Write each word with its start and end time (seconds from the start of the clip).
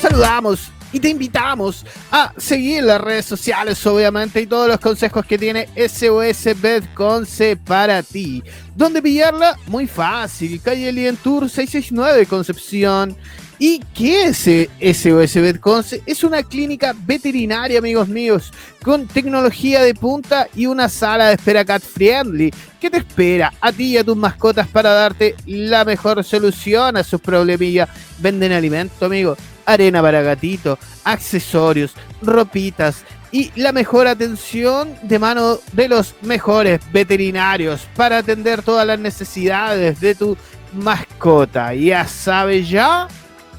Saludamos 0.00 0.70
y 0.92 1.00
te 1.00 1.08
invitamos 1.08 1.84
a 2.10 2.32
seguir 2.36 2.84
las 2.84 3.00
redes 3.00 3.26
sociales, 3.26 3.84
obviamente, 3.86 4.40
y 4.40 4.46
todos 4.46 4.68
los 4.68 4.80
consejos 4.80 5.24
que 5.24 5.38
tiene 5.38 5.68
SOS 5.76 6.60
Betconce 6.60 7.56
para 7.56 8.02
ti. 8.02 8.42
¿Dónde 8.74 9.02
pillarla? 9.02 9.56
Muy 9.66 9.86
fácil. 9.86 10.60
Calle 10.60 10.92
Lien 10.92 11.16
Tour 11.16 11.48
669 11.48 12.26
Concepción. 12.26 13.16
¿Y 13.62 13.80
qué 13.94 14.24
es 14.24 14.38
SOS 14.38 15.34
Betconce? 15.34 16.02
Es 16.06 16.24
una 16.24 16.42
clínica 16.42 16.94
veterinaria, 17.04 17.78
amigos 17.78 18.08
míos, 18.08 18.50
con 18.82 19.06
tecnología 19.06 19.82
de 19.82 19.94
punta 19.94 20.48
y 20.56 20.64
una 20.64 20.88
sala 20.88 21.28
de 21.28 21.34
espera 21.34 21.62
cat 21.62 21.82
friendly 21.82 22.50
que 22.80 22.88
te 22.88 22.96
espera 22.96 23.52
a 23.60 23.70
ti 23.70 23.88
y 23.88 23.98
a 23.98 24.04
tus 24.04 24.16
mascotas 24.16 24.66
para 24.66 24.94
darte 24.94 25.36
la 25.44 25.84
mejor 25.84 26.24
solución 26.24 26.96
a 26.96 27.04
sus 27.04 27.20
problemillas. 27.20 27.90
Venden 28.18 28.52
alimento, 28.52 29.04
amigos, 29.04 29.36
arena 29.66 30.02
para 30.02 30.22
gatito, 30.22 30.78
accesorios, 31.04 31.94
ropitas 32.22 33.04
y 33.32 33.52
la 33.56 33.72
mejor 33.72 34.06
atención 34.06 34.96
de 35.02 35.18
mano 35.18 35.58
de 35.72 35.88
los 35.88 36.14
mejores 36.22 36.80
veterinarios 36.92 37.86
para 37.94 38.18
atender 38.18 38.62
todas 38.62 38.86
las 38.86 38.98
necesidades 38.98 40.00
de 40.00 40.14
tu 40.14 40.36
mascota. 40.72 41.74
Ya 41.74 42.06
sabes 42.06 42.68
ya, 42.68 43.08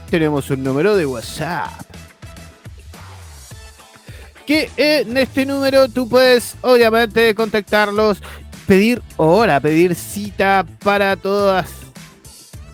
tenemos 0.09 0.49
un 0.49 0.63
número 0.63 0.95
de 0.95 1.05
WhatsApp. 1.05 1.71
Que 4.45 4.69
en 4.75 5.15
este 5.15 5.45
número 5.45 5.87
tú 5.87 6.09
puedes 6.09 6.55
obviamente 6.61 7.33
contactarlos, 7.33 8.21
pedir 8.67 9.01
hora, 9.15 9.59
pedir 9.59 9.95
cita 9.95 10.65
para 10.83 11.15
todas 11.15 11.69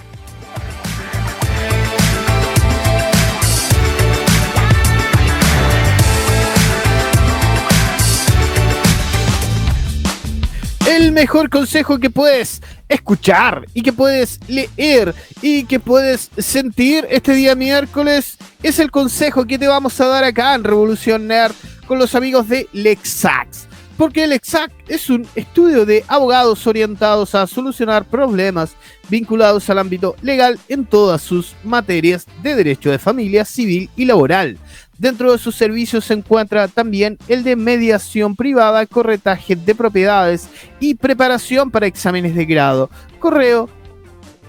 El 11.02 11.12
mejor 11.12 11.50
consejo 11.50 11.98
que 11.98 12.12
puedes 12.12 12.62
escuchar 12.88 13.66
y 13.74 13.82
que 13.82 13.92
puedes 13.92 14.40
leer 14.48 15.16
y 15.42 15.64
que 15.64 15.80
puedes 15.80 16.30
sentir 16.38 17.08
este 17.10 17.34
día 17.34 17.56
miércoles 17.56 18.38
es 18.62 18.78
el 18.78 18.92
consejo 18.92 19.46
que 19.46 19.58
te 19.58 19.68
vamos 19.68 20.00
a 20.00 20.06
dar 20.06 20.24
acá 20.24 20.54
en 20.54 20.64
Revolución 20.64 21.26
Nerd 21.28 21.56
con 21.88 21.98
los 21.98 22.14
amigos 22.14 22.48
de 22.48 22.68
Lexax. 22.72 23.68
Porque 23.98 24.28
Lexax 24.28 24.74
es 24.88 25.10
un 25.10 25.28
estudio 25.36 25.88
de 25.88 26.06
abogados 26.08 26.68
orientados 26.68 27.34
a 27.34 27.48
solucionar 27.48 28.06
problemas 28.06 28.76
vinculados 29.10 29.70
al 29.72 29.80
ámbito 29.80 30.16
legal 30.22 30.60
en 30.70 30.86
todas 30.86 31.24
sus 31.24 31.56
materias 31.64 32.28
de 32.44 32.56
derecho 32.56 32.92
de 32.92 33.00
familia, 33.00 33.44
civil 33.44 33.90
y 33.96 34.06
laboral. 34.06 34.58
Dentro 35.02 35.32
de 35.32 35.40
sus 35.40 35.56
servicios 35.56 36.06
se 36.06 36.14
encuentra 36.14 36.68
también 36.68 37.18
el 37.28 37.44
de 37.44 37.56
mediación 37.56 38.36
privada, 38.36 38.86
corretaje 38.86 39.56
de 39.56 39.74
propiedades 39.74 40.48
y 40.80 40.94
preparación 40.94 41.72
para 41.72 41.88
exámenes 41.88 42.36
de 42.36 42.46
grado. 42.46 42.88
Correo 43.18 43.68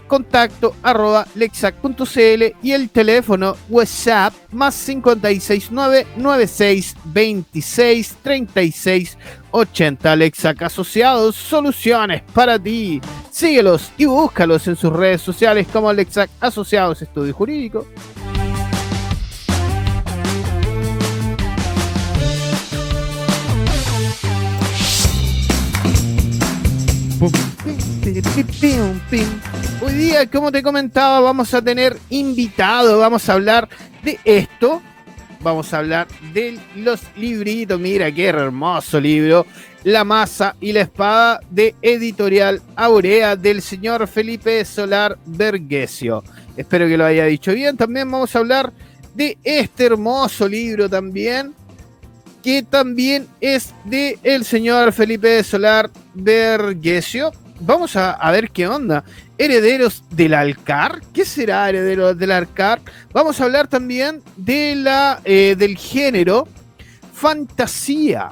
contacto 0.06 0.76
arroba 0.82 1.26
lexac.cl 1.36 2.54
y 2.62 2.72
el 2.72 2.90
teléfono 2.90 3.56
WhatsApp 3.70 4.34
más 4.50 4.74
569 4.84 6.06
96 6.18 6.96
26 7.04 8.16
36 8.22 9.18
80 9.52 10.16
Lexac 10.16 10.60
Asociados 10.60 11.34
Soluciones 11.34 12.20
para 12.34 12.58
ti. 12.58 13.00
Síguelos 13.30 13.90
y 13.96 14.04
búscalos 14.04 14.68
en 14.68 14.76
sus 14.76 14.92
redes 14.92 15.22
sociales 15.22 15.66
como 15.72 15.90
Lexac 15.90 16.28
Asociados 16.40 17.00
Estudio 17.00 17.32
Jurídico. 17.32 17.86
Hoy 29.80 29.92
día, 29.94 30.26
como 30.26 30.50
te 30.50 30.60
comentaba, 30.60 31.20
vamos 31.20 31.54
a 31.54 31.62
tener 31.62 31.96
invitado, 32.10 32.98
vamos 32.98 33.28
a 33.28 33.34
hablar 33.34 33.68
de 34.02 34.18
esto. 34.24 34.82
Vamos 35.40 35.72
a 35.72 35.78
hablar 35.78 36.08
de 36.32 36.58
los 36.76 37.00
libritos. 37.16 37.78
Mira 37.78 38.12
qué 38.12 38.26
hermoso 38.26 39.00
libro. 39.00 39.46
La 39.84 40.04
masa 40.04 40.56
y 40.60 40.72
la 40.72 40.80
espada 40.82 41.40
de 41.50 41.74
Editorial 41.82 42.62
Aurea 42.76 43.36
del 43.36 43.62
señor 43.62 44.06
Felipe 44.06 44.64
Solar 44.64 45.18
Vergesio. 45.26 46.22
Espero 46.56 46.86
que 46.86 46.96
lo 46.96 47.04
haya 47.04 47.24
dicho 47.26 47.52
bien. 47.52 47.76
También 47.76 48.10
vamos 48.10 48.34
a 48.34 48.38
hablar 48.40 48.72
de 49.14 49.36
este 49.44 49.86
hermoso 49.86 50.48
libro 50.48 50.88
también 50.88 51.54
que 52.42 52.62
también 52.62 53.26
es 53.40 53.74
de 53.84 54.18
el 54.22 54.44
señor 54.44 54.92
Felipe 54.92 55.42
Solar 55.44 55.90
Vergesio. 56.14 57.32
Vamos 57.60 57.94
a, 57.96 58.12
a, 58.12 58.30
ver 58.32 58.50
qué 58.50 58.66
onda. 58.66 59.04
Herederos 59.38 60.02
del 60.10 60.34
Alcar. 60.34 61.00
¿Qué 61.12 61.24
será 61.24 61.68
Herederos 61.68 62.18
del 62.18 62.32
Alcar? 62.32 62.80
Vamos 63.12 63.40
a 63.40 63.44
hablar 63.44 63.68
también 63.68 64.22
de 64.36 64.74
la, 64.76 65.20
eh, 65.24 65.54
del 65.56 65.76
género 65.76 66.48
fantasía. 67.12 68.30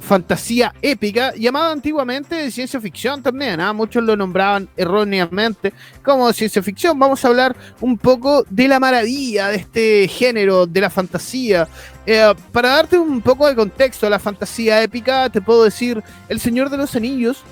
Fantasía 0.00 0.74
épica, 0.82 1.34
llamada 1.34 1.72
antiguamente 1.72 2.50
ciencia 2.50 2.80
ficción 2.80 3.22
también. 3.22 3.60
¿ah? 3.60 3.72
Muchos 3.72 4.02
lo 4.02 4.16
nombraban 4.16 4.68
erróneamente 4.76 5.72
como 6.02 6.32
ciencia 6.32 6.62
ficción. 6.62 6.98
Vamos 6.98 7.24
a 7.24 7.28
hablar 7.28 7.56
un 7.80 7.98
poco 7.98 8.44
de 8.48 8.68
la 8.68 8.80
maravilla 8.80 9.48
de 9.48 9.56
este 9.56 10.08
género, 10.08 10.66
de 10.66 10.80
la 10.80 10.90
fantasía. 10.90 11.68
Eh, 12.04 12.34
para 12.52 12.70
darte 12.70 12.98
un 12.98 13.20
poco 13.20 13.46
de 13.48 13.54
contexto 13.54 14.06
a 14.06 14.10
la 14.10 14.18
fantasía 14.18 14.82
épica, 14.82 15.28
te 15.30 15.40
puedo 15.40 15.64
decir 15.64 16.02
El 16.28 16.40
Señor 16.40 16.70
de 16.70 16.76
los 16.76 16.94
Anillos 16.94 17.42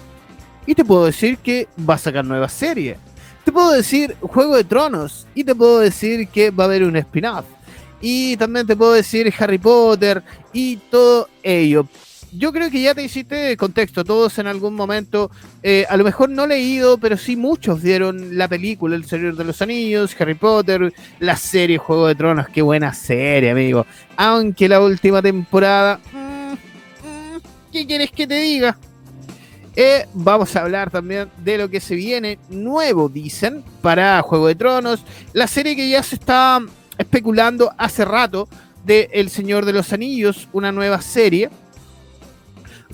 y 0.67 0.75
te 0.75 0.85
puedo 0.85 1.07
decir 1.07 1.39
que 1.39 1.69
va 1.89 1.95
a 1.95 1.99
sacar 1.99 2.25
nueva 2.25 2.49
serie. 2.49 2.97
Te 3.45 3.53
puedo 3.53 3.73
decir 3.73 4.17
Juego 4.21 4.57
de 4.57 4.65
Tronos 4.65 5.27
y 5.35 5.45
te 5.45 5.55
puedo 5.55 5.81
decir 5.81 6.29
que 6.29 6.51
va 6.51 6.65
a 6.65 6.67
haber 6.67 6.85
un 6.85 6.97
spin-off. 6.97 7.45
Y 8.01 8.37
también 8.37 8.67
te 8.67 8.77
puedo 8.77 8.93
decir 8.93 9.33
Harry 9.39 9.59
Potter 9.59 10.23
y 10.53 10.77
todo 10.77 11.29
ello 11.43 11.87
yo 12.37 12.53
creo 12.53 12.71
que 12.71 12.83
ya 12.83 12.95
te 12.95 13.03
hiciste 13.03 13.57
contexto. 13.57 14.05
Todos 14.05 14.39
en 14.39 14.47
algún 14.47 14.75
momento, 14.75 15.31
eh, 15.63 15.87
a 15.89 15.97
lo 15.97 16.05
mejor 16.05 16.31
no 16.31 16.47
leído, 16.47 16.99
pero 16.99 17.17
sí 17.17 17.37
muchos 17.37 17.83
vieron 17.83 18.37
la 18.37 18.49
película 18.49 18.97
El 18.97 19.05
Señor 19.05 19.37
de 19.37 19.45
los 19.45 19.63
Anillos, 19.63 20.17
Harry 20.21 20.35
Potter, 20.35 20.93
la 21.21 21.37
serie 21.37 21.79
Juego 21.79 22.07
de 22.07 22.15
Tronos. 22.15 22.49
Qué 22.49 22.63
buena 22.63 22.93
serie, 22.93 23.51
amigo. 23.51 23.87
Aunque 24.17 24.69
la 24.69 24.81
última 24.81 25.23
temporada. 25.23 26.01
Mm, 26.13 26.53
mm, 26.53 27.41
¿Qué 27.73 27.87
quieres 27.87 28.11
que 28.11 28.27
te 28.27 28.41
diga? 28.41 28.77
Eh, 29.77 30.07
vamos 30.15 30.55
a 30.55 30.63
hablar 30.63 30.91
también 30.91 31.29
de 31.39 31.59
lo 31.59 31.69
que 31.69 31.81
se 31.81 31.97
viene 31.97 32.39
nuevo, 32.49 33.09
dicen, 33.09 33.65
para 33.83 34.21
Juego 34.23 34.47
de 34.47 34.55
Tronos. 34.55 35.05
La 35.33 35.47
serie 35.47 35.75
que 35.75 35.89
ya 35.89 36.03
se 36.03 36.17
está 36.17 36.61
especulando 36.97 37.73
hace 37.77 38.05
rato 38.05 38.49
de 38.85 39.09
El 39.13 39.31
Señor 39.31 39.65
de 39.65 39.73
los 39.73 39.93
Anillos, 39.93 40.49
una 40.53 40.71
nueva 40.71 41.01
serie 41.01 41.51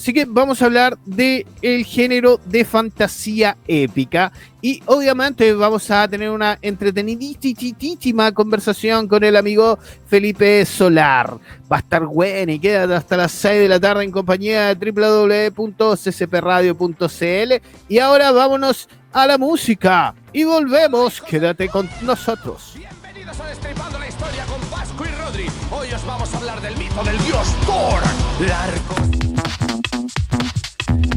Así 0.01 0.13
que 0.15 0.25
vamos 0.25 0.63
a 0.63 0.65
hablar 0.65 0.97
del 1.05 1.47
el 1.61 1.85
género 1.85 2.41
de 2.47 2.65
fantasía 2.65 3.59
épica 3.69 4.33
y 4.63 4.83
obviamente 4.87 5.53
vamos 5.53 5.91
a 5.91 6.09
tener 6.09 6.31
una 6.31 6.59
entretenidísima 6.63 8.33
conversación 8.33 9.07
con 9.07 9.23
el 9.25 9.37
amigo 9.37 9.79
Felipe 10.07 10.65
Solar. 10.65 11.37
Va 11.71 11.77
a 11.77 11.81
estar 11.81 12.07
bueno 12.07 12.51
y 12.51 12.59
quédate 12.59 12.95
hasta 12.95 13.19
las 13.19 13.31
6 13.33 13.61
de 13.61 13.69
la 13.69 13.79
tarde 13.79 14.05
en 14.05 14.11
compañía 14.11 14.75
de 14.75 14.91
www.ccpradio.cl 14.91 17.53
y 17.91 17.99
ahora 17.99 18.33
vámonos 18.33 18.89
a 19.13 19.27
la 19.27 19.37
música 19.37 20.15
y 20.33 20.45
volvemos, 20.45 21.21
quédate 21.21 21.69
con 21.69 21.91
nosotros. 22.01 22.73
Bienvenidos 22.75 23.39
a 23.39 23.49
Destripando 23.49 23.99
la 23.99 24.09
Historia 24.09 24.47
con 24.47 24.61
Pascu 24.71 25.05
y 25.05 25.09
Rodri. 25.09 25.45
Hoy 25.71 25.93
os 25.93 26.07
vamos 26.07 26.33
a 26.33 26.39
hablar 26.39 26.63
del 26.63 26.75
mito 26.79 27.05
del 27.05 27.19
dios 27.19 27.55
Thor. 27.67 28.01
Largo 28.49 29.40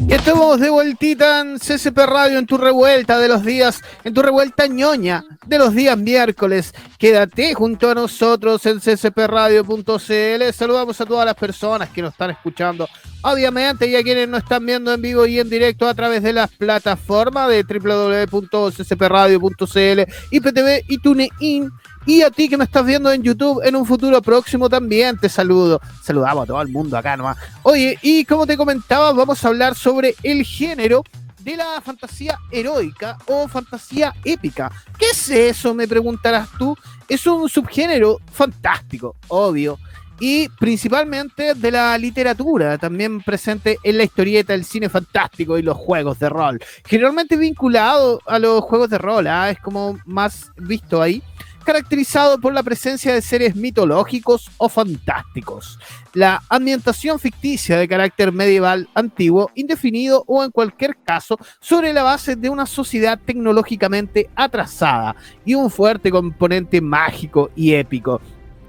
y 0.08 0.14
estamos 0.14 0.60
de 0.60 0.70
vueltita 0.70 1.42
en 1.42 1.58
CCP 1.58 1.98
Radio 1.98 2.38
en 2.38 2.46
tu 2.46 2.58
revuelta 2.58 3.18
de 3.18 3.30
los 3.30 3.46
días, 3.46 3.81
en 4.04 4.14
tu 4.14 4.22
revuelta 4.22 4.68
ñoña 4.68 5.24
de 5.46 5.58
los 5.58 5.74
días 5.74 5.98
miércoles. 5.98 6.74
Quédate 6.98 7.54
junto 7.54 7.90
a 7.90 7.96
nosotros 7.96 8.66
en 8.66 8.80
ccpradio.cl. 8.80 10.54
Saludamos 10.54 11.00
a 11.00 11.06
todas 11.06 11.25
las 11.25 11.36
personas 11.36 11.88
que 11.90 12.02
nos 12.02 12.12
están 12.12 12.31
escuchando. 12.31 12.90
Obviamente, 13.22 13.88
y 13.88 13.96
a 13.96 14.04
quienes 14.04 14.28
nos 14.28 14.44
están 14.44 14.66
viendo 14.66 14.94
en 14.94 15.02
vivo 15.02 15.25
y 15.25 15.40
en 15.40 15.50
directo 15.50 15.88
a 15.88 15.94
través 15.94 16.22
de 16.22 16.34
las 16.34 16.52
plataformas 16.52 17.48
de 17.50 17.64
www.ccpradio.cl, 17.64 20.02
IPTV 20.31 20.84
y 20.90 20.98
TuneIn 20.98 21.72
y 22.06 22.22
a 22.22 22.32
ti 22.32 22.50
que 22.50 22.58
me 22.58 22.66
estás 22.66 22.86
viendo 22.86 23.12
en 23.12 23.24
YouTube 23.24 23.62
en 23.64 23.76
un 23.76 23.86
futuro 23.86 24.22
próximo 24.22 24.70
también 24.70 25.18
te 25.18 25.30
saludo. 25.30 25.80
Saludamos 26.02 26.44
a 26.44 26.48
todo 26.48 26.62
el 26.62 26.70
mundo 26.70 26.98
acá 26.98 27.16
nomás. 27.16 27.38
Oye, 27.64 27.98
y 28.02 28.26
como 28.26 28.46
te 28.46 28.58
comentaba, 28.58 29.14
vamos 29.14 29.44
a 29.44 29.48
hablar 29.48 29.76
sobre 29.76 30.16
el 30.24 30.44
género 30.44 31.04
de 31.40 31.58
la 31.58 31.82
fantasía 31.82 32.40
heroica 32.52 33.18
o 33.28 33.48
fantasía 33.48 34.14
épica. 34.24 34.72
¿Qué 34.98 35.08
es 35.12 35.30
eso? 35.30 35.74
Me 35.74 35.88
preguntarás 35.88 36.50
tú. 36.58 36.78
Es 37.08 37.28
un 37.28 37.50
subgénero 37.50 38.20
fantástico, 38.32 39.16
obvio. 39.28 39.78
Y 40.20 40.48
principalmente 40.48 41.54
de 41.54 41.72
la 41.72 41.98
literatura, 41.98 42.78
también 42.78 43.22
presente 43.22 43.78
en 43.84 43.98
la 43.98 44.04
historieta, 44.04 44.54
el 44.54 44.64
cine 44.64 44.88
fantástico 44.88 45.58
y 45.58 45.62
los 45.62 45.76
juegos 45.76 46.20
de 46.20 46.30
rol. 46.30 46.62
Generalmente 46.86 47.36
vinculado 47.36 48.22
a 48.26 48.40
los 48.40 48.62
juegos 48.62 48.90
de 48.90 49.00
rol, 49.00 49.28
¿ah? 49.28 49.50
es 49.50 49.60
como 49.60 50.00
más 50.06 50.52
visto 50.56 51.02
ahí 51.02 51.22
caracterizado 51.63 52.39
por 52.39 52.54
la 52.54 52.63
presencia 52.63 53.13
de 53.13 53.21
seres 53.21 53.56
mitológicos 53.56 54.51
o 54.57 54.69
fantásticos, 54.69 55.80
la 56.13 56.44
ambientación 56.50 57.19
ficticia 57.19 57.77
de 57.77 57.88
carácter 57.88 58.31
medieval 58.31 58.89
antiguo, 58.94 59.50
indefinido 59.56 60.24
o 60.27 60.44
en 60.44 60.51
cualquier 60.51 60.98
caso 60.98 61.38
sobre 61.60 61.94
la 61.94 62.04
base 62.04 62.36
de 62.36 62.50
una 62.50 62.65
sociedad 62.65 63.19
tecnológicamente 63.24 64.30
atrasada 64.36 65.15
y 65.45 65.56
un 65.56 65.69
fuerte 65.69 66.12
componente 66.12 66.81
mágico 66.81 67.50
y 67.56 67.74
épico. 67.74 68.21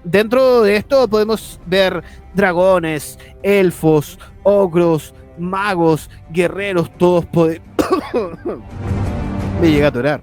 Dentro 0.04 0.62
de 0.62 0.76
esto 0.76 1.08
podemos 1.08 1.60
ver 1.66 2.02
dragones, 2.34 3.18
elfos, 3.42 4.18
ogros, 4.42 5.14
magos, 5.38 6.10
guerreros 6.30 6.90
todos 6.98 7.26
poderosos. 7.26 7.68
Me 9.60 9.70
llega 9.70 9.88
a. 9.88 10.20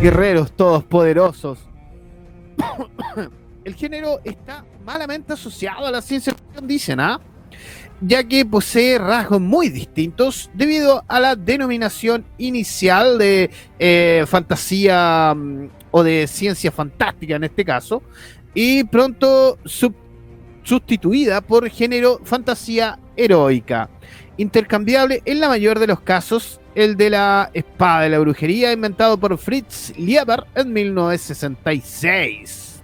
Guerreros 0.00 0.52
todos 0.52 0.84
poderosos 0.84 1.73
el 3.64 3.74
género 3.74 4.20
está 4.24 4.64
malamente 4.84 5.32
asociado 5.32 5.86
a 5.86 5.90
la 5.90 6.02
ciencia 6.02 6.34
ficción, 6.34 6.66
dicen, 6.66 7.00
¿ah? 7.00 7.20
ya 8.00 8.24
que 8.24 8.44
posee 8.44 8.98
rasgos 8.98 9.40
muy 9.40 9.68
distintos 9.68 10.50
debido 10.54 11.04
a 11.08 11.20
la 11.20 11.36
denominación 11.36 12.24
inicial 12.38 13.18
de 13.18 13.50
eh, 13.78 14.24
fantasía 14.26 15.34
mm, 15.34 15.68
o 15.90 16.02
de 16.02 16.26
ciencia 16.26 16.70
fantástica 16.70 17.36
en 17.36 17.44
este 17.44 17.64
caso, 17.64 18.02
y 18.52 18.84
pronto 18.84 19.58
sustituida 20.62 21.40
por 21.40 21.68
género 21.70 22.20
fantasía 22.24 22.98
heroica, 23.16 23.90
intercambiable 24.36 25.22
en 25.24 25.40
la 25.40 25.48
mayor 25.48 25.78
de 25.78 25.86
los 25.86 26.00
casos 26.00 26.60
el 26.74 26.96
de 26.96 27.10
la 27.10 27.50
espada 27.54 28.02
de 28.02 28.10
la 28.10 28.18
brujería 28.18 28.72
inventado 28.72 29.16
por 29.18 29.38
Fritz 29.38 29.96
Lieber 29.96 30.44
en 30.54 30.72
1966. 30.72 32.82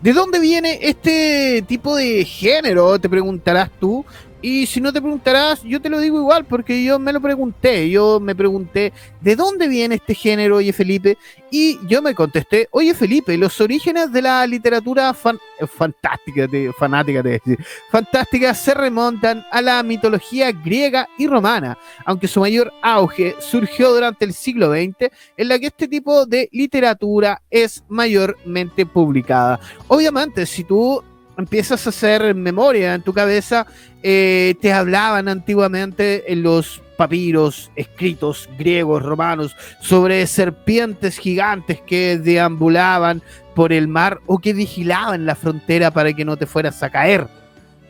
¿De 0.00 0.12
dónde 0.12 0.40
viene 0.40 0.78
este 0.82 1.64
tipo 1.68 1.96
de 1.96 2.24
género? 2.24 2.98
Te 2.98 3.08
preguntarás 3.08 3.70
tú. 3.78 4.04
Y 4.42 4.66
si 4.66 4.80
no 4.80 4.92
te 4.92 5.00
preguntarás, 5.00 5.62
yo 5.62 5.80
te 5.80 5.90
lo 5.90 6.00
digo 6.00 6.18
igual, 6.18 6.44
porque 6.46 6.82
yo 6.82 6.98
me 6.98 7.12
lo 7.12 7.20
pregunté. 7.20 7.90
Yo 7.90 8.20
me 8.20 8.34
pregunté, 8.34 8.92
¿de 9.20 9.36
dónde 9.36 9.68
viene 9.68 9.96
este 9.96 10.14
género, 10.14 10.56
oye 10.56 10.72
Felipe? 10.72 11.18
Y 11.50 11.78
yo 11.86 12.00
me 12.00 12.14
contesté, 12.14 12.68
oye 12.70 12.94
Felipe, 12.94 13.36
los 13.36 13.60
orígenes 13.60 14.12
de 14.12 14.22
la 14.22 14.46
literatura 14.46 15.10
eh, 15.10 15.66
fantástica, 15.66 16.46
de, 16.46 16.72
fanática, 16.78 17.22
fantástica 17.90 18.54
se 18.54 18.72
remontan 18.72 19.44
a 19.50 19.60
la 19.60 19.82
mitología 19.82 20.52
griega 20.52 21.08
y 21.18 21.26
romana, 21.26 21.76
aunque 22.04 22.28
su 22.28 22.40
mayor 22.40 22.72
auge 22.82 23.34
surgió 23.40 23.92
durante 23.92 24.24
el 24.24 24.32
siglo 24.32 24.72
XX, 24.72 25.10
en 25.36 25.48
la 25.48 25.58
que 25.58 25.66
este 25.66 25.88
tipo 25.88 26.24
de 26.24 26.48
literatura 26.52 27.42
es 27.50 27.84
mayormente 27.88 28.86
publicada. 28.86 29.60
Obviamente, 29.88 30.46
si 30.46 30.64
tú 30.64 31.02
empiezas 31.40 31.84
a 31.86 31.90
hacer 31.90 32.34
memoria 32.34 32.94
en 32.94 33.02
tu 33.02 33.12
cabeza, 33.12 33.66
eh, 34.02 34.54
te 34.60 34.72
hablaban 34.72 35.28
antiguamente 35.28 36.32
en 36.32 36.42
los 36.42 36.80
papiros 36.96 37.70
escritos 37.76 38.48
griegos, 38.58 39.02
romanos, 39.02 39.56
sobre 39.80 40.26
serpientes 40.26 41.18
gigantes 41.18 41.80
que 41.80 42.18
deambulaban 42.18 43.22
por 43.54 43.72
el 43.72 43.88
mar 43.88 44.20
o 44.26 44.38
que 44.38 44.52
vigilaban 44.52 45.26
la 45.26 45.34
frontera 45.34 45.90
para 45.90 46.12
que 46.12 46.24
no 46.24 46.36
te 46.36 46.46
fueras 46.46 46.82
a 46.82 46.90
caer 46.90 47.26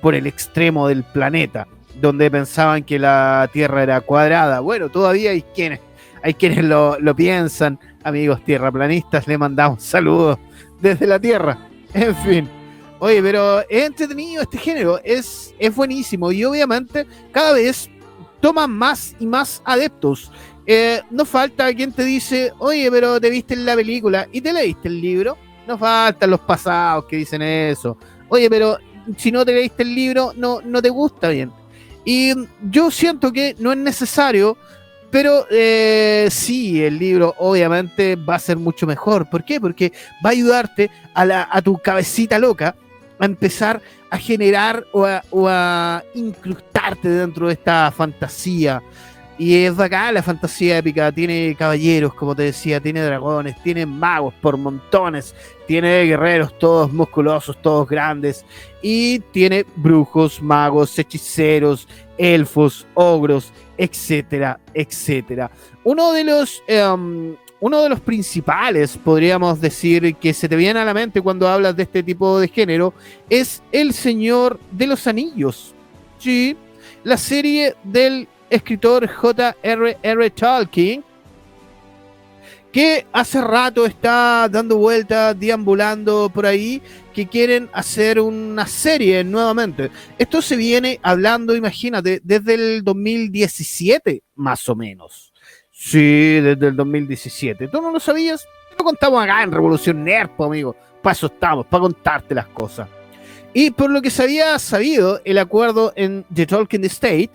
por 0.00 0.14
el 0.14 0.26
extremo 0.26 0.88
del 0.88 1.02
planeta, 1.02 1.66
donde 2.00 2.30
pensaban 2.30 2.84
que 2.84 2.98
la 2.98 3.50
Tierra 3.52 3.82
era 3.82 4.00
cuadrada. 4.00 4.60
Bueno, 4.60 4.88
todavía 4.88 5.32
hay 5.32 5.42
quienes, 5.42 5.80
hay 6.22 6.34
quienes 6.34 6.64
lo, 6.64 6.98
lo 7.00 7.14
piensan, 7.14 7.78
amigos 8.04 8.44
tierraplanistas, 8.44 9.26
le 9.26 9.36
mandamos 9.36 9.82
saludos 9.82 10.38
desde 10.80 11.06
la 11.06 11.18
Tierra. 11.18 11.58
En 11.92 12.14
fin. 12.14 12.59
Oye, 13.00 13.22
pero 13.22 13.60
es 13.60 13.86
entretenido 13.86 14.42
este 14.42 14.58
género, 14.58 15.00
es, 15.02 15.54
es 15.58 15.74
buenísimo 15.74 16.30
y 16.32 16.44
obviamente 16.44 17.06
cada 17.32 17.54
vez 17.54 17.88
toman 18.40 18.70
más 18.70 19.16
y 19.18 19.26
más 19.26 19.62
adeptos. 19.64 20.30
Eh, 20.66 21.00
no 21.10 21.24
falta 21.24 21.72
quien 21.74 21.92
te 21.92 22.04
dice, 22.04 22.52
oye, 22.58 22.90
pero 22.90 23.18
te 23.18 23.30
viste 23.30 23.54
en 23.54 23.64
la 23.64 23.74
película 23.74 24.28
y 24.30 24.42
te 24.42 24.52
leíste 24.52 24.88
el 24.88 25.00
libro. 25.00 25.38
No 25.66 25.78
faltan 25.78 26.30
los 26.30 26.40
pasados 26.40 27.06
que 27.06 27.16
dicen 27.16 27.40
eso. 27.40 27.96
Oye, 28.28 28.50
pero 28.50 28.76
si 29.16 29.32
no 29.32 29.46
te 29.46 29.54
leíste 29.54 29.82
el 29.82 29.94
libro, 29.94 30.32
no, 30.36 30.60
no 30.62 30.82
te 30.82 30.90
gusta 30.90 31.30
bien. 31.30 31.50
Y 32.04 32.34
yo 32.70 32.90
siento 32.90 33.32
que 33.32 33.56
no 33.58 33.72
es 33.72 33.78
necesario, 33.78 34.58
pero 35.10 35.46
eh, 35.50 36.28
sí, 36.30 36.82
el 36.84 36.98
libro 36.98 37.34
obviamente 37.38 38.16
va 38.16 38.34
a 38.34 38.38
ser 38.38 38.58
mucho 38.58 38.86
mejor. 38.86 39.30
¿Por 39.30 39.42
qué? 39.42 39.58
Porque 39.58 39.90
va 40.24 40.28
a 40.28 40.32
ayudarte 40.32 40.90
a, 41.14 41.24
la, 41.24 41.48
a 41.50 41.62
tu 41.62 41.78
cabecita 41.78 42.38
loca 42.38 42.76
a 43.20 43.26
empezar 43.26 43.80
a 44.10 44.18
generar 44.18 44.84
o 44.92 45.04
a, 45.04 45.22
o 45.30 45.46
a 45.48 46.02
incrustarte 46.14 47.08
dentro 47.08 47.46
de 47.46 47.52
esta 47.54 47.92
fantasía. 47.92 48.82
Y 49.38 49.64
es 49.64 49.74
bacán 49.74 50.12
la 50.12 50.22
fantasía 50.22 50.76
épica. 50.76 51.10
Tiene 51.10 51.56
caballeros, 51.58 52.12
como 52.12 52.36
te 52.36 52.42
decía, 52.42 52.78
tiene 52.78 53.00
dragones, 53.00 53.56
tiene 53.62 53.86
magos 53.86 54.34
por 54.34 54.58
montones, 54.58 55.34
tiene 55.66 56.04
guerreros 56.04 56.58
todos 56.58 56.92
musculosos, 56.92 57.56
todos 57.62 57.88
grandes. 57.88 58.44
Y 58.82 59.20
tiene 59.32 59.64
brujos, 59.76 60.42
magos, 60.42 60.98
hechiceros, 60.98 61.88
elfos, 62.18 62.86
ogros, 62.92 63.50
etcétera, 63.78 64.60
etcétera. 64.74 65.50
Uno 65.84 66.12
de 66.12 66.24
los. 66.24 66.62
em, 66.66 67.34
uno 67.60 67.82
de 67.82 67.90
los 67.90 68.00
principales, 68.00 68.96
podríamos 68.96 69.60
decir, 69.60 70.16
que 70.16 70.32
se 70.32 70.48
te 70.48 70.56
viene 70.56 70.80
a 70.80 70.84
la 70.84 70.94
mente 70.94 71.20
cuando 71.20 71.46
hablas 71.46 71.76
de 71.76 71.82
este 71.82 72.02
tipo 72.02 72.40
de 72.40 72.48
género, 72.48 72.94
es 73.28 73.62
El 73.70 73.92
Señor 73.92 74.58
de 74.70 74.86
los 74.86 75.06
Anillos. 75.06 75.74
Sí, 76.18 76.56
la 77.04 77.16
serie 77.16 77.74
del 77.84 78.28
escritor 78.48 79.06
J.R.R. 79.06 80.30
Tolkien, 80.30 81.04
que 82.72 83.06
hace 83.12 83.40
rato 83.40 83.84
está 83.84 84.48
dando 84.48 84.76
vueltas, 84.76 85.38
deambulando 85.38 86.30
por 86.32 86.46
ahí, 86.46 86.80
que 87.12 87.26
quieren 87.26 87.68
hacer 87.72 88.20
una 88.20 88.66
serie 88.66 89.24
nuevamente. 89.24 89.90
Esto 90.18 90.40
se 90.40 90.56
viene 90.56 90.98
hablando, 91.02 91.56
imagínate, 91.56 92.20
desde 92.22 92.54
el 92.54 92.84
2017, 92.84 94.22
más 94.36 94.68
o 94.68 94.76
menos. 94.76 95.29
Sí, 95.82 96.40
desde 96.40 96.68
el 96.68 96.76
2017. 96.76 97.68
¿Tú 97.68 97.80
no 97.80 97.90
lo 97.90 97.98
sabías? 97.98 98.46
Lo 98.78 98.84
contamos 98.84 99.24
acá 99.24 99.42
en 99.42 99.50
Revolución 99.50 100.04
Nerd, 100.04 100.28
po, 100.36 100.44
amigo. 100.44 100.76
Para 101.02 101.12
eso 101.14 101.26
estamos, 101.28 101.64
para 101.64 101.80
contarte 101.80 102.34
las 102.34 102.46
cosas. 102.48 102.86
Y 103.54 103.70
por 103.70 103.88
lo 103.90 104.02
que 104.02 104.10
se 104.10 104.22
había 104.22 104.58
sabido, 104.58 105.22
el 105.24 105.38
acuerdo 105.38 105.94
en 105.96 106.26
The 106.34 106.46
Tolkien 106.46 106.84
State 106.84 107.30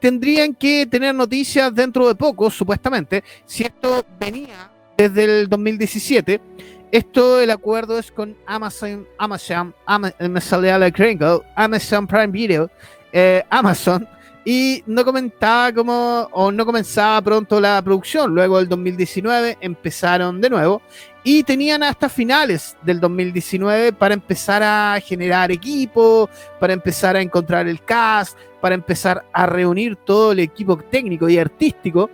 tendrían 0.00 0.52
que 0.54 0.84
tener 0.86 1.14
noticias 1.14 1.74
dentro 1.74 2.06
de 2.06 2.14
poco, 2.14 2.50
supuestamente. 2.50 3.24
Si 3.46 3.62
esto 3.64 4.04
venía 4.20 4.70
desde 4.98 5.24
el 5.24 5.48
2017, 5.48 6.42
esto 6.90 7.40
el 7.40 7.50
acuerdo 7.50 7.98
es 7.98 8.12
con 8.12 8.36
Amazon, 8.46 9.08
Amazon, 9.16 9.74
Ama- 9.86 10.12
me 10.20 10.42
salía 10.42 10.78
la 10.78 10.90
gringo, 10.90 11.42
Amazon 11.56 12.06
Prime 12.06 12.26
Video, 12.28 12.70
eh, 13.14 13.42
Amazon, 13.48 14.06
y 14.44 14.82
no 14.86 15.04
comentaba 15.04 15.72
cómo, 15.72 16.28
o 16.32 16.50
no 16.50 16.66
comenzaba 16.66 17.20
pronto 17.22 17.60
la 17.60 17.80
producción. 17.82 18.34
Luego 18.34 18.58
del 18.58 18.68
2019 18.68 19.58
empezaron 19.60 20.40
de 20.40 20.50
nuevo 20.50 20.82
y 21.22 21.44
tenían 21.44 21.82
hasta 21.82 22.08
finales 22.08 22.76
del 22.82 22.98
2019 22.98 23.92
para 23.92 24.14
empezar 24.14 24.62
a 24.62 24.98
generar 25.00 25.52
equipo, 25.52 26.28
para 26.58 26.72
empezar 26.72 27.16
a 27.16 27.22
encontrar 27.22 27.68
el 27.68 27.82
cast, 27.84 28.36
para 28.60 28.74
empezar 28.74 29.24
a 29.32 29.46
reunir 29.46 29.96
todo 29.96 30.32
el 30.32 30.40
equipo 30.40 30.76
técnico 30.76 31.28
y 31.28 31.38
artístico 31.38 32.10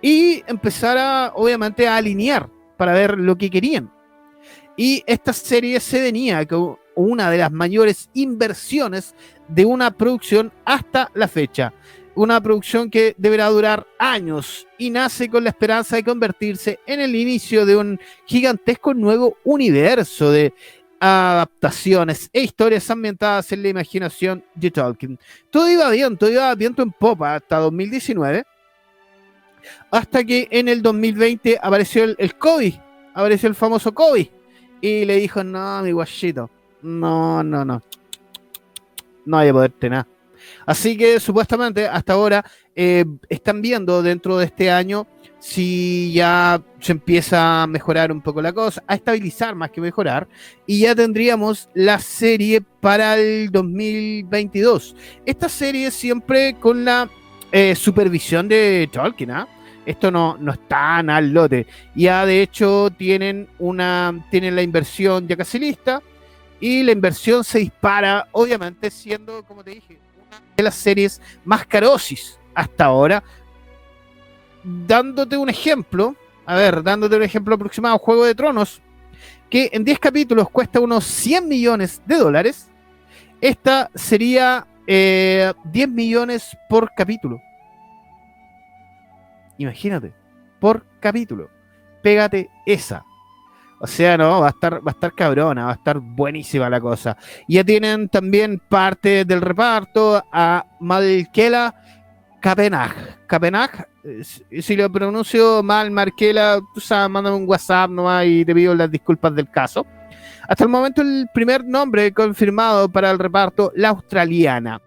y 0.00 0.44
empezar 0.46 0.98
a, 0.98 1.32
obviamente, 1.34 1.88
a 1.88 1.96
alinear 1.96 2.48
para 2.76 2.92
ver 2.92 3.18
lo 3.18 3.36
que 3.36 3.50
querían. 3.50 3.92
Y 4.76 5.02
esta 5.06 5.32
serie 5.32 5.80
se 5.80 6.00
venía 6.00 6.46
con 6.46 6.76
una 6.94 7.30
de 7.30 7.38
las 7.38 7.52
mayores 7.52 8.10
inversiones 8.14 9.14
de 9.54 9.64
una 9.64 9.90
producción 9.90 10.52
hasta 10.64 11.10
la 11.14 11.28
fecha. 11.28 11.72
Una 12.14 12.40
producción 12.42 12.90
que 12.90 13.14
deberá 13.16 13.48
durar 13.48 13.86
años 13.98 14.66
y 14.76 14.90
nace 14.90 15.30
con 15.30 15.44
la 15.44 15.50
esperanza 15.50 15.96
de 15.96 16.04
convertirse 16.04 16.78
en 16.86 17.00
el 17.00 17.16
inicio 17.16 17.64
de 17.64 17.76
un 17.76 17.98
gigantesco 18.26 18.92
nuevo 18.92 19.38
universo 19.44 20.30
de 20.30 20.52
adaptaciones 21.00 22.30
e 22.32 22.42
historias 22.42 22.88
ambientadas 22.90 23.50
en 23.52 23.62
la 23.62 23.70
imaginación 23.70 24.44
de 24.54 24.70
Tolkien. 24.70 25.18
Todo 25.50 25.70
iba 25.70 25.90
bien, 25.90 26.16
todo 26.16 26.30
iba 26.30 26.54
viento 26.54 26.82
en 26.82 26.92
popa 26.92 27.34
hasta 27.34 27.58
2019, 27.58 28.44
hasta 29.90 30.22
que 30.22 30.48
en 30.50 30.68
el 30.68 30.82
2020 30.82 31.58
apareció 31.60 32.04
el, 32.04 32.14
el 32.18 32.36
COVID, 32.36 32.74
apareció 33.14 33.48
el 33.48 33.54
famoso 33.54 33.92
COVID, 33.92 34.26
y 34.80 35.04
le 35.04 35.16
dijo, 35.16 35.42
no, 35.42 35.82
mi 35.82 35.92
guachito, 35.92 36.50
no, 36.82 37.42
no, 37.42 37.64
no, 37.64 37.82
no 39.24 39.38
hay 39.38 39.48
a 39.48 39.52
poderte 39.52 39.90
nada. 39.90 40.08
Así 40.66 40.96
que 40.96 41.20
supuestamente 41.20 41.86
hasta 41.86 42.12
ahora 42.14 42.44
eh, 42.74 43.04
están 43.28 43.62
viendo 43.62 44.02
dentro 44.02 44.38
de 44.38 44.46
este 44.46 44.70
año 44.70 45.06
si 45.38 46.12
ya 46.12 46.62
se 46.78 46.92
empieza 46.92 47.62
a 47.62 47.66
mejorar 47.66 48.12
un 48.12 48.22
poco 48.22 48.40
la 48.40 48.52
cosa, 48.52 48.82
a 48.86 48.94
estabilizar 48.94 49.56
más 49.56 49.72
que 49.72 49.80
mejorar, 49.80 50.28
y 50.66 50.80
ya 50.80 50.94
tendríamos 50.94 51.68
la 51.74 51.98
serie 51.98 52.60
para 52.80 53.16
el 53.16 53.50
2022. 53.50 54.94
Esta 55.26 55.48
serie 55.48 55.90
siempre 55.90 56.54
con 56.60 56.84
la 56.84 57.10
eh, 57.50 57.74
supervisión 57.74 58.46
de 58.46 58.88
Tolkien, 58.92 59.32
¿ah? 59.32 59.48
Esto 59.84 60.12
no, 60.12 60.36
no 60.38 60.52
está 60.52 60.98
al 60.98 61.30
lote. 61.32 61.66
Ya 61.96 62.24
de 62.24 62.40
hecho 62.40 62.90
tienen 62.96 63.48
una 63.58 64.24
tienen 64.30 64.54
la 64.54 64.62
inversión 64.62 65.26
ya 65.26 65.36
casi 65.36 65.58
lista 65.58 66.00
y 66.62 66.84
la 66.84 66.92
inversión 66.92 67.42
se 67.42 67.58
dispara, 67.58 68.28
obviamente 68.30 68.88
siendo, 68.88 69.44
como 69.44 69.64
te 69.64 69.72
dije, 69.72 69.98
una 70.28 70.40
de 70.56 70.62
las 70.62 70.76
series 70.76 71.20
más 71.44 71.66
carosis 71.66 72.38
hasta 72.54 72.84
ahora. 72.84 73.24
Dándote 74.62 75.36
un 75.36 75.48
ejemplo, 75.48 76.14
a 76.46 76.54
ver, 76.54 76.84
dándote 76.84 77.16
un 77.16 77.24
ejemplo 77.24 77.56
aproximado, 77.56 77.98
Juego 77.98 78.24
de 78.24 78.36
Tronos, 78.36 78.80
que 79.50 79.70
en 79.72 79.82
10 79.82 79.98
capítulos 79.98 80.48
cuesta 80.50 80.78
unos 80.78 81.04
100 81.04 81.48
millones 81.48 82.00
de 82.06 82.14
dólares. 82.14 82.70
Esta 83.40 83.90
sería 83.96 84.64
eh, 84.86 85.52
10 85.64 85.88
millones 85.88 86.56
por 86.68 86.92
capítulo. 86.96 87.42
Imagínate, 89.58 90.14
por 90.60 90.86
capítulo. 91.00 91.50
Pégate 92.04 92.50
esa. 92.66 93.04
O 93.82 93.86
sea, 93.88 94.16
no, 94.16 94.42
va 94.42 94.46
a 94.46 94.50
estar, 94.50 94.74
va 94.74 94.92
a 94.92 94.94
estar 94.94 95.12
cabrona, 95.12 95.64
va 95.64 95.70
a 95.72 95.74
estar 95.74 95.98
buenísima 95.98 96.70
la 96.70 96.80
cosa. 96.80 97.16
Ya 97.48 97.64
tienen 97.64 98.08
también 98.08 98.62
parte 98.68 99.24
del 99.24 99.40
reparto 99.40 100.22
a 100.32 100.64
Malkela 100.78 101.74
Capenag. 102.40 103.26
Capenag, 103.26 103.88
eh, 104.04 104.62
si 104.62 104.76
lo 104.76 104.90
pronuncio 104.90 105.64
mal, 105.64 105.90
Markela, 105.90 106.60
tú 106.72 106.80
sabes, 106.80 107.10
mándame 107.10 107.36
un 107.36 107.48
WhatsApp 107.48 107.90
nomás 107.90 108.24
y 108.24 108.44
te 108.44 108.54
pido 108.54 108.72
las 108.72 108.88
disculpas 108.88 109.34
del 109.34 109.50
caso. 109.50 109.84
Hasta 110.48 110.62
el 110.62 110.70
momento, 110.70 111.02
el 111.02 111.26
primer 111.34 111.64
nombre 111.64 112.12
confirmado 112.12 112.88
para 112.88 113.10
el 113.10 113.18
reparto, 113.18 113.72
la 113.74 113.88
australiana. 113.88 114.80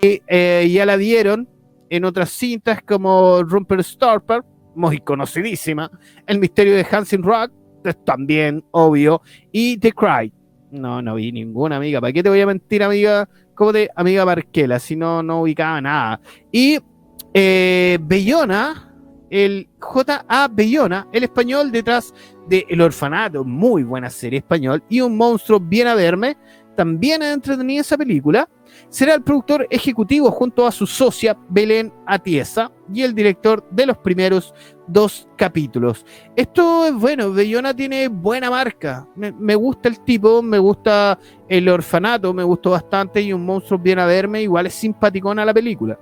Y, 0.00 0.22
eh, 0.26 0.66
ya 0.72 0.86
la 0.86 0.96
dieron 0.96 1.46
en 1.90 2.06
otras 2.06 2.30
cintas 2.30 2.80
como 2.80 3.42
Rumper 3.42 3.84
Storper, 3.84 4.42
muy 4.74 4.98
conocidísima, 5.00 5.90
El 6.26 6.38
misterio 6.38 6.74
de 6.74 6.86
Hansen 6.90 7.22
Rock, 7.22 7.52
también 8.04 8.64
obvio, 8.70 9.22
y 9.52 9.78
The 9.78 9.92
Cry. 9.92 10.32
No, 10.70 11.02
no 11.02 11.16
vi 11.16 11.32
ninguna 11.32 11.76
amiga. 11.76 12.00
¿Para 12.00 12.12
qué 12.12 12.22
te 12.22 12.28
voy 12.28 12.40
a 12.40 12.46
mentir, 12.46 12.82
amiga? 12.82 13.28
Como 13.54 13.72
de 13.72 13.90
amiga 13.94 14.24
Marquela, 14.24 14.78
si 14.78 14.96
no, 14.96 15.22
no 15.22 15.42
ubicaba 15.42 15.80
nada. 15.80 16.20
Y 16.52 16.78
eh, 17.34 17.98
Bellona, 18.00 18.94
el 19.30 19.68
J.A. 19.78 20.48
Bellona, 20.48 21.08
el 21.12 21.24
español 21.24 21.70
detrás 21.70 22.12
de 22.48 22.66
El 22.68 22.80
Orfanato, 22.80 23.44
muy 23.44 23.84
buena 23.84 24.10
serie 24.10 24.40
español, 24.40 24.82
y 24.88 25.00
Un 25.00 25.16
monstruo 25.16 25.60
bien 25.60 25.86
a 25.86 25.94
verme, 25.94 26.36
también 26.80 27.20
es 27.20 27.34
entretenida 27.34 27.82
esa 27.82 27.98
película. 27.98 28.48
Será 28.88 29.12
el 29.12 29.22
productor 29.22 29.66
ejecutivo 29.68 30.30
junto 30.30 30.66
a 30.66 30.72
su 30.72 30.86
socia 30.86 31.36
Belén 31.50 31.92
Atiesa 32.06 32.72
y 32.90 33.02
el 33.02 33.14
director 33.14 33.62
de 33.70 33.84
los 33.84 33.98
primeros 33.98 34.54
dos 34.86 35.28
capítulos. 35.36 36.06
Esto 36.34 36.86
es 36.86 36.94
bueno, 36.94 37.34
Bellona 37.34 37.76
tiene 37.76 38.08
buena 38.08 38.48
marca. 38.48 39.06
Me, 39.14 39.54
gusta 39.54 39.90
el 39.90 40.00
tipo, 40.00 40.40
me 40.40 40.58
gusta 40.58 41.18
el 41.50 41.68
orfanato, 41.68 42.32
me 42.32 42.44
gustó 42.44 42.70
bastante 42.70 43.20
y 43.20 43.34
un 43.34 43.44
monstruo 43.44 43.78
bien 43.78 43.98
a 43.98 44.06
verme, 44.06 44.40
igual 44.40 44.64
es 44.64 44.72
simpaticona 44.72 45.44
la 45.44 45.52
película. 45.52 45.98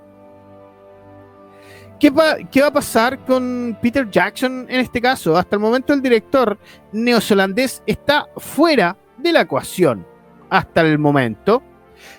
¿Qué 1.99 2.11
va, 2.11 2.37
¿Qué 2.53 2.61
va 2.61 2.69
a 2.69 2.73
pasar 2.73 3.25
con 3.25 3.77
Peter 3.83 4.09
Jackson 4.09 4.65
en 4.69 4.79
este 4.79 5.01
caso? 5.01 5.37
Hasta 5.37 5.57
el 5.57 5.61
momento 5.61 5.93
el 5.93 6.01
director 6.01 6.57
neozelandés 6.93 7.83
está 7.85 8.29
fuera 8.37 8.97
de 9.17 9.33
la 9.33 9.41
ecuación. 9.41 10.07
Hasta 10.51 10.81
el 10.83 10.99
momento. 10.99 11.63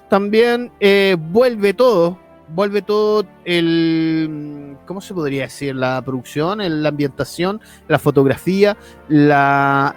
También 0.09 0.71
eh, 0.79 1.15
vuelve 1.19 1.73
todo, 1.73 2.17
vuelve 2.49 2.81
todo 2.81 3.25
el, 3.45 4.75
¿cómo 4.85 5.01
se 5.01 5.13
podría 5.13 5.43
decir? 5.43 5.75
La 5.75 6.01
producción, 6.01 6.61
el- 6.61 6.83
la 6.83 6.89
ambientación, 6.89 7.61
la 7.87 7.99
fotografía, 7.99 8.75
la 9.07 9.95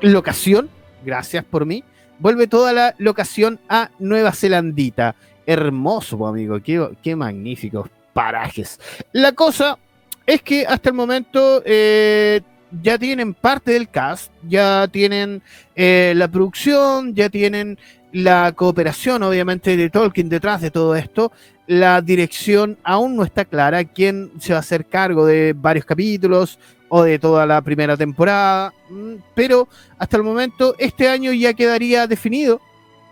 locación, 0.00 0.68
gracias 1.04 1.44
por 1.44 1.66
mí, 1.66 1.82
vuelve 2.18 2.46
toda 2.46 2.72
la 2.72 2.94
locación 2.98 3.58
a 3.68 3.90
Nueva 3.98 4.32
Zelandita. 4.32 5.14
Hermoso, 5.46 6.26
amigo, 6.26 6.58
qué, 6.62 6.88
qué 7.02 7.16
magníficos 7.16 7.88
parajes. 8.12 8.78
La 9.12 9.32
cosa 9.32 9.78
es 10.26 10.40
que 10.42 10.66
hasta 10.66 10.88
el 10.90 10.94
momento 10.94 11.62
eh, 11.66 12.40
ya 12.82 12.98
tienen 12.98 13.34
parte 13.34 13.72
del 13.72 13.88
cast, 13.88 14.32
ya 14.48 14.88
tienen 14.88 15.42
eh, 15.74 16.12
la 16.16 16.28
producción, 16.28 17.14
ya 17.14 17.28
tienen 17.28 17.78
la 18.12 18.52
cooperación, 18.52 19.22
obviamente, 19.22 19.76
de 19.76 19.90
Tolkien 19.90 20.28
detrás 20.28 20.60
de 20.60 20.70
todo 20.70 20.94
esto. 20.94 21.32
La 21.66 22.00
dirección 22.00 22.78
aún 22.84 23.16
no 23.16 23.24
está 23.24 23.44
clara. 23.44 23.84
¿Quién 23.84 24.32
se 24.38 24.52
va 24.52 24.58
a 24.58 24.60
hacer 24.60 24.86
cargo 24.86 25.26
de 25.26 25.52
varios 25.52 25.84
capítulos 25.84 26.58
o 26.88 27.02
de 27.02 27.18
toda 27.18 27.44
la 27.44 27.60
primera 27.62 27.96
temporada? 27.96 28.72
Mm, 28.88 29.14
pero 29.34 29.68
hasta 29.98 30.16
el 30.16 30.22
momento, 30.22 30.74
este 30.78 31.08
año 31.08 31.32
ya 31.32 31.54
quedaría 31.54 32.06
definido. 32.06 32.60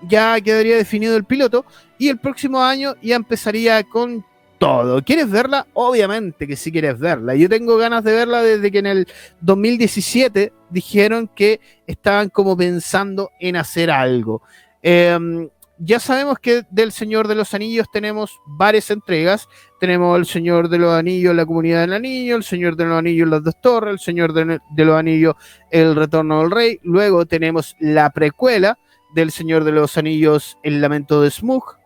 Ya 0.08 0.40
quedaría 0.40 0.76
definido 0.76 1.16
el 1.16 1.24
piloto. 1.24 1.64
Y 1.98 2.08
el 2.08 2.18
próximo 2.18 2.62
año 2.62 2.94
ya 3.02 3.16
empezaría 3.16 3.82
con 3.84 4.24
todo. 4.62 5.02
¿Quieres 5.02 5.28
verla? 5.28 5.66
Obviamente 5.72 6.46
que 6.46 6.54
sí 6.54 6.70
quieres 6.70 6.96
verla. 6.96 7.34
Yo 7.34 7.48
tengo 7.48 7.76
ganas 7.76 8.04
de 8.04 8.12
verla 8.14 8.42
desde 8.42 8.70
que 8.70 8.78
en 8.78 8.86
el 8.86 9.08
2017 9.40 10.52
dijeron 10.70 11.28
que 11.34 11.60
estaban 11.88 12.28
como 12.28 12.56
pensando 12.56 13.30
en 13.40 13.56
hacer 13.56 13.90
algo. 13.90 14.40
Em, 14.80 15.48
ya 15.78 15.98
sabemos 15.98 16.38
que 16.38 16.62
del 16.70 16.92
Señor 16.92 17.26
de 17.26 17.34
los 17.34 17.54
Anillos 17.54 17.88
tenemos 17.92 18.38
varias 18.46 18.88
entregas. 18.92 19.48
Tenemos 19.80 20.16
el 20.16 20.26
Señor 20.26 20.68
de 20.68 20.78
los 20.78 20.92
Anillos, 20.92 21.34
la 21.34 21.44
comunidad 21.44 21.80
del 21.80 21.94
anillo, 21.94 22.36
el 22.36 22.44
Señor 22.44 22.76
de 22.76 22.84
los 22.84 22.96
Anillos, 22.96 23.28
las 23.28 23.42
dos 23.42 23.60
torres, 23.60 23.92
el 23.94 23.98
Señor 23.98 24.32
de, 24.32 24.60
de 24.70 24.84
los 24.84 24.96
Anillos, 24.96 25.34
el 25.72 25.96
retorno 25.96 26.40
del 26.40 26.52
rey. 26.52 26.78
Luego 26.84 27.26
tenemos 27.26 27.74
la 27.80 28.10
precuela 28.10 28.78
del 29.12 29.32
Señor 29.32 29.64
de 29.64 29.72
los 29.72 29.98
Anillos, 29.98 30.56
el 30.62 30.80
lamento 30.80 31.20
de 31.20 31.32
Smug 31.32 31.81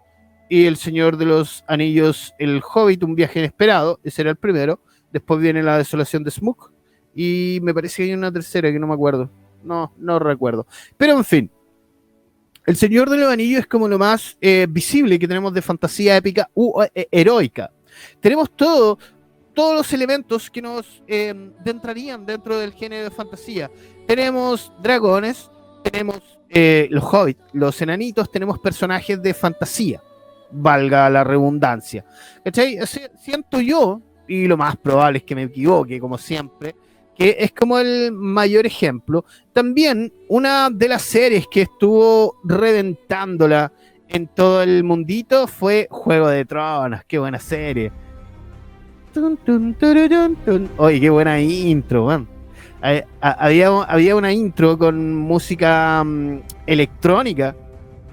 y 0.49 0.67
El 0.67 0.77
Señor 0.77 1.17
de 1.17 1.27
los 1.27 1.65
Anillos, 1.67 2.35
El 2.39 2.63
Hobbit, 2.63 3.03
un 3.03 3.15
viaje 3.15 3.41
inesperado, 3.41 4.01
ese 4.05 4.23
era 4.23 4.31
el 4.31 4.37
primero. 4.37 4.81
Después 5.13 5.41
viene 5.41 5.63
La 5.63 5.79
Desolación 5.79 6.23
de 6.25 6.31
Smook 6.31 6.73
y 7.15 7.59
me 7.63 7.73
parece 7.73 7.97
que 7.97 8.03
hay 8.05 8.15
una 8.15 8.33
tercera 8.33 8.71
que 8.71 8.79
no 8.79 8.87
me 8.87 8.95
acuerdo. 8.95 9.31
No, 9.65 9.93
no 9.99 10.19
recuerdo. 10.19 10.67
Pero 10.97 11.17
en 11.17 11.25
fin, 11.25 11.51
El 12.65 12.77
Señor 12.77 13.11
de 13.11 13.17
los 13.17 13.33
Anillos 13.33 13.61
es 13.61 13.67
como 13.67 13.89
lo 13.89 13.99
más 13.99 14.37
eh, 14.41 14.67
visible 14.69 15.19
que 15.19 15.27
tenemos 15.27 15.53
de 15.53 15.63
fantasía 15.63 16.17
épica 16.17 16.49
u 16.55 16.83
eh, 16.95 17.09
heroica. 17.11 17.73
Tenemos 18.21 18.51
todo, 18.55 18.99
todos 19.55 19.75
los 19.75 19.93
elementos 19.93 20.51
que 20.51 20.63
nos 20.63 21.03
eh, 21.09 21.35
entrarían 21.65 22.27
dentro 22.27 22.59
del 22.59 22.73
género 22.73 23.05
de 23.05 23.11
fantasía. 23.11 23.71
Tenemos 24.07 24.73
dragones, 24.83 25.51
tenemos 25.83 26.21
los 26.49 27.03
hobbits, 27.03 27.43
los 27.53 27.83
enanitos, 27.83 28.31
tenemos 28.31 28.59
personajes 28.61 29.21
de 29.21 29.35
fantasía 29.35 30.01
valga 30.51 31.09
la 31.11 31.25
redundancia. 31.25 32.05
¿Cachai? 32.45 32.79
Siento 33.19 33.61
yo, 33.61 34.01
y 34.29 34.47
lo 34.47 34.57
más 34.57 34.77
probable 34.77 35.19
es 35.19 35.25
que 35.25 35.35
me 35.35 35.45
equivoque, 35.45 36.01
como 36.01 36.19
siempre, 36.19 36.75
que 37.15 37.37
es 37.39 37.53
como 37.53 37.79
el 37.79 38.13
mayor 38.13 38.67
ejemplo. 38.67 39.25
También 39.53 40.13
una 40.29 40.69
de 40.71 40.89
las 40.89 41.03
series 41.03 41.47
que 41.49 41.63
estuvo 41.63 42.37
reventándola 42.45 43.73
en 44.09 44.29
todo 44.29 44.63
el 44.63 44.85
mundito 44.85 45.47
fue 45.47 45.89
Juego 45.91 46.29
de 46.29 46.45
Tronos. 46.45 47.03
Qué 47.07 47.19
buena 47.19 47.39
serie. 47.39 47.91
Oye, 50.77 51.01
qué 51.01 51.11
buena 51.11 51.41
intro, 51.41 52.07
man. 52.07 52.29
Había, 53.21 53.69
había 53.83 54.15
una 54.15 54.33
intro 54.33 54.79
con 54.79 55.17
música 55.17 56.05
mm, 56.05 56.41
electrónica 56.67 57.57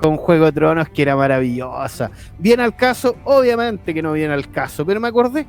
con 0.04 0.18
Juego 0.18 0.48
de 0.48 0.52
Tronos 0.52 0.90
que 0.90 1.02
era 1.02 1.16
maravillosa. 1.16 2.12
Bien 2.38 2.60
al 2.60 2.76
caso, 2.76 3.16
obviamente 3.24 3.94
que 3.94 4.02
no 4.02 4.12
viene 4.12 4.34
al 4.34 4.52
caso, 4.52 4.86
pero 4.86 5.00
me 5.00 5.08
acordé, 5.08 5.46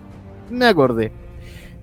me 0.49 0.67
acordé. 0.67 1.11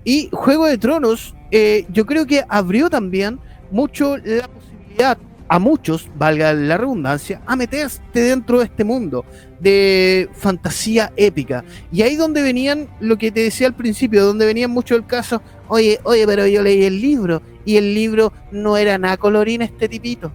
Y 0.04 0.30
Juego 0.32 0.64
de 0.64 0.78
Tronos, 0.78 1.34
eh, 1.50 1.84
yo 1.90 2.06
creo 2.06 2.24
que 2.26 2.42
abrió 2.48 2.88
también 2.88 3.38
mucho 3.70 4.16
la 4.16 4.48
posibilidad 4.48 5.18
a 5.48 5.58
muchos, 5.58 6.08
valga 6.16 6.54
la 6.54 6.78
redundancia, 6.78 7.42
a 7.44 7.56
meterse 7.56 8.00
dentro 8.14 8.60
de 8.60 8.64
este 8.64 8.84
mundo 8.84 9.26
de 9.60 10.30
fantasía 10.32 11.12
épica. 11.14 11.62
Y 11.92 12.00
ahí 12.00 12.16
donde 12.16 12.40
venían, 12.40 12.88
lo 13.00 13.18
que 13.18 13.30
te 13.30 13.40
decía 13.40 13.66
al 13.66 13.74
principio, 13.74 14.24
donde 14.24 14.46
venían 14.46 14.70
mucho 14.70 14.96
el 14.96 15.04
caso, 15.04 15.42
oye, 15.68 16.00
oye, 16.04 16.26
pero 16.26 16.46
yo 16.46 16.62
leí 16.62 16.84
el 16.84 17.02
libro 17.02 17.42
y 17.66 17.76
el 17.76 17.94
libro 17.94 18.32
no 18.50 18.78
era 18.78 18.96
nada 18.96 19.18
colorín 19.18 19.60
este 19.60 19.90
tipito. 19.90 20.32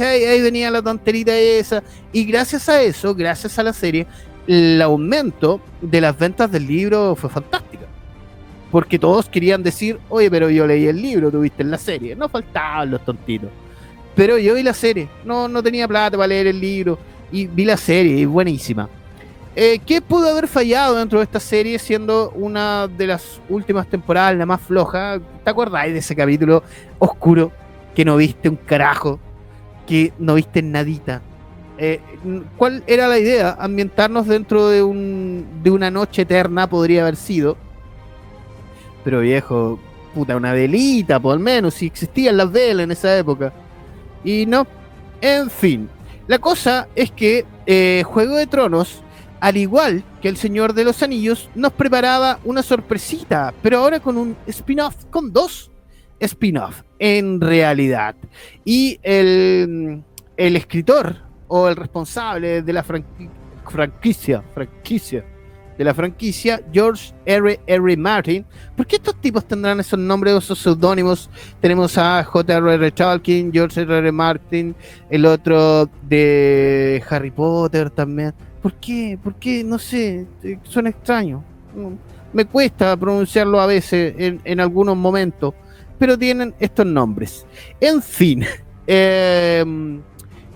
Ahí, 0.00 0.40
venía 0.42 0.70
la 0.70 0.82
tonterita 0.82 1.36
esa. 1.36 1.82
Y 2.12 2.24
gracias 2.24 2.68
a 2.68 2.82
eso, 2.82 3.14
gracias 3.14 3.58
a 3.58 3.62
la 3.62 3.72
serie, 3.72 4.06
el 4.46 4.80
aumento 4.82 5.60
de 5.80 6.00
las 6.00 6.18
ventas 6.18 6.50
del 6.50 6.66
libro 6.66 7.16
fue 7.16 7.30
fantástico. 7.30 7.84
Porque 8.70 8.98
todos 8.98 9.28
querían 9.28 9.62
decir, 9.62 9.98
oye, 10.10 10.30
pero 10.30 10.50
yo 10.50 10.66
leí 10.66 10.86
el 10.86 11.00
libro, 11.00 11.30
tuviste 11.30 11.62
en 11.62 11.70
la 11.70 11.78
serie. 11.78 12.14
No 12.14 12.28
faltaban 12.28 12.90
los 12.90 13.04
tontitos. 13.04 13.50
Pero 14.14 14.36
yo 14.36 14.54
vi 14.54 14.62
la 14.62 14.74
serie, 14.74 15.08
no, 15.24 15.48
no 15.48 15.62
tenía 15.62 15.86
plata 15.88 16.16
para 16.16 16.26
leer 16.26 16.48
el 16.48 16.60
libro. 16.60 16.98
Y 17.30 17.46
vi 17.46 17.64
la 17.64 17.76
serie, 17.76 18.18
y 18.18 18.24
buenísima. 18.24 18.88
Eh, 19.56 19.80
¿Qué 19.84 20.00
pudo 20.00 20.28
haber 20.28 20.46
fallado 20.48 20.96
dentro 20.96 21.18
de 21.18 21.24
esta 21.24 21.40
serie 21.40 21.78
siendo 21.78 22.30
una 22.30 22.86
de 22.86 23.06
las 23.06 23.40
últimas 23.48 23.88
temporadas, 23.88 24.36
la 24.36 24.46
más 24.46 24.60
floja? 24.60 25.18
¿Te 25.42 25.50
acordáis 25.50 25.92
de 25.92 25.98
ese 25.98 26.14
capítulo 26.14 26.62
oscuro 26.98 27.50
que 27.94 28.04
no 28.04 28.16
viste 28.16 28.48
un 28.48 28.56
carajo? 28.56 29.18
Que 29.88 30.12
no 30.18 30.34
viste 30.34 30.60
nadita. 30.62 31.22
Eh, 31.78 32.00
¿Cuál 32.56 32.84
era 32.86 33.08
la 33.08 33.18
idea? 33.18 33.56
Ambientarnos 33.58 34.26
dentro 34.26 34.68
de, 34.68 34.82
un, 34.82 35.46
de 35.62 35.70
una 35.70 35.90
noche 35.90 36.22
eterna 36.22 36.68
podría 36.68 37.02
haber 37.02 37.16
sido. 37.16 37.56
Pero 39.02 39.20
viejo, 39.20 39.80
puta, 40.14 40.36
una 40.36 40.52
velita, 40.52 41.18
por 41.18 41.36
lo 41.36 41.40
menos, 41.40 41.74
si 41.74 41.86
existían 41.86 42.36
las 42.36 42.52
velas 42.52 42.84
en 42.84 42.90
esa 42.90 43.16
época. 43.16 43.52
Y 44.22 44.44
no, 44.44 44.66
en 45.20 45.48
fin. 45.48 45.88
La 46.26 46.38
cosa 46.38 46.88
es 46.94 47.10
que 47.10 47.46
eh, 47.64 48.02
Juego 48.04 48.36
de 48.36 48.46
Tronos, 48.46 49.02
al 49.40 49.56
igual 49.56 50.04
que 50.20 50.28
El 50.28 50.36
Señor 50.36 50.74
de 50.74 50.84
los 50.84 51.02
Anillos, 51.02 51.48
nos 51.54 51.72
preparaba 51.72 52.40
una 52.44 52.62
sorpresita, 52.62 53.54
pero 53.62 53.78
ahora 53.78 54.00
con 54.00 54.18
un 54.18 54.36
spin-off, 54.46 55.06
con 55.10 55.32
dos 55.32 55.70
spin-off, 56.20 56.82
en 56.98 57.40
realidad. 57.40 58.16
Y 58.64 58.98
el, 59.02 60.04
escritor 60.36 61.16
o 61.48 61.68
el 61.68 61.76
responsable 61.76 62.62
de 62.62 62.72
la 62.72 62.82
franquicia, 62.82 64.42
franquicia, 64.54 65.24
de 65.78 65.84
la 65.84 65.94
franquicia, 65.94 66.60
George 66.72 67.14
R. 67.24 67.60
R. 67.64 67.96
Martin. 67.96 68.44
¿Por 68.76 68.86
qué 68.86 68.96
estos 68.96 69.20
tipos 69.20 69.46
tendrán 69.46 69.78
esos 69.78 69.98
nombres 69.98 70.34
o 70.34 70.38
esos 70.38 70.58
seudónimos? 70.58 71.30
Tenemos 71.60 71.96
a 71.96 72.24
J. 72.24 72.56
R. 72.56 72.90
Tolkien, 72.90 73.52
George 73.52 73.82
R. 73.82 73.98
R. 73.98 74.12
Martin, 74.12 74.74
el 75.08 75.24
otro 75.24 75.88
de 76.02 77.02
Harry 77.08 77.30
Potter 77.30 77.90
también. 77.90 78.34
¿Por 78.60 78.74
qué? 78.74 79.16
¿Por 79.22 79.36
qué? 79.36 79.62
No 79.62 79.78
sé, 79.78 80.26
suena 80.64 80.90
extraño. 80.90 81.44
Me 82.32 82.44
cuesta 82.44 82.96
pronunciarlo 82.96 83.60
a 83.60 83.66
veces 83.66 84.14
en, 84.18 84.40
en 84.44 84.60
algunos 84.60 84.96
momentos 84.96 85.54
pero 85.98 86.18
tienen 86.18 86.54
estos 86.58 86.86
nombres. 86.86 87.46
En 87.80 88.00
fin, 88.00 88.44
em, 88.86 90.00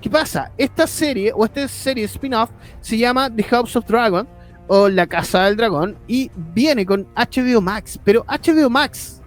¿qué 0.00 0.09
pasa? 0.09 0.52
Esta 0.57 0.87
serie, 0.87 1.33
o 1.35 1.44
esta 1.44 1.66
serie 1.68 2.05
spin-off, 2.05 2.50
se 2.81 2.96
llama 2.96 3.35
The 3.35 3.42
House 3.44 3.76
of 3.76 3.87
Dragon, 3.87 4.26
o 4.68 4.88
La 4.88 5.07
Casa 5.07 5.44
del 5.44 5.57
Dragón, 5.57 5.96
y 6.07 6.31
viene 6.55 6.87
con 6.87 7.07
HBO 7.16 7.61
Max, 7.61 7.98
pero 8.02 8.24
HBO 8.26 8.70
Max 8.70 9.20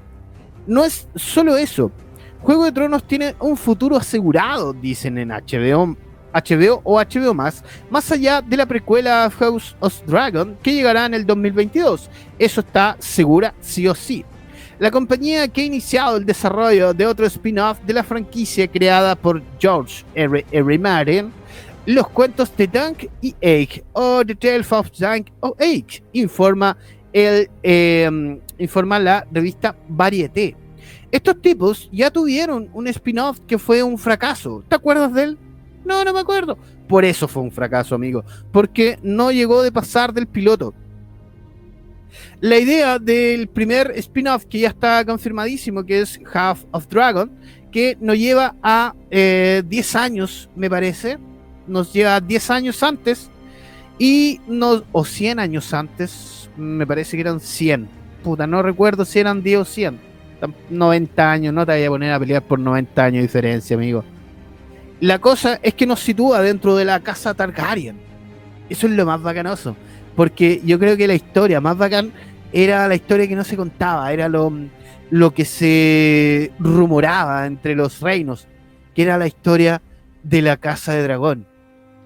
no 0.66 0.86
es 0.86 1.08
solo 1.16 1.58
eso. 1.58 1.92
Juego 2.42 2.66
de 2.66 2.72
Tronos 2.72 3.04
tiene 3.04 3.36
un 3.40 3.58
futuro 3.58 3.98
asegurado, 3.98 4.74
dicen 4.74 5.18
en 5.18 5.30
HBO, 5.30 5.96
HBO 6.34 6.82
o 6.84 7.00
HBO 7.00 7.34
Max, 7.34 7.64
más 7.90 8.12
allá 8.12 8.42
de 8.42 8.58
la 8.58 8.66
precuela 8.66 9.32
House 9.40 9.76
of 9.80 10.02
Dragon 10.06 10.58
que 10.62 10.74
llegará 10.74 11.06
en 11.06 11.14
el 11.16 11.26
2022. 11.26 12.10
Eso 12.38 12.62
está 12.62 12.98
segura 13.00 13.54
sí 13.62 13.88
o 13.88 13.96
sí 13.96 14.26
la 14.80 14.92
compañía 14.92 15.48
que 15.48 15.62
ha 15.62 15.66
iniciado 15.66 16.18
el 16.18 16.26
desarrollo 16.26 16.94
de 16.94 17.06
otro 17.06 17.26
spin-off 17.26 17.80
de 17.86 17.94
la 17.94 18.04
franquicia 18.04 18.68
creada 18.68 19.16
por 19.16 19.42
George 19.60 20.04
R. 20.14 20.46
R. 20.52 20.80
Martin, 20.80 21.32
los 21.86 22.08
cuentos 22.10 22.56
de 22.58 22.68
Dunk 22.68 23.06
y 23.22 23.36
Egg, 23.40 23.84
o 23.94 24.26
The 24.26 24.36
Tale 24.36 24.66
of 24.70 24.92
Dunk 24.98 25.28
o 25.40 25.56
Egg, 25.60 26.04
informa, 26.14 26.76
el, 27.14 27.50
em, 27.64 28.40
informa 28.58 29.00
la 29.00 29.26
revista 29.32 29.76
Variety. 29.88 30.56
Estos 31.12 31.42
tipos 31.42 31.90
ya 31.94 32.12
tuvieron 32.12 32.70
un 32.74 32.88
spin-off 32.88 33.40
que 33.48 33.58
fue 33.58 33.82
un 33.82 33.98
fracaso. 33.98 34.64
¿Te 34.68 34.76
acuerdas 34.76 35.14
de 35.14 35.24
él? 35.24 35.38
No, 35.86 36.04
no 36.04 36.14
me 36.14 36.20
acuerdo. 36.20 36.58
Por 36.90 37.06
eso 37.06 37.28
fue 37.28 37.44
un 37.44 37.52
fracaso, 37.52 37.96
amigo. 37.96 38.26
Porque 38.52 39.00
no 39.02 39.32
llegó 39.32 39.64
de 39.64 39.72
pasar 39.72 40.14
del 40.14 40.28
piloto 40.28 40.74
la 42.42 42.58
idea 42.58 43.00
del 43.00 43.48
primer 43.48 43.92
spin-off 43.96 44.46
que 44.46 44.60
ya 44.60 44.70
está 44.70 45.04
confirmadísimo, 45.06 45.86
que 45.86 46.02
es 46.02 46.20
Half 46.34 46.66
of 46.72 46.88
Dragon, 46.88 47.32
que 47.72 47.98
nos 48.00 48.18
lleva 48.18 48.56
a 48.62 48.94
10 49.10 49.12
eh, 49.12 49.98
años, 49.98 50.50
me 50.56 50.70
parece, 50.70 51.18
nos 51.68 51.92
lleva 51.92 52.20
10 52.20 52.50
años 52.52 52.84
antes, 52.84 53.30
y 53.98 54.40
nos, 54.48 54.84
o 54.92 55.06
100 55.06 55.40
años 55.40 55.74
antes, 55.74 56.50
me 56.58 56.86
parece 56.86 57.18
que 57.18 57.22
eran 57.22 57.40
100. 57.40 57.88
Puta, 58.24 58.48
no 58.48 58.62
recuerdo 58.62 59.06
si 59.06 59.20
eran 59.20 59.44
10 59.44 59.60
o 59.60 59.66
100. 59.66 60.00
90 60.70 61.32
años, 61.32 61.54
no 61.54 61.66
te 61.66 61.72
vayas 61.72 61.88
a 61.88 61.92
poner 61.92 62.12
a 62.12 62.20
pelear 62.20 62.44
por 62.44 62.60
90 62.60 63.04
años 63.04 63.18
de 63.18 63.22
diferencia, 63.24 63.76
amigo. 63.76 64.04
la 65.00 65.20
cosa 65.20 65.60
es 65.64 65.74
que 65.74 65.86
nos 65.86 66.00
sitúa 66.00 66.42
dentro 66.42 66.76
de 66.76 66.86
la 66.86 67.00
casa 67.00 67.34
Targaryen. 67.34 67.98
Eso 68.70 68.88
es 68.88 68.94
lo 68.94 69.06
más 69.06 69.22
bacanoso. 69.22 69.76
Porque 70.16 70.62
yo 70.66 70.80
creo 70.80 70.98
que 70.98 71.08
la 71.08 71.16
historia 71.16 71.60
más 71.62 71.78
bacán 71.78 72.12
era 72.54 72.88
la 72.88 72.96
historia 72.96 73.28
que 73.28 73.36
no 73.36 73.44
se 73.44 73.58
contaba, 73.58 74.12
era 74.14 74.30
lo, 74.30 74.52
lo 75.10 75.34
que 75.34 75.46
se 75.46 76.52
rumoraba 76.60 77.46
entre 77.46 77.76
los 77.76 78.00
reinos, 78.02 78.48
que 78.94 79.04
era 79.04 79.18
la 79.18 79.28
historia 79.28 79.82
de 80.24 80.42
la 80.42 80.58
casa 80.58 80.94
de 80.94 81.04
dragón, 81.04 81.46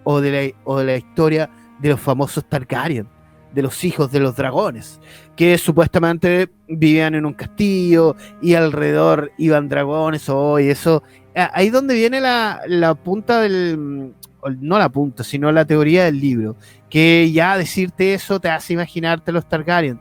o 0.03 0.21
de 0.21 0.31
la, 0.31 0.59
o 0.63 0.79
de 0.79 0.85
la 0.85 0.97
historia 0.97 1.49
de 1.79 1.89
los 1.89 1.99
famosos 1.99 2.45
Targaryen, 2.49 3.07
de 3.53 3.61
los 3.61 3.83
hijos 3.83 4.11
de 4.11 4.19
los 4.19 4.35
dragones, 4.35 4.99
que 5.35 5.57
supuestamente 5.57 6.49
vivían 6.67 7.15
en 7.15 7.25
un 7.25 7.33
castillo 7.33 8.15
y 8.41 8.55
alrededor 8.55 9.31
iban 9.37 9.69
dragones, 9.69 10.27
o 10.29 10.53
oh, 10.53 10.57
eso. 10.57 11.03
Ahí 11.35 11.69
donde 11.69 11.93
viene 11.93 12.19
la, 12.19 12.61
la 12.67 12.95
punta 12.95 13.39
del, 13.41 14.13
no 14.59 14.79
la 14.79 14.89
punta, 14.89 15.23
sino 15.23 15.51
la 15.51 15.65
teoría 15.65 16.05
del 16.05 16.19
libro, 16.19 16.55
que 16.89 17.31
ya 17.31 17.57
decirte 17.57 18.13
eso 18.13 18.39
te 18.39 18.49
hace 18.49 18.73
imaginarte 18.73 19.31
los 19.31 19.47
Targaryen. 19.47 19.99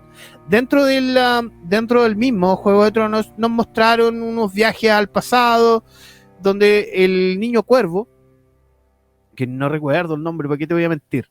Dentro 0.48 0.84
del, 0.84 1.18
dentro 1.64 2.04
del 2.04 2.16
mismo 2.16 2.56
Juego 2.56 2.84
de 2.84 2.92
Tronos 2.92 3.32
nos 3.36 3.50
mostraron 3.50 4.22
unos 4.22 4.52
viajes 4.52 4.90
al 4.90 5.08
pasado, 5.08 5.84
donde 6.40 6.90
el 6.94 7.38
niño 7.40 7.62
cuervo, 7.62 8.08
que 9.34 9.46
no 9.46 9.68
recuerdo 9.68 10.14
el 10.14 10.22
nombre, 10.22 10.48
¿para 10.48 10.58
qué 10.58 10.66
te 10.66 10.74
voy 10.74 10.84
a 10.84 10.88
mentir? 10.88 11.28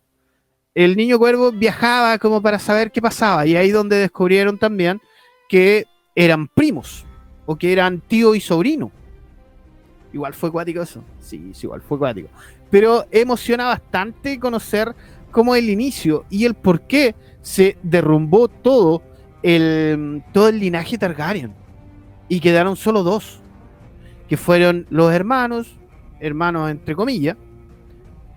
El 0.76 0.96
niño 0.96 1.17
cuervo 1.17 1.52
viajaba 1.52 2.17
como 2.20 2.41
para 2.41 2.60
saber 2.60 2.91
qué 2.91 3.02
pasaba, 3.02 3.46
y 3.46 3.56
ahí 3.56 3.72
donde 3.72 3.98
descubrieron 3.98 4.58
también 4.58 5.02
que 5.50 5.86
eran 6.13 6.48
primos, 6.48 7.06
o 7.46 7.56
que 7.56 7.72
eran 7.72 8.02
tío 8.02 8.36
y 8.36 8.41
sobrino. 8.41 8.91
Igual 10.13 10.34
fue 10.34 10.52
cuático 10.52 10.82
eso. 10.82 11.04
Sí, 11.20 11.52
sí, 11.54 11.65
igual 11.65 11.82
fue 11.82 11.98
cuático 11.98 12.30
pero 12.69 13.06
emociona 13.12 13.65
bastante 13.65 14.39
conocer 14.39 14.93
cómo 15.32 15.56
el 15.56 15.69
inicio 15.69 16.25
y 16.30 16.45
el 16.45 16.53
por 16.53 16.82
qué 16.82 17.15
se 17.41 17.77
derrumbó 17.84 18.47
todo 18.47 19.01
el, 19.43 20.23
todo 20.34 20.49
el 20.49 20.60
linaje 20.60 20.97
Targaryen. 20.97 21.53
Y 22.30 22.39
quedaron 22.39 22.75
solo 22.75 23.03
dos, 23.03 23.39
que 24.27 24.36
fueron 24.36 24.86
los 24.89 25.13
hermanos, 25.13 25.77
hermanos 26.19 26.69
entre 26.69 26.95
comillas, 26.95 27.38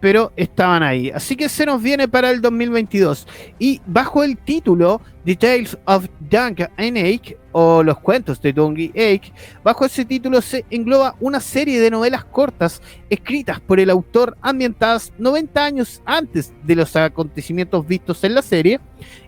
pero 0.01 0.33
estaban 0.37 0.83
ahí. 0.83 1.11
Así 1.11 1.37
que 1.37 1.49
se 1.49 1.67
nos 1.67 1.83
viene 1.83 2.09
para 2.09 2.31
el 2.31 2.41
2022. 2.41 3.27
Y 3.59 3.81
bajo 3.87 4.23
el 4.23 4.39
título 4.39 5.01
The 5.25 5.37
Tales 5.37 5.79
of 5.85 6.07
Dunk 6.21 6.61
and 6.77 6.97
Ake, 6.97 7.37
o 7.53 7.83
Los 7.83 7.99
Cuentos 7.99 8.41
de 8.41 8.51
y 8.77 8.89
Ake, 8.91 9.33
bajo 9.63 9.85
ese 9.85 10.05
título 10.05 10.41
se 10.41 10.65
engloba 10.71 11.17
una 11.21 11.41
serie 11.41 11.81
de 11.81 11.91
novelas 11.91 12.25
cortas 12.25 12.83
escritas 13.09 13.61
por 13.61 13.81
el 13.81 13.91
autor 13.91 14.37
ambientadas 14.43 15.13
90 15.19 15.65
años 15.65 16.03
antes 16.05 16.53
de 16.63 16.77
los 16.77 16.95
acontecimientos 16.97 17.87
vistos 17.87 18.23
en 18.25 18.35
la 18.35 18.43
serie 18.43 18.81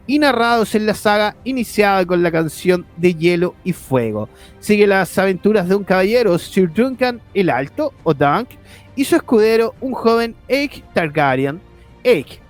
y 0.07 0.19
narrados 0.19 0.75
en 0.75 0.87
la 0.87 0.95
saga 0.95 1.37
iniciada 1.45 2.05
con 2.05 2.23
la 2.23 2.33
canción 2.33 2.87
de 2.97 3.15
Hielo 3.15 3.55
y 3.65 3.73
Fuego. 3.73 4.29
Sigue 4.59 4.87
las 4.87 5.17
aventuras 5.19 5.69
de 5.69 5.75
un 5.75 5.85
caballero, 5.85 6.39
Sir 6.39 6.73
Duncan 6.73 7.21
el 7.35 7.51
Alto, 7.51 7.93
o 8.03 8.15
Dunk, 8.15 8.49
y 8.97 9.05
su 9.05 9.17
escudero, 9.17 9.75
un 9.81 9.93
joven 9.93 10.35
Eik 10.49 10.85
Targaryen. 10.93 11.61
Eik. 12.05 12.41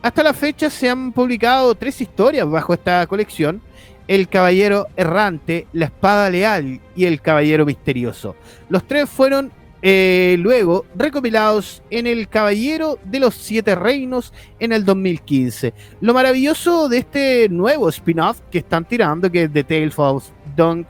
Hasta 0.00 0.22
la 0.22 0.32
fecha 0.32 0.68
se 0.70 0.88
han 0.88 1.12
publicado 1.12 1.74
tres 1.74 2.00
historias 2.00 2.48
bajo 2.48 2.74
esta 2.74 3.06
colección: 3.06 3.60
El 4.08 4.28
Caballero 4.28 4.88
Errante, 4.96 5.66
La 5.72 5.86
Espada 5.86 6.30
Leal 6.30 6.80
y 6.94 7.04
El 7.04 7.20
Caballero 7.20 7.64
Misterioso. 7.64 8.36
Los 8.68 8.86
tres 8.86 9.08
fueron 9.08 9.52
eh, 9.84 10.36
luego 10.38 10.86
recopilados 10.94 11.82
en 11.90 12.06
El 12.06 12.28
Caballero 12.28 13.00
de 13.04 13.18
los 13.18 13.34
Siete 13.34 13.74
Reinos 13.74 14.32
en 14.60 14.72
el 14.72 14.84
2015. 14.84 15.74
Lo 16.00 16.14
maravilloso 16.14 16.88
de 16.88 16.98
este 16.98 17.48
nuevo 17.48 17.88
spin-off 17.88 18.40
que 18.50 18.58
están 18.58 18.84
tirando, 18.84 19.30
que 19.30 19.44
es 19.44 19.52
The 19.52 19.64
Tale 19.64 19.92
of 19.96 20.28
Dunk 20.54 20.86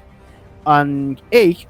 and 0.67 1.19
Egg, 1.31 1.67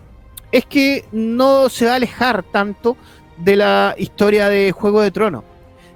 es 0.50 0.66
que 0.66 1.04
no 1.12 1.68
se 1.68 1.86
va 1.86 1.92
a 1.92 1.96
alejar 1.96 2.42
tanto 2.42 2.96
de 3.38 3.56
la 3.56 3.94
historia 3.98 4.48
de 4.48 4.72
Juego 4.72 5.00
de 5.00 5.12
Tronos. 5.12 5.44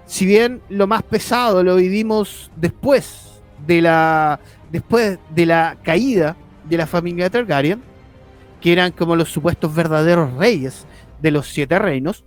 Si 0.07 0.25
bien 0.25 0.63
lo 0.69 0.87
más 0.87 1.03
pesado 1.03 1.65
lo 1.65 1.75
vivimos 1.75 2.53
después 2.55 3.43
de 3.67 3.83
la 3.83 4.39
después 4.71 5.19
de 5.35 5.47
la 5.47 5.77
caída 5.83 6.37
de 6.65 6.77
la 6.77 6.87
familia 6.87 7.31
Targaryen, 7.31 7.83
que 8.61 8.73
eran 8.73 8.93
como 8.93 9.17
los 9.17 9.31
supuestos 9.31 9.75
verdaderos 9.75 10.33
reyes 10.35 10.87
de 11.21 11.31
los 11.31 11.49
siete 11.49 11.79
reinos. 11.79 12.25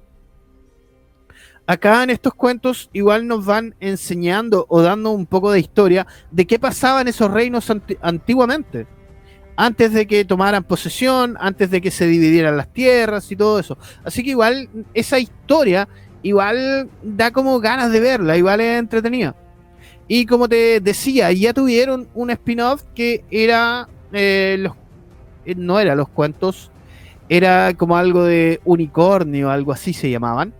Acá 1.67 2.01
en 2.03 2.09
estos 2.09 2.33
cuentos 2.33 2.89
igual 2.93 3.27
nos 3.27 3.45
van 3.45 3.75
enseñando 3.79 4.65
o 4.69 4.81
dando 4.81 5.11
un 5.11 5.27
poco 5.27 5.51
de 5.51 5.59
historia 5.59 6.07
de 6.31 6.47
qué 6.47 6.57
pasaba 6.57 7.01
en 7.01 7.09
esos 7.09 7.29
reinos 7.29 7.71
antiguamente 8.01 8.87
antes 9.59 9.91
de 9.91 10.07
que 10.07 10.23
tomaran 10.23 10.63
posesión, 10.63 11.35
antes 11.37 11.69
de 11.69 11.81
que 11.81 11.91
se 11.91 12.07
dividieran 12.07 12.55
las 12.55 12.71
tierras 12.71 13.29
y 13.29 13.35
todo 13.35 13.59
eso. 13.59 13.77
Así 14.05 14.23
que 14.23 14.29
igual 14.29 14.69
esa 14.93 15.19
historia, 15.19 15.89
igual 16.23 16.89
da 17.03 17.31
como 17.31 17.59
ganas 17.59 17.91
de 17.91 17.99
verla, 17.99 18.37
igual 18.37 18.61
es 18.61 18.79
entretenida. 18.79 19.35
Y 20.09 20.25
como 20.25 20.49
te 20.49 20.81
decía, 20.81 21.31
ya 21.31 21.53
tuvieron 21.53 22.09
un 22.13 22.31
spin-off 22.31 22.83
que 22.93 23.23
era 23.31 23.87
eh, 24.11 24.57
los, 24.59 24.73
eh, 25.45 25.55
no 25.55 25.79
era 25.79 25.95
los 25.95 26.09
cuentos, 26.09 26.69
era 27.29 27.73
como 27.75 27.95
algo 27.95 28.25
de 28.25 28.59
unicornio, 28.65 29.49
algo 29.49 29.71
así 29.71 29.93
se 29.93 30.09
llamaban. 30.09 30.53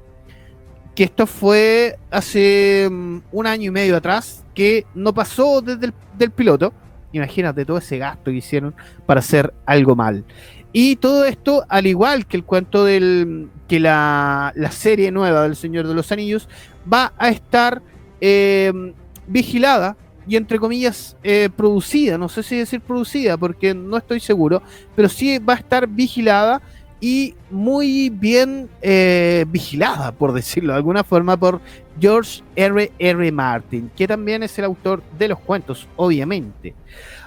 Que 0.95 1.03
esto 1.03 1.27
fue 1.27 1.97
hace 2.09 2.87
mm, 2.89 3.17
un 3.33 3.47
año 3.47 3.67
y 3.67 3.71
medio 3.71 3.97
atrás, 3.97 4.45
que 4.55 4.85
no 4.95 5.13
pasó 5.13 5.61
desde 5.61 5.87
el 5.87 5.93
del 6.17 6.31
piloto 6.31 6.73
Imagínate 7.11 7.65
todo 7.65 7.77
ese 7.77 7.97
gasto 7.97 8.25
que 8.25 8.37
hicieron 8.37 8.75
para 9.05 9.19
hacer 9.19 9.53
algo 9.65 9.95
mal. 9.95 10.23
Y 10.71 10.97
todo 10.97 11.25
esto, 11.25 11.65
al 11.67 11.87
igual 11.87 12.27
que 12.27 12.37
el 12.37 12.43
cuento 12.43 12.85
del 12.85 13.49
que 13.67 13.79
la, 13.79 14.53
serie 14.69 15.11
nueva 15.11 15.43
del 15.43 15.55
Señor 15.55 15.87
de 15.87 15.95
los 15.95 16.11
Anillos, 16.11 16.47
va 16.91 17.13
a 17.17 17.29
estar 17.29 17.81
eh, 18.21 18.93
vigilada 19.29 19.95
y 20.27 20.35
entre 20.35 20.59
comillas 20.59 21.17
eh, 21.23 21.49
producida, 21.55 22.17
no 22.17 22.29
sé 22.29 22.43
si 22.43 22.57
decir 22.57 22.81
producida 22.81 23.37
porque 23.37 23.73
no 23.73 23.97
estoy 23.97 24.19
seguro, 24.19 24.61
pero 24.95 25.09
sí 25.09 25.39
va 25.39 25.53
a 25.53 25.57
estar 25.57 25.87
vigilada 25.87 26.61
y 27.01 27.33
muy 27.49 28.09
bien 28.09 28.69
eh, 28.81 29.45
vigilada, 29.47 30.11
por 30.11 30.33
decirlo 30.33 30.73
de 30.73 30.77
alguna 30.77 31.03
forma, 31.03 31.37
por 31.37 31.61
George 31.99 32.43
R. 32.55 32.91
R. 32.99 33.31
Martin, 33.31 33.89
que 33.95 34.07
también 34.07 34.43
es 34.43 34.57
el 34.59 34.65
autor 34.65 35.01
de 35.17 35.29
los 35.29 35.39
cuentos, 35.39 35.87
obviamente. 35.95 36.75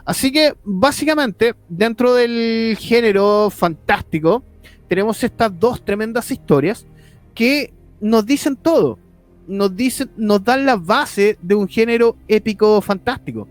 Así 0.04 0.30
que, 0.30 0.54
básicamente, 0.62 1.54
dentro 1.68 2.14
del 2.14 2.76
género 2.78 3.50
fantástico, 3.50 4.42
tenemos 4.88 5.22
estas 5.24 5.58
dos 5.58 5.82
tremendas 5.82 6.30
historias 6.30 6.86
que 7.34 7.72
nos 8.00 8.26
dicen 8.26 8.56
todo. 8.56 8.98
Nos, 9.46 9.74
dicen, 9.76 10.10
nos 10.16 10.42
dan 10.44 10.64
la 10.64 10.76
base 10.76 11.38
de 11.42 11.54
un 11.54 11.68
género 11.68 12.16
épico 12.28 12.80
fantástico. 12.80 13.48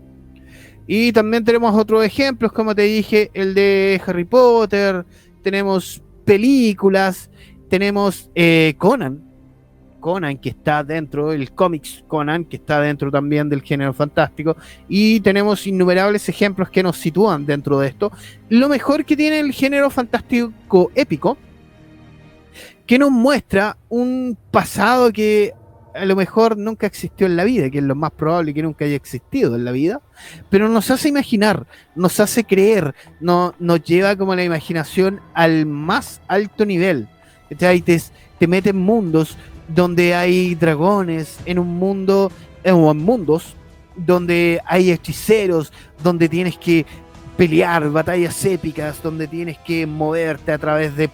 Y 0.86 1.12
también 1.12 1.44
tenemos 1.44 1.74
otros 1.74 2.04
ejemplos, 2.04 2.52
como 2.52 2.74
te 2.74 2.82
dije, 2.82 3.30
el 3.34 3.54
de 3.54 4.00
Harry 4.04 4.24
Potter, 4.24 5.04
tenemos 5.42 6.02
películas, 6.24 7.30
tenemos 7.68 8.30
eh, 8.34 8.74
Conan, 8.78 9.22
Conan 10.00 10.36
que 10.36 10.50
está 10.50 10.82
dentro, 10.82 11.32
el 11.32 11.52
cómics 11.52 12.04
Conan 12.08 12.44
que 12.44 12.56
está 12.56 12.80
dentro 12.80 13.10
también 13.10 13.48
del 13.48 13.62
género 13.62 13.92
fantástico 13.92 14.56
y 14.88 15.20
tenemos 15.20 15.66
innumerables 15.66 16.28
ejemplos 16.28 16.68
que 16.68 16.82
nos 16.82 16.96
sitúan 16.98 17.46
dentro 17.46 17.78
de 17.78 17.88
esto. 17.88 18.12
Lo 18.48 18.68
mejor 18.68 19.04
que 19.04 19.16
tiene 19.16 19.40
el 19.40 19.52
género 19.52 19.88
fantástico 19.90 20.90
épico, 20.94 21.38
que 22.84 22.98
nos 22.98 23.10
muestra 23.10 23.78
un 23.88 24.36
pasado 24.50 25.12
que 25.12 25.54
a 25.94 26.04
lo 26.04 26.16
mejor 26.16 26.56
nunca 26.56 26.86
existió 26.86 27.26
en 27.26 27.36
la 27.36 27.44
vida, 27.44 27.70
que 27.70 27.78
es 27.78 27.84
lo 27.84 27.94
más 27.94 28.10
probable 28.12 28.54
que 28.54 28.62
nunca 28.62 28.84
haya 28.84 28.96
existido 28.96 29.54
en 29.56 29.64
la 29.64 29.72
vida, 29.72 30.00
pero 30.50 30.68
nos 30.68 30.90
hace 30.90 31.08
imaginar, 31.08 31.66
nos 31.94 32.20
hace 32.20 32.44
creer, 32.44 32.94
no, 33.20 33.54
nos 33.58 33.82
lleva 33.82 34.16
como 34.16 34.34
la 34.34 34.44
imaginación 34.44 35.20
al 35.34 35.66
más 35.66 36.20
alto 36.28 36.64
nivel. 36.64 37.08
Te, 37.56 37.82
te 38.38 38.46
mete 38.46 38.70
en 38.70 38.78
mundos 38.78 39.36
donde 39.68 40.14
hay 40.14 40.54
dragones, 40.54 41.38
en 41.44 41.58
un 41.58 41.68
mundo, 41.68 42.30
o 42.64 42.90
en 42.90 42.98
mundos 42.98 43.56
donde 43.96 44.60
hay 44.66 44.90
hechiceros, 44.90 45.72
donde 46.02 46.28
tienes 46.28 46.56
que 46.56 46.86
pelear 47.36 47.90
batallas 47.90 48.44
épicas, 48.44 49.02
donde 49.02 49.26
tienes 49.26 49.58
que 49.58 49.86
moverte 49.86 50.52
a 50.52 50.58
través 50.58 50.96
de 50.96 51.08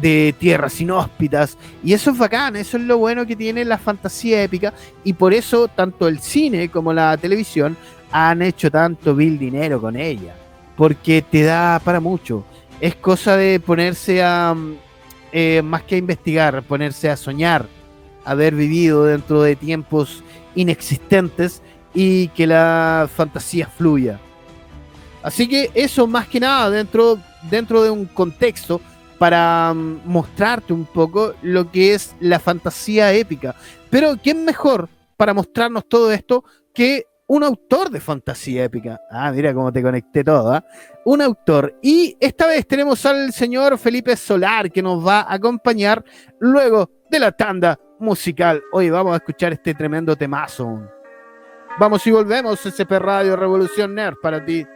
de 0.00 0.34
tierras 0.38 0.80
inhóspitas. 0.80 1.56
Y 1.82 1.92
eso 1.92 2.10
es 2.10 2.18
bacán, 2.18 2.56
eso 2.56 2.76
es 2.76 2.84
lo 2.84 2.98
bueno 2.98 3.26
que 3.26 3.36
tiene 3.36 3.64
la 3.64 3.78
fantasía 3.78 4.42
épica. 4.42 4.72
Y 5.04 5.12
por 5.12 5.34
eso 5.34 5.68
tanto 5.68 6.08
el 6.08 6.20
cine 6.20 6.68
como 6.68 6.92
la 6.92 7.16
televisión 7.16 7.76
han 8.10 8.42
hecho 8.42 8.70
tanto 8.70 9.14
vil 9.14 9.38
dinero 9.38 9.80
con 9.80 9.96
ella. 9.96 10.34
Porque 10.76 11.22
te 11.22 11.42
da 11.42 11.80
para 11.82 12.00
mucho. 12.00 12.44
Es 12.80 12.94
cosa 12.94 13.36
de 13.36 13.58
ponerse 13.58 14.22
a, 14.22 14.54
eh, 15.32 15.62
más 15.62 15.82
que 15.82 15.96
a 15.96 15.98
investigar, 15.98 16.62
ponerse 16.62 17.10
a 17.10 17.16
soñar, 17.16 17.66
haber 18.24 18.54
vivido 18.54 19.04
dentro 19.04 19.42
de 19.42 19.56
tiempos 19.56 20.22
inexistentes 20.54 21.62
y 21.92 22.28
que 22.28 22.46
la 22.46 23.08
fantasía 23.12 23.66
fluya. 23.66 24.20
Así 25.22 25.48
que 25.48 25.70
eso 25.74 26.06
más 26.06 26.28
que 26.28 26.38
nada 26.38 26.70
dentro, 26.70 27.18
dentro 27.50 27.82
de 27.82 27.90
un 27.90 28.06
contexto 28.06 28.80
para 29.18 29.72
mm, 29.74 30.02
mostrarte 30.04 30.72
un 30.72 30.86
poco 30.86 31.34
lo 31.42 31.70
que 31.70 31.94
es 31.94 32.14
la 32.20 32.38
fantasía 32.38 33.12
épica. 33.12 33.54
Pero 33.90 34.16
¿quién 34.22 34.44
mejor 34.44 34.88
para 35.16 35.34
mostrarnos 35.34 35.88
todo 35.88 36.12
esto 36.12 36.44
que 36.72 37.04
un 37.26 37.42
autor 37.42 37.90
de 37.90 38.00
fantasía 38.00 38.64
épica? 38.64 39.00
Ah, 39.10 39.30
mira 39.32 39.52
cómo 39.52 39.72
te 39.72 39.82
conecté 39.82 40.24
todo, 40.24 40.52
¿ah? 40.52 40.64
Un 41.04 41.20
autor. 41.20 41.78
Y 41.82 42.16
esta 42.20 42.46
vez 42.46 42.66
tenemos 42.66 43.04
al 43.04 43.32
señor 43.32 43.76
Felipe 43.78 44.16
Solar 44.16 44.70
que 44.70 44.82
nos 44.82 45.06
va 45.06 45.20
a 45.20 45.34
acompañar 45.34 46.04
luego 46.38 46.90
de 47.10 47.18
la 47.18 47.32
tanda 47.32 47.78
musical. 47.98 48.62
Hoy 48.72 48.90
vamos 48.90 49.14
a 49.14 49.16
escuchar 49.16 49.52
este 49.52 49.74
tremendo 49.74 50.16
temazo. 50.16 50.80
Vamos 51.78 52.06
y 52.06 52.10
volvemos, 52.10 52.64
SP 52.66 52.98
Radio 52.98 53.36
Revolución 53.36 53.96
para 54.20 54.44
ti. 54.44 54.66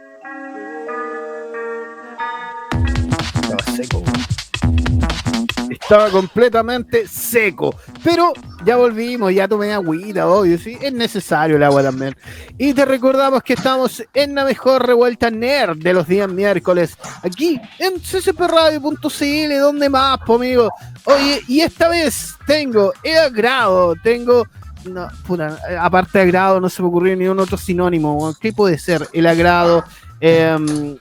Estaba 5.79 6.09
completamente 6.09 7.07
seco. 7.07 7.75
Pero 8.03 8.33
ya 8.65 8.77
volvimos, 8.77 9.33
ya 9.33 9.47
tomé 9.47 9.73
agüita, 9.73 10.27
obvio, 10.27 10.57
sí. 10.57 10.77
Es 10.81 10.93
necesario 10.93 11.57
el 11.57 11.63
agua 11.63 11.83
también. 11.83 12.15
Y 12.57 12.73
te 12.73 12.85
recordamos 12.85 13.43
que 13.43 13.53
estamos 13.53 14.03
en 14.13 14.35
la 14.35 14.45
mejor 14.45 14.85
revuelta 14.85 15.29
nerd 15.29 15.77
de 15.77 15.93
los 15.93 16.07
días 16.07 16.29
miércoles. 16.29 16.97
Aquí 17.23 17.59
en 17.79 17.99
ccpradio.cl, 17.99 19.59
donde 19.59 19.89
más, 19.89 20.19
po, 20.25 20.35
amigo. 20.35 20.69
Oye, 21.05 21.41
y 21.47 21.61
esta 21.61 21.89
vez 21.89 22.35
tengo 22.45 22.93
el 23.03 23.17
agrado, 23.17 23.95
tengo 24.01 24.45
no, 24.85 25.07
puta, 25.25 25.57
aparte 25.79 26.17
de 26.17 26.23
agrado, 26.25 26.59
no 26.59 26.69
se 26.69 26.81
me 26.81 26.89
ocurrió 26.89 27.15
ni 27.15 27.27
un 27.27 27.39
otro 27.39 27.57
sinónimo. 27.57 28.35
¿Qué 28.39 28.51
puede 28.51 28.77
ser? 28.77 29.07
El 29.13 29.27
agrado. 29.27 29.83
Em, 30.19 30.97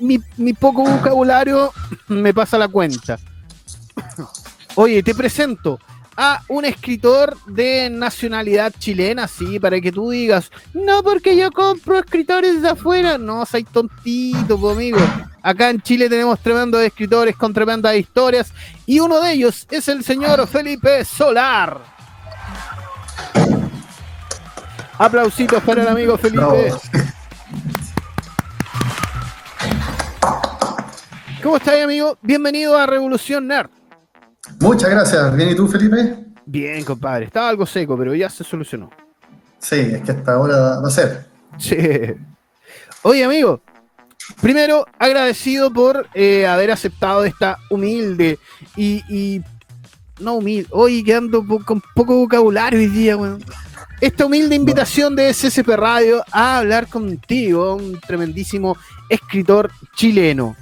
mi, 0.00 0.20
mi, 0.36 0.52
poco 0.52 0.82
vocabulario 0.82 1.72
me 2.08 2.32
pasa 2.32 2.58
la 2.58 2.68
cuenta. 2.68 3.18
Oye, 4.78 5.02
te 5.02 5.14
presento 5.14 5.80
a 6.18 6.42
un 6.48 6.66
escritor 6.66 7.34
de 7.46 7.88
nacionalidad 7.88 8.74
chilena, 8.78 9.26
sí, 9.26 9.58
para 9.58 9.80
que 9.80 9.90
tú 9.90 10.10
digas, 10.10 10.50
no 10.74 11.02
porque 11.02 11.34
yo 11.34 11.50
compro 11.50 11.98
escritores 11.98 12.60
de 12.60 12.68
afuera, 12.68 13.16
no, 13.16 13.46
soy 13.46 13.64
tontito, 13.64 14.70
amigo. 14.70 14.98
Acá 15.40 15.70
en 15.70 15.80
Chile 15.80 16.10
tenemos 16.10 16.38
tremendos 16.40 16.82
escritores 16.82 17.36
con 17.36 17.54
tremendas 17.54 17.96
historias 17.96 18.52
y 18.84 19.00
uno 19.00 19.18
de 19.22 19.32
ellos 19.32 19.66
es 19.70 19.88
el 19.88 20.04
señor 20.04 20.46
Felipe 20.46 21.06
Solar. 21.06 21.80
Aplausitos 24.98 25.62
para 25.62 25.82
el 25.82 25.88
amigo 25.88 26.18
Felipe. 26.18 26.74
¿Cómo 31.42 31.56
estás, 31.56 31.82
amigo? 31.82 32.18
Bienvenido 32.20 32.76
a 32.76 32.84
Revolución 32.84 33.46
Nerd. 33.46 33.75
Muchas 34.60 34.90
gracias. 34.90 35.36
¿Bien 35.36 35.50
y 35.50 35.54
tú, 35.54 35.68
Felipe? 35.68 36.16
Bien, 36.44 36.84
compadre. 36.84 37.26
Estaba 37.26 37.48
algo 37.48 37.66
seco, 37.66 37.96
pero 37.96 38.14
ya 38.14 38.30
se 38.30 38.44
solucionó. 38.44 38.90
Sí, 39.58 39.76
es 39.76 40.02
que 40.02 40.12
hasta 40.12 40.34
ahora 40.34 40.80
va 40.80 40.88
a 40.88 40.90
ser. 40.90 41.26
Sí. 41.58 41.76
Oye, 43.02 43.24
amigo, 43.24 43.60
primero 44.40 44.86
agradecido 44.98 45.72
por 45.72 46.08
eh, 46.14 46.46
haber 46.46 46.70
aceptado 46.70 47.24
esta 47.24 47.58
humilde 47.70 48.38
y, 48.76 49.42
no 50.20 50.34
humilde, 50.34 50.68
hoy 50.72 51.02
quedando 51.02 51.44
con 51.64 51.82
poco 51.94 52.16
vocabulario 52.16 52.78
hoy 52.78 52.88
día, 52.88 53.16
weón 53.16 53.42
esta 54.00 54.26
humilde 54.26 54.54
invitación 54.54 55.16
de 55.16 55.32
SSP 55.32 55.68
Radio 55.76 56.22
a 56.30 56.58
hablar 56.58 56.86
contigo, 56.86 57.76
un 57.76 57.98
tremendísimo 58.00 58.76
escritor 59.08 59.70
chileno. 59.94 60.54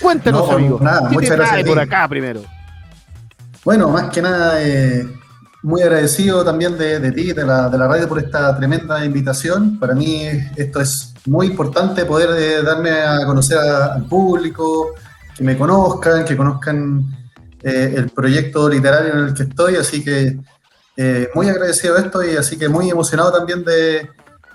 Cuéntanos, 0.00 0.50
amigo. 0.50 0.78
Nada, 0.80 1.08
¿qué 1.08 1.14
muchas 1.14 1.36
gracias 1.36 1.64
por 1.64 1.78
acá 1.78 2.08
primero? 2.08 2.42
Bueno, 3.64 3.88
más 3.88 4.10
que 4.10 4.20
nada, 4.20 4.62
eh, 4.62 5.06
muy 5.62 5.82
agradecido 5.82 6.44
también 6.44 6.76
de, 6.76 7.12
ti, 7.12 7.32
de 7.32 7.44
la, 7.44 7.68
de 7.68 7.78
la, 7.78 7.86
radio, 7.86 8.08
por 8.08 8.18
esta 8.18 8.56
tremenda 8.56 9.04
invitación. 9.04 9.78
Para 9.78 9.94
mí 9.94 10.26
esto 10.56 10.80
es 10.80 11.14
muy 11.26 11.46
importante, 11.46 12.04
poder 12.04 12.30
eh, 12.36 12.62
darme 12.62 12.90
a 12.90 13.24
conocer 13.24 13.58
al 13.58 14.04
público, 14.06 14.94
que 15.36 15.44
me 15.44 15.56
conozcan, 15.56 16.24
que 16.24 16.36
conozcan 16.36 17.04
eh, 17.62 17.94
el 17.96 18.10
proyecto 18.10 18.68
literario 18.68 19.12
en 19.12 19.18
el 19.26 19.34
que 19.34 19.44
estoy, 19.44 19.76
así 19.76 20.02
que 20.02 20.36
eh, 20.96 21.28
muy 21.34 21.48
agradecido 21.48 21.94
de 21.94 22.00
esto 22.02 22.24
y 22.24 22.36
así 22.36 22.58
que 22.58 22.68
muy 22.68 22.90
emocionado 22.90 23.32
también 23.32 23.64
de, 23.64 24.08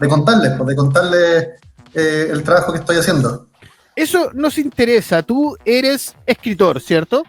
contarles, 0.10 0.54
pues, 0.58 0.67
de 0.67 0.76
contarles 0.76 1.48
el 1.93 2.43
trabajo 2.43 2.74
que 2.74 2.80
estoy 2.80 2.98
haciendo. 2.98 3.48
Eso 3.96 4.30
nos 4.34 4.60
interesa. 4.60 5.24
Tú 5.24 5.58
eres 5.65 6.13
escritor, 6.28 6.80
¿cierto? 6.80 7.24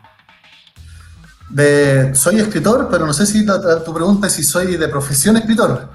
De, 1.50 2.14
soy 2.14 2.40
escritor, 2.40 2.88
pero 2.90 3.06
no 3.06 3.12
sé 3.12 3.26
si 3.26 3.46
tu 3.46 3.94
pregunta 3.94 4.26
es 4.26 4.34
si 4.34 4.42
soy 4.42 4.76
de 4.76 4.88
profesión 4.88 5.36
escritor. 5.36 5.90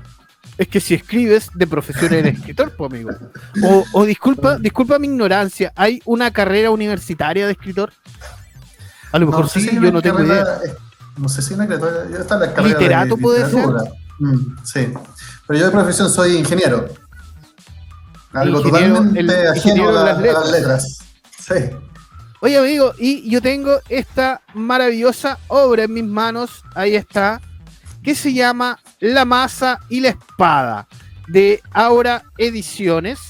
Es 0.58 0.68
que 0.68 0.80
si 0.80 0.94
escribes 0.94 1.50
de 1.54 1.68
profesión 1.68 2.14
eres 2.14 2.36
escritor, 2.40 2.72
pues 2.76 2.92
amigo. 2.92 3.12
O, 3.94 4.06
disculpa, 4.06 4.58
disculpa 4.58 5.00
mi 5.00 5.08
ignorancia, 5.08 5.74
¿hay 5.76 6.02
una 6.06 6.32
carrera 6.32 6.72
universitaria 6.72 7.46
de 7.46 7.54
escritor? 7.54 7.92
A 9.12 9.20
lo 9.20 9.28
mejor 9.28 9.50
sí, 9.50 9.70
yo 9.72 9.92
no 9.92 10.02
tengo 10.02 10.24
idea 10.24 10.46
no 11.18 11.30
sé 11.30 11.42
si 11.42 11.54
una 11.54 11.68
criatura, 11.68 12.10
yo 12.10 12.18
está 12.18 12.36
en 12.36 12.42
la 12.42 12.54
carrera 12.54 12.80
¿Literato 12.80 13.18
puede 13.18 13.50
ser? 13.50 13.68
Mm, 14.20 14.56
sí, 14.64 14.94
pero 15.48 15.60
yo 15.60 15.66
de 15.66 15.72
profesión 15.72 16.10
soy 16.10 16.38
ingeniero. 16.38 16.88
Algo 18.32 18.62
totalmente 18.62 19.48
ajeno 19.48 19.90
a, 19.90 20.14
las 20.14 20.52
letras. 20.52 21.00
Sí. 21.40 21.54
Oye, 22.44 22.58
amigo, 22.58 22.92
y 23.00 23.30
yo 23.30 23.42
tengo 23.42 23.80
esta 23.88 24.42
maravillosa 24.54 25.40
obra 25.48 25.84
en 25.84 25.94
mis 25.94 26.04
manos, 26.04 26.62
ahí 26.76 26.94
está, 26.94 27.40
que 28.04 28.16
se 28.16 28.34
llama 28.34 28.82
La 29.00 29.24
masa 29.24 29.80
y 29.88 30.02
la 30.02 30.10
espada, 30.10 30.86
de 31.30 31.62
Aura 31.72 32.26
Ediciones 32.38 33.22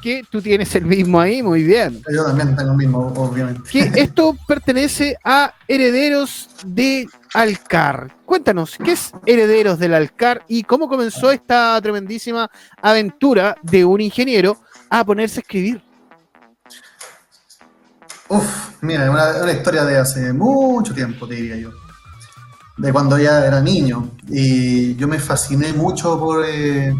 que 0.00 0.24
tú 0.30 0.40
tienes 0.40 0.74
el 0.74 0.86
mismo 0.86 1.20
ahí, 1.20 1.42
muy 1.42 1.64
bien. 1.64 2.02
Yo 2.10 2.24
también 2.24 2.56
tengo 2.56 2.70
el 2.70 2.78
mismo, 2.78 3.12
obviamente. 3.14 3.68
Que 3.70 3.92
esto 4.00 4.34
pertenece 4.46 5.18
a 5.22 5.52
Herederos 5.66 6.48
de 6.64 7.06
Alcar. 7.34 8.16
Cuéntanos, 8.24 8.78
¿qué 8.82 8.92
es 8.92 9.12
Herederos 9.26 9.78
del 9.78 9.92
Alcar 9.92 10.46
y 10.48 10.62
cómo 10.62 10.88
comenzó 10.88 11.30
esta 11.30 11.78
tremendísima 11.82 12.50
aventura 12.80 13.54
de 13.60 13.84
un 13.84 14.00
ingeniero 14.00 14.56
a 14.88 15.04
ponerse 15.04 15.40
a 15.40 15.42
escribir? 15.42 15.87
Uf, 18.28 18.82
mira, 18.82 19.10
una, 19.10 19.42
una 19.42 19.52
historia 19.52 19.84
de 19.84 19.98
hace 19.98 20.32
mucho 20.32 20.94
tiempo, 20.94 21.26
te 21.26 21.34
diría 21.34 21.56
yo. 21.56 21.70
De 22.76 22.92
cuando 22.92 23.18
ya 23.18 23.44
era 23.44 23.60
niño. 23.60 24.12
Y 24.28 24.94
yo 24.96 25.08
me 25.08 25.18
fasciné 25.18 25.72
mucho 25.72 26.18
por... 26.18 26.44
Eh, 26.46 26.94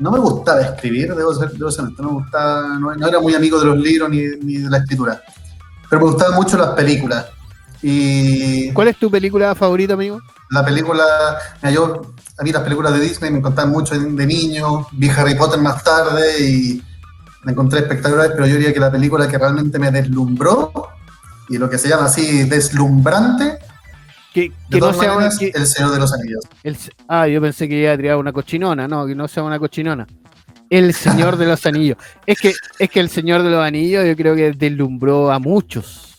no 0.00 0.10
me 0.10 0.18
gustaba 0.18 0.62
escribir, 0.62 1.14
debo 1.14 1.34
ser, 1.34 1.52
debo 1.52 1.70
ser 1.70 1.84
no 1.98 2.04
me 2.04 2.12
gustaba, 2.12 2.78
no, 2.78 3.06
era 3.06 3.20
muy 3.20 3.34
amigo 3.34 3.60
de 3.60 3.66
los 3.66 3.78
libros 3.78 4.08
ni, 4.08 4.22
de 4.22 4.70
la 4.70 4.78
escritura, 4.78 5.22
pero 5.88 6.00
me 6.02 6.10
gustaban 6.10 6.34
mucho 6.34 6.56
las 6.56 6.70
películas. 6.70 7.26
Y 7.82 8.72
¿Cuál 8.72 8.88
es 8.88 8.98
tu 8.98 9.10
película 9.10 9.54
favorita, 9.54 9.94
amigo? 9.94 10.20
La 10.50 10.64
película, 10.64 11.04
yo, 11.72 12.14
a 12.38 12.42
mí 12.42 12.50
las 12.50 12.62
películas 12.62 12.94
de 12.94 13.00
Disney 13.00 13.30
me 13.30 13.38
encantaban 13.38 13.70
mucho 13.70 13.98
de, 13.98 14.26
niño, 14.26 14.86
vi 14.92 15.08
Harry 15.10 15.34
Potter 15.34 15.60
más 15.60 15.84
tarde 15.84 16.40
y 16.40 16.82
me 17.42 17.52
encontré 17.52 17.80
espectaculares, 17.80 18.32
pero 18.34 18.46
yo 18.46 18.56
diría 18.56 18.72
que 18.72 18.80
la 18.80 18.90
película 18.90 19.28
que 19.28 19.38
realmente 19.38 19.78
me 19.78 19.90
deslumbró, 19.90 20.72
y 21.48 21.58
lo 21.58 21.68
que 21.68 21.78
se 21.78 21.88
llama 21.88 22.06
así 22.06 22.44
deslumbrante, 22.44 23.58
que, 24.32 24.52
no 24.70 24.92
sea 24.92 25.18
el 25.54 25.66
Señor 25.66 25.90
de 25.90 25.98
los 25.98 26.12
Anillos. 26.12 26.44
ah, 27.08 27.26
yo 27.26 27.40
pensé 27.40 27.68
que 27.68 27.80
iba 27.80 27.92
a 27.92 27.96
tirar 27.96 28.16
una 28.16 28.32
cochinona, 28.32 28.86
no, 28.86 29.06
que 29.06 29.14
no 29.14 29.26
sea 29.26 29.42
una 29.42 29.58
cochinona. 29.58 30.06
El 30.68 30.94
Señor 30.94 31.36
de 31.36 31.46
los 31.46 31.66
Anillos. 31.66 31.98
Es 32.26 32.38
que, 32.38 32.54
es 32.78 32.90
que 32.90 33.00
el 33.00 33.08
Señor 33.08 33.42
de 33.42 33.50
los 33.50 33.64
Anillos 33.64 34.06
yo 34.06 34.14
creo 34.14 34.36
que 34.36 34.52
deslumbró 34.52 35.32
a 35.32 35.40
muchos. 35.40 36.16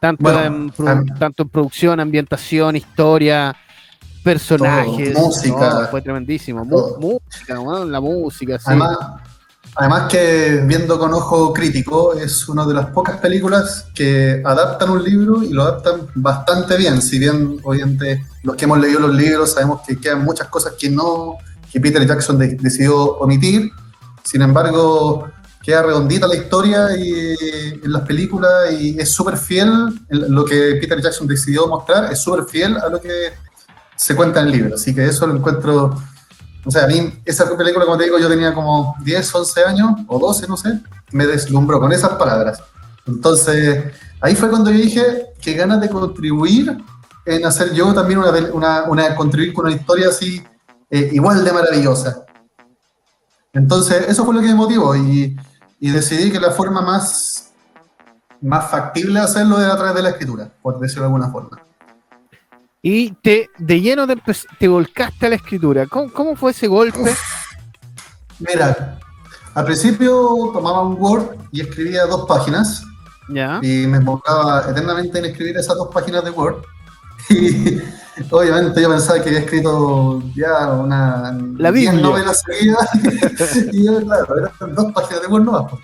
Tanto, 0.00 0.42
en, 0.42 0.70
tanto 1.18 1.42
en 1.42 1.48
producción, 1.50 2.00
ambientación, 2.00 2.76
historia, 2.76 3.54
personajes. 4.22 5.14
música. 5.14 5.88
fue 5.90 6.00
tremendísimo. 6.00 6.64
música, 6.64 7.54
la 7.84 8.00
música. 8.00 8.58
Sí. 8.58 8.64
Además 8.68 8.96
que 10.08 10.62
viendo 10.66 10.98
con 10.98 11.12
ojo 11.12 11.52
crítico 11.52 12.14
es 12.14 12.48
una 12.48 12.64
de 12.64 12.74
las 12.74 12.86
pocas 12.86 13.18
películas 13.18 13.86
que 13.94 14.42
adaptan 14.44 14.90
un 14.90 15.02
libro 15.02 15.42
y 15.42 15.50
lo 15.50 15.62
adaptan 15.62 16.08
bastante 16.14 16.76
bien. 16.76 17.02
Si 17.02 17.18
bien 17.18 17.60
obviamente 17.62 18.24
los 18.42 18.56
que 18.56 18.64
hemos 18.64 18.78
leído 18.78 19.00
los 19.00 19.14
libros 19.14 19.52
sabemos 19.52 19.80
que 19.86 19.98
quedan 19.98 20.24
muchas 20.24 20.48
cosas 20.48 20.74
que 20.78 20.90
no 20.90 21.38
que 21.72 21.80
Peter 21.80 22.06
Jackson 22.06 22.38
decidió 22.38 23.16
omitir. 23.16 23.72
Sin 24.22 24.42
embargo, 24.42 25.28
queda 25.64 25.82
redondita 25.82 26.28
la 26.28 26.36
historia 26.36 26.96
y, 26.96 27.34
en 27.82 27.92
las 27.92 28.02
películas 28.02 28.72
y 28.78 28.96
es 29.00 29.10
súper 29.10 29.36
fiel, 29.36 30.00
lo 30.08 30.44
que 30.44 30.76
Peter 30.80 31.00
Jackson 31.00 31.26
decidió 31.26 31.66
mostrar 31.66 32.12
es 32.12 32.20
súper 32.20 32.44
fiel 32.44 32.76
a 32.76 32.88
lo 32.88 33.00
que 33.00 33.32
se 33.96 34.14
cuenta 34.14 34.40
en 34.40 34.46
el 34.46 34.52
libro, 34.52 34.74
así 34.74 34.94
que 34.94 35.04
eso 35.04 35.26
lo 35.26 35.36
encuentro, 35.36 36.00
o 36.64 36.70
sea, 36.70 36.84
a 36.84 36.86
mí 36.86 37.12
esa 37.24 37.44
película, 37.56 37.84
como 37.84 37.98
te 37.98 38.04
digo, 38.04 38.18
yo 38.18 38.28
tenía 38.28 38.54
como 38.54 38.96
10, 39.02 39.34
11 39.34 39.64
años 39.64 39.90
o 40.06 40.18
12, 40.18 40.46
no 40.48 40.56
sé, 40.56 40.80
me 41.12 41.26
deslumbró 41.26 41.78
con 41.78 41.92
esas 41.92 42.10
palabras. 42.14 42.62
Entonces, 43.06 43.92
ahí 44.20 44.34
fue 44.34 44.48
cuando 44.48 44.70
yo 44.70 44.78
dije 44.78 45.26
que 45.40 45.54
ganas 45.54 45.80
de 45.80 45.90
contribuir 45.90 46.76
en 47.26 47.46
hacer 47.46 47.72
yo 47.74 47.92
también 47.92 48.20
una, 48.52 49.14
contribuir 49.14 49.52
con 49.52 49.66
una 49.66 49.74
historia 49.74 50.08
así 50.08 50.42
eh, 50.90 51.10
igual 51.12 51.44
de 51.44 51.52
maravillosa. 51.52 52.24
Entonces, 53.52 54.06
eso 54.08 54.24
fue 54.24 54.34
lo 54.34 54.40
que 54.40 54.48
me 54.48 54.54
motivó 54.54 54.96
y, 54.96 55.36
y 55.78 55.90
decidí 55.90 56.32
que 56.32 56.40
la 56.40 56.50
forma 56.50 56.80
más, 56.80 57.52
más 58.40 58.70
factible 58.70 59.20
de 59.20 59.26
hacerlo 59.26 59.60
era 59.60 59.74
a 59.74 59.76
través 59.76 59.94
de 59.94 60.02
la 60.02 60.10
escritura, 60.10 60.50
por 60.62 60.80
decirlo 60.80 61.02
de 61.02 61.06
alguna 61.06 61.30
forma. 61.30 61.63
Y 62.86 63.12
te, 63.12 63.48
de 63.56 63.80
lleno 63.80 64.06
te, 64.06 64.14
te 64.58 64.68
volcaste 64.68 65.24
a 65.24 65.30
la 65.30 65.36
escritura. 65.36 65.86
¿Cómo, 65.86 66.12
cómo 66.12 66.36
fue 66.36 66.50
ese 66.50 66.66
golpe? 66.66 67.16
Mira, 68.40 68.98
al 69.54 69.64
principio 69.64 70.50
tomaba 70.52 70.82
un 70.82 71.00
Word 71.00 71.34
y 71.50 71.62
escribía 71.62 72.04
dos 72.04 72.26
páginas. 72.28 72.84
¿Ya? 73.30 73.58
Y 73.62 73.86
me 73.86 73.96
enfocaba 73.96 74.66
eternamente 74.68 75.18
en 75.18 75.24
escribir 75.24 75.56
esas 75.56 75.78
dos 75.78 75.88
páginas 75.94 76.24
de 76.24 76.30
Word. 76.30 76.62
Y 78.16 78.22
obviamente 78.30 78.80
yo 78.80 78.88
pensaba 78.90 79.20
que 79.20 79.30
había 79.30 79.40
escrito 79.40 80.22
ya 80.36 80.70
una 80.70 81.36
la 81.56 81.70
Biblia. 81.72 81.94
novela 81.94 82.32
seguidas. 82.32 82.88
y 83.72 83.86
yo, 83.86 84.00
claro, 84.02 84.36
eran 84.38 84.74
dos 84.74 84.92
páginas 84.92 85.22
de 85.22 85.28
Word 85.28 85.42
no 85.42 85.80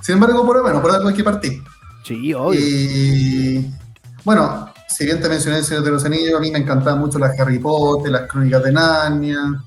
Sin 0.00 0.14
embargo, 0.14 0.46
por 0.46 0.62
bueno, 0.62 0.80
por 0.80 0.92
algo 0.92 1.08
hay 1.08 1.14
que 1.14 1.24
partir. 1.24 1.62
Sí, 2.04 2.32
obvio. 2.34 2.60
Y 2.60 3.74
bueno, 4.22 4.69
si 4.90 5.04
bien 5.04 5.20
mencioné 5.20 5.58
el 5.58 5.64
Señor 5.64 5.84
de 5.84 5.90
los 5.92 6.04
Anillos, 6.04 6.36
a 6.36 6.40
mí 6.40 6.50
me 6.50 6.58
encantaban 6.58 6.98
mucho 6.98 7.18
las 7.18 7.38
Harry 7.38 7.58
Potter, 7.58 8.10
las 8.10 8.28
Crónicas 8.28 8.62
de 8.64 8.72
Narnia. 8.72 9.64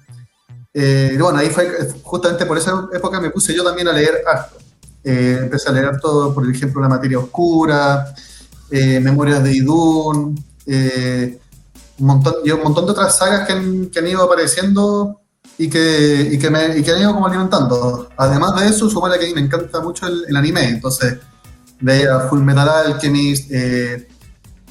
Eh, 0.74 1.18
bueno, 1.20 1.40
ahí 1.40 1.50
fue 1.50 1.88
justamente 2.04 2.46
por 2.46 2.58
esa 2.58 2.88
época 2.94 3.22
me 3.22 3.30
puse 3.30 3.56
yo 3.56 3.64
también 3.64 3.88
a 3.88 3.94
leer 3.94 4.22
harto. 4.28 4.58
Eh, 5.04 5.40
empecé 5.44 5.70
a 5.70 5.72
leer 5.72 6.00
todo, 6.02 6.34
por 6.34 6.50
ejemplo, 6.50 6.82
La 6.82 6.90
Materia 6.90 7.20
Oscura, 7.20 8.14
eh, 8.70 9.00
Memorias 9.00 9.44
de 9.44 9.54
Idún, 9.54 10.44
un, 10.66 12.24
y 12.44 12.52
un 12.52 12.64
montón 12.64 12.86
de 12.86 12.92
otras 12.92 13.18
sagas 13.18 13.48
que 13.48 13.54
han, 13.54 14.08
ido 14.08 14.24
apareciendo 14.24 15.22
y 15.58 15.70
que, 15.70 16.30
y 16.32 16.38
que, 16.38 16.50
me, 16.50 16.78
y 16.78 16.84
que 16.84 16.92
han 16.92 17.02
ido 17.02 17.14
como 17.14 17.28
alimentando. 17.28 18.10
Además 18.18 18.60
de 18.60 18.68
eso, 18.68 18.90
supongo 18.90 19.14
que 19.18 19.26
a 19.26 19.28
mí 19.28 19.34
me 19.34 19.42
encanta 19.42 19.80
mucho 19.80 20.08
el, 20.08 20.26
el 20.28 20.36
anime, 20.36 20.68
entonces 20.68 21.18
veía 21.80 22.20
Full 22.30 22.42
Metal 22.42 22.68
Alchemist, 22.68 23.52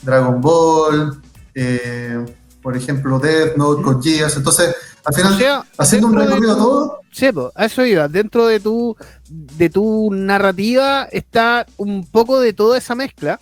Dragon 0.03 0.41
Ball, 0.41 1.23
por 2.63 2.77
ejemplo, 2.77 3.19
Death 3.19 3.57
Note, 3.57 3.83
Code 3.83 4.03
Geass, 4.03 4.37
entonces 4.37 4.75
al 5.05 5.15
final, 5.15 5.65
haciendo 5.79 6.07
un 6.07 6.15
recorrido 6.15 6.57
todo. 6.57 7.01
Sí, 7.11 7.29
a 7.55 7.65
eso 7.65 7.85
iba. 7.85 8.09
Dentro 8.09 8.47
de 8.47 8.61
tu, 8.61 8.97
de 9.29 9.69
tu 9.69 10.11
narrativa 10.13 11.09
está 11.11 11.67
un 11.77 12.07
poco 12.07 12.41
de 12.41 12.53
toda 12.53 12.79
esa 12.79 12.95
mezcla. 12.95 13.39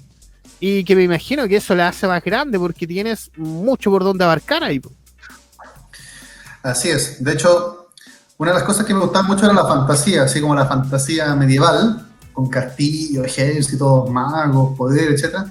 Y 0.59 0.85
que 0.85 0.95
me 0.95 1.03
imagino 1.03 1.49
que 1.49 1.57
eso 1.57 1.75
la 1.75 1.89
hace 1.89 2.07
más 2.07 2.23
grande 2.23 2.59
porque 2.59 2.87
tienes 2.87 3.31
mucho 3.37 3.91
por 3.91 4.05
donde 4.05 4.25
abarcar 4.25 4.63
ahí. 4.63 4.81
Así 6.63 6.91
es. 6.91 7.23
De 7.23 7.33
hecho, 7.33 7.89
una 8.37 8.53
de 8.53 8.59
las 8.59 8.67
cosas 8.67 8.85
que 8.85 8.93
me 8.93 9.01
gustaba 9.01 9.27
mucho 9.27 9.47
era 9.47 9.55
la 9.55 9.67
fantasía, 9.67 10.25
así 10.25 10.41
como 10.41 10.55
la 10.55 10.67
fantasía 10.67 11.35
medieval, 11.35 12.07
con 12.33 12.51
castillos, 12.51 13.25
ejércitos, 13.25 14.11
magos, 14.11 14.77
poder, 14.77 15.13
etcétera 15.13 15.51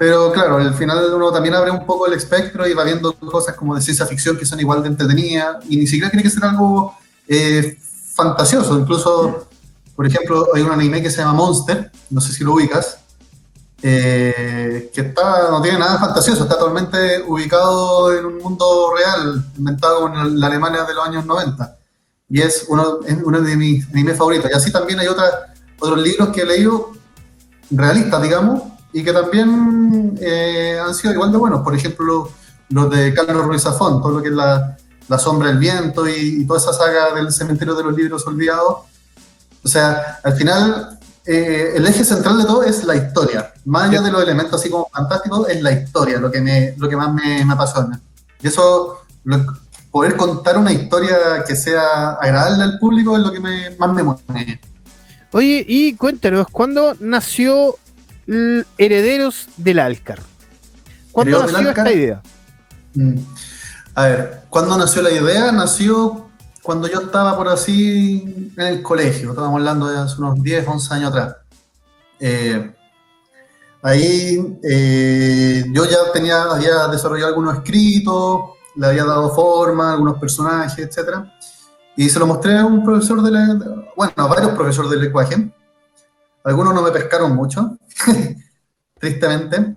pero 0.00 0.32
claro, 0.32 0.56
al 0.56 0.72
final 0.72 1.12
uno 1.12 1.30
también 1.30 1.54
abre 1.54 1.70
un 1.70 1.84
poco 1.84 2.06
el 2.06 2.14
espectro 2.14 2.66
y 2.66 2.72
va 2.72 2.84
viendo 2.84 3.12
cosas 3.12 3.54
como 3.54 3.74
de 3.74 3.82
ciencia 3.82 4.06
ficción 4.06 4.34
que 4.38 4.46
son 4.46 4.58
igual 4.58 4.82
de 4.82 4.88
entretenidas 4.88 5.58
y 5.68 5.76
ni 5.76 5.86
siquiera 5.86 6.08
tiene 6.08 6.22
que 6.22 6.30
ser 6.30 6.42
algo 6.42 6.94
eh, 7.28 7.78
fantasioso. 8.14 8.78
Incluso, 8.78 9.46
por 9.94 10.06
ejemplo, 10.06 10.48
hay 10.54 10.62
un 10.62 10.72
anime 10.72 11.02
que 11.02 11.10
se 11.10 11.18
llama 11.18 11.34
Monster, 11.34 11.92
no 12.08 12.22
sé 12.22 12.32
si 12.32 12.42
lo 12.42 12.54
ubicas, 12.54 12.96
eh, 13.82 14.90
que 14.94 15.02
está, 15.02 15.50
no 15.50 15.60
tiene 15.60 15.78
nada 15.78 15.98
fantasioso, 15.98 16.44
está 16.44 16.58
totalmente 16.58 17.20
ubicado 17.28 18.16
en 18.16 18.24
un 18.24 18.38
mundo 18.38 18.94
real, 18.96 19.44
inventado 19.58 20.06
en 20.06 20.40
la 20.40 20.46
Alemania 20.46 20.84
de 20.84 20.94
los 20.94 21.06
años 21.06 21.26
90. 21.26 21.76
Y 22.30 22.40
es 22.40 22.64
uno, 22.68 23.00
uno 23.22 23.40
de 23.42 23.54
mis 23.54 23.86
animes 23.90 24.16
favoritos. 24.16 24.50
Y 24.50 24.54
así 24.54 24.72
también 24.72 24.98
hay 24.98 25.08
otros 25.08 25.98
libros 25.98 26.30
que 26.30 26.40
he 26.40 26.46
leído 26.46 26.92
realistas, 27.70 28.22
digamos, 28.22 28.62
y 28.92 29.04
que 29.04 29.12
también 29.12 30.18
eh, 30.20 30.78
han 30.84 30.94
sido 30.94 31.14
igual 31.14 31.32
de 31.32 31.38
buenos. 31.38 31.62
Por 31.62 31.74
ejemplo, 31.74 32.30
los 32.68 32.90
de 32.90 33.14
Carlos 33.14 33.46
Ruiz 33.46 33.62
Zafón, 33.62 34.00
todo 34.00 34.12
lo 34.12 34.22
que 34.22 34.28
es 34.28 34.34
la, 34.34 34.76
la 35.08 35.18
Sombra 35.18 35.48
del 35.48 35.58
Viento 35.58 36.08
y, 36.08 36.46
toda 36.46 36.58
esa 36.58 36.72
saga 36.72 37.14
del 37.14 37.32
Cementerio 37.32 37.74
de 37.74 37.84
los 37.84 37.94
Libros 37.94 38.26
Olvidados. 38.26 38.78
O 39.62 39.68
sea, 39.68 40.20
al 40.22 40.34
final, 40.34 40.98
eh, 41.26 41.72
el 41.76 41.86
eje 41.86 42.04
central 42.04 42.38
de 42.38 42.44
todo 42.44 42.62
es 42.62 42.84
la 42.84 42.96
historia. 42.96 43.52
Más 43.64 43.88
allá 43.88 44.02
de 44.02 44.10
los 44.10 44.22
elementos 44.22 44.60
así 44.60 44.70
como 44.70 44.88
fantásticos, 44.92 45.48
es 45.48 45.62
la 45.62 45.72
historia 45.72 46.18
lo 46.18 46.30
que, 46.30 46.40
me, 46.40 46.74
lo 46.78 46.88
que 46.88 46.96
más 46.96 47.12
me, 47.12 47.44
me 47.44 47.52
apasiona. 47.52 48.00
Y 48.42 48.48
eso, 48.48 49.00
poder 49.90 50.16
contar 50.16 50.56
una 50.58 50.72
historia 50.72 51.44
que 51.46 51.56
sea 51.56 52.12
agradable 52.12 52.64
al 52.64 52.78
público 52.78 53.16
es 53.16 53.22
lo 53.22 53.32
que 53.32 53.40
me, 53.40 53.70
más 53.76 53.92
me 53.92 54.02
mueve. 54.02 54.60
Oye, 55.32 55.64
y 55.66 55.94
cuéntanos, 55.94 56.46
¿cuándo 56.50 56.96
nació 56.98 57.76
herederos 58.78 59.48
del 59.56 59.78
Alcar. 59.78 60.20
¿Cuándo 61.12 61.46
nació 61.46 61.68
esta 61.70 61.92
idea? 61.92 62.22
Mm. 62.94 63.14
A 63.94 64.04
ver, 64.04 64.42
¿cuándo 64.48 64.78
nació 64.78 65.02
la 65.02 65.10
idea? 65.10 65.50
Nació 65.52 66.30
cuando 66.62 66.88
yo 66.88 67.00
estaba 67.00 67.36
por 67.36 67.48
así 67.48 68.52
en 68.56 68.66
el 68.66 68.82
colegio, 68.82 69.30
estábamos 69.30 69.58
hablando 69.58 69.88
de 69.88 69.98
hace 69.98 70.16
unos 70.18 70.42
10, 70.42 70.68
11 70.68 70.94
años 70.94 71.10
atrás. 71.10 71.36
Eh, 72.18 72.74
ahí 73.82 74.58
eh, 74.62 75.64
yo 75.72 75.84
ya 75.86 76.12
tenía, 76.12 76.42
había 76.42 76.86
desarrollado 76.88 77.28
algunos 77.28 77.56
escritos, 77.56 78.40
le 78.76 78.86
había 78.86 79.04
dado 79.04 79.34
forma, 79.34 79.92
algunos 79.92 80.18
personajes, 80.18 80.78
etc. 80.78 81.24
Y 81.96 82.08
se 82.08 82.18
lo 82.18 82.26
mostré 82.26 82.58
a 82.58 82.64
un 82.64 82.84
profesor 82.84 83.22
de, 83.22 83.30
bueno, 83.96 84.12
a 84.16 84.26
varios 84.26 84.52
profesores 84.52 84.90
del 84.90 85.00
lenguaje. 85.00 85.50
Algunos 86.44 86.74
no 86.74 86.82
me 86.82 86.90
pescaron 86.90 87.34
mucho, 87.34 87.76
tristemente, 88.98 89.76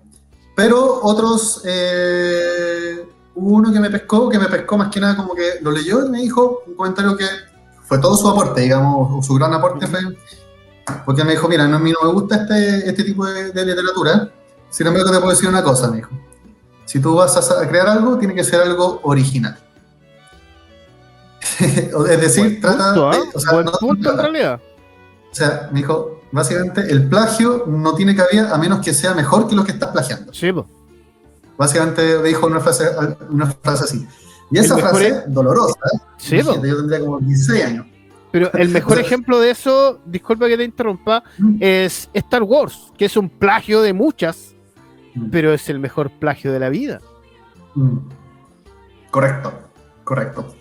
pero 0.56 1.00
otros, 1.02 1.62
eh, 1.64 3.06
uno 3.34 3.72
que 3.72 3.80
me 3.80 3.90
pescó, 3.90 4.28
que 4.28 4.38
me 4.38 4.46
pescó 4.46 4.78
más 4.78 4.90
que 4.90 5.00
nada 5.00 5.16
como 5.16 5.34
que 5.34 5.60
lo 5.60 5.70
leyó 5.70 6.06
y 6.06 6.10
me 6.10 6.20
dijo 6.20 6.62
un 6.66 6.74
comentario 6.74 7.16
que 7.16 7.26
fue 7.82 7.98
todo 7.98 8.16
su 8.16 8.28
aporte, 8.28 8.62
digamos, 8.62 9.08
o 9.12 9.22
su 9.22 9.34
gran 9.34 9.52
aporte 9.52 9.86
fue, 9.86 10.00
porque 11.04 11.24
me 11.24 11.32
dijo, 11.32 11.48
mira, 11.48 11.68
no, 11.68 11.76
a 11.76 11.80
mí 11.80 11.92
no 11.92 12.08
me 12.08 12.14
gusta 12.14 12.42
este, 12.42 12.88
este 12.88 13.04
tipo 13.04 13.26
de, 13.26 13.64
literatura, 13.64 14.30
sin 14.70 14.86
embargo 14.86 15.10
te 15.10 15.18
puedo 15.18 15.30
decir 15.30 15.48
una 15.48 15.62
cosa, 15.62 15.90
me 15.90 15.96
dijo, 15.96 16.10
si 16.86 17.00
tú 17.00 17.16
vas 17.16 17.36
a 17.50 17.68
crear 17.68 17.88
algo, 17.88 18.16
tiene 18.16 18.34
que 18.34 18.44
ser 18.44 18.62
algo 18.62 19.00
original. 19.02 19.58
es 21.60 22.20
decir, 22.20 22.60
trata... 22.60 22.94
¿eh? 23.16 23.20
o 23.34 23.40
sea, 23.40 23.60
en 23.60 24.18
realidad. 24.18 24.60
O 25.34 25.36
sea, 25.36 25.68
me 25.72 25.80
dijo, 25.80 26.20
básicamente 26.30 26.82
el 26.92 27.08
plagio 27.08 27.64
no 27.66 27.96
tiene 27.96 28.14
cabida 28.14 28.54
a 28.54 28.56
menos 28.56 28.78
que 28.84 28.94
sea 28.94 29.14
mejor 29.14 29.48
que 29.48 29.56
lo 29.56 29.64
que 29.64 29.72
estás 29.72 29.90
plagiando. 29.90 30.32
Sí, 30.32 30.52
Básicamente 31.58 32.22
dijo 32.22 32.46
una 32.46 32.60
frase, 32.60 32.84
una 33.30 33.46
frase 33.50 33.82
así. 33.82 34.08
Y 34.52 34.58
esa 34.58 34.78
frase, 34.78 35.08
es 35.08 35.24
dolorosa, 35.26 35.74
sí, 36.18 36.40
yo 36.40 36.60
tendría 36.60 37.00
como 37.00 37.18
16 37.18 37.64
años. 37.64 37.86
Pero 38.30 38.52
el 38.52 38.68
mejor 38.68 39.00
ejemplo 39.00 39.40
de 39.40 39.50
eso, 39.50 39.98
disculpa 40.06 40.46
que 40.46 40.56
te 40.56 40.62
interrumpa, 40.62 41.24
mm. 41.38 41.56
es 41.58 42.08
Star 42.14 42.44
Wars, 42.44 42.92
que 42.96 43.06
es 43.06 43.16
un 43.16 43.28
plagio 43.28 43.82
de 43.82 43.92
muchas, 43.92 44.54
mm. 45.16 45.30
pero 45.30 45.52
es 45.52 45.68
el 45.68 45.80
mejor 45.80 46.10
plagio 46.10 46.52
de 46.52 46.60
la 46.60 46.68
vida. 46.68 47.00
Mm. 47.74 47.98
Correcto, 49.10 49.52
correcto. 50.04 50.54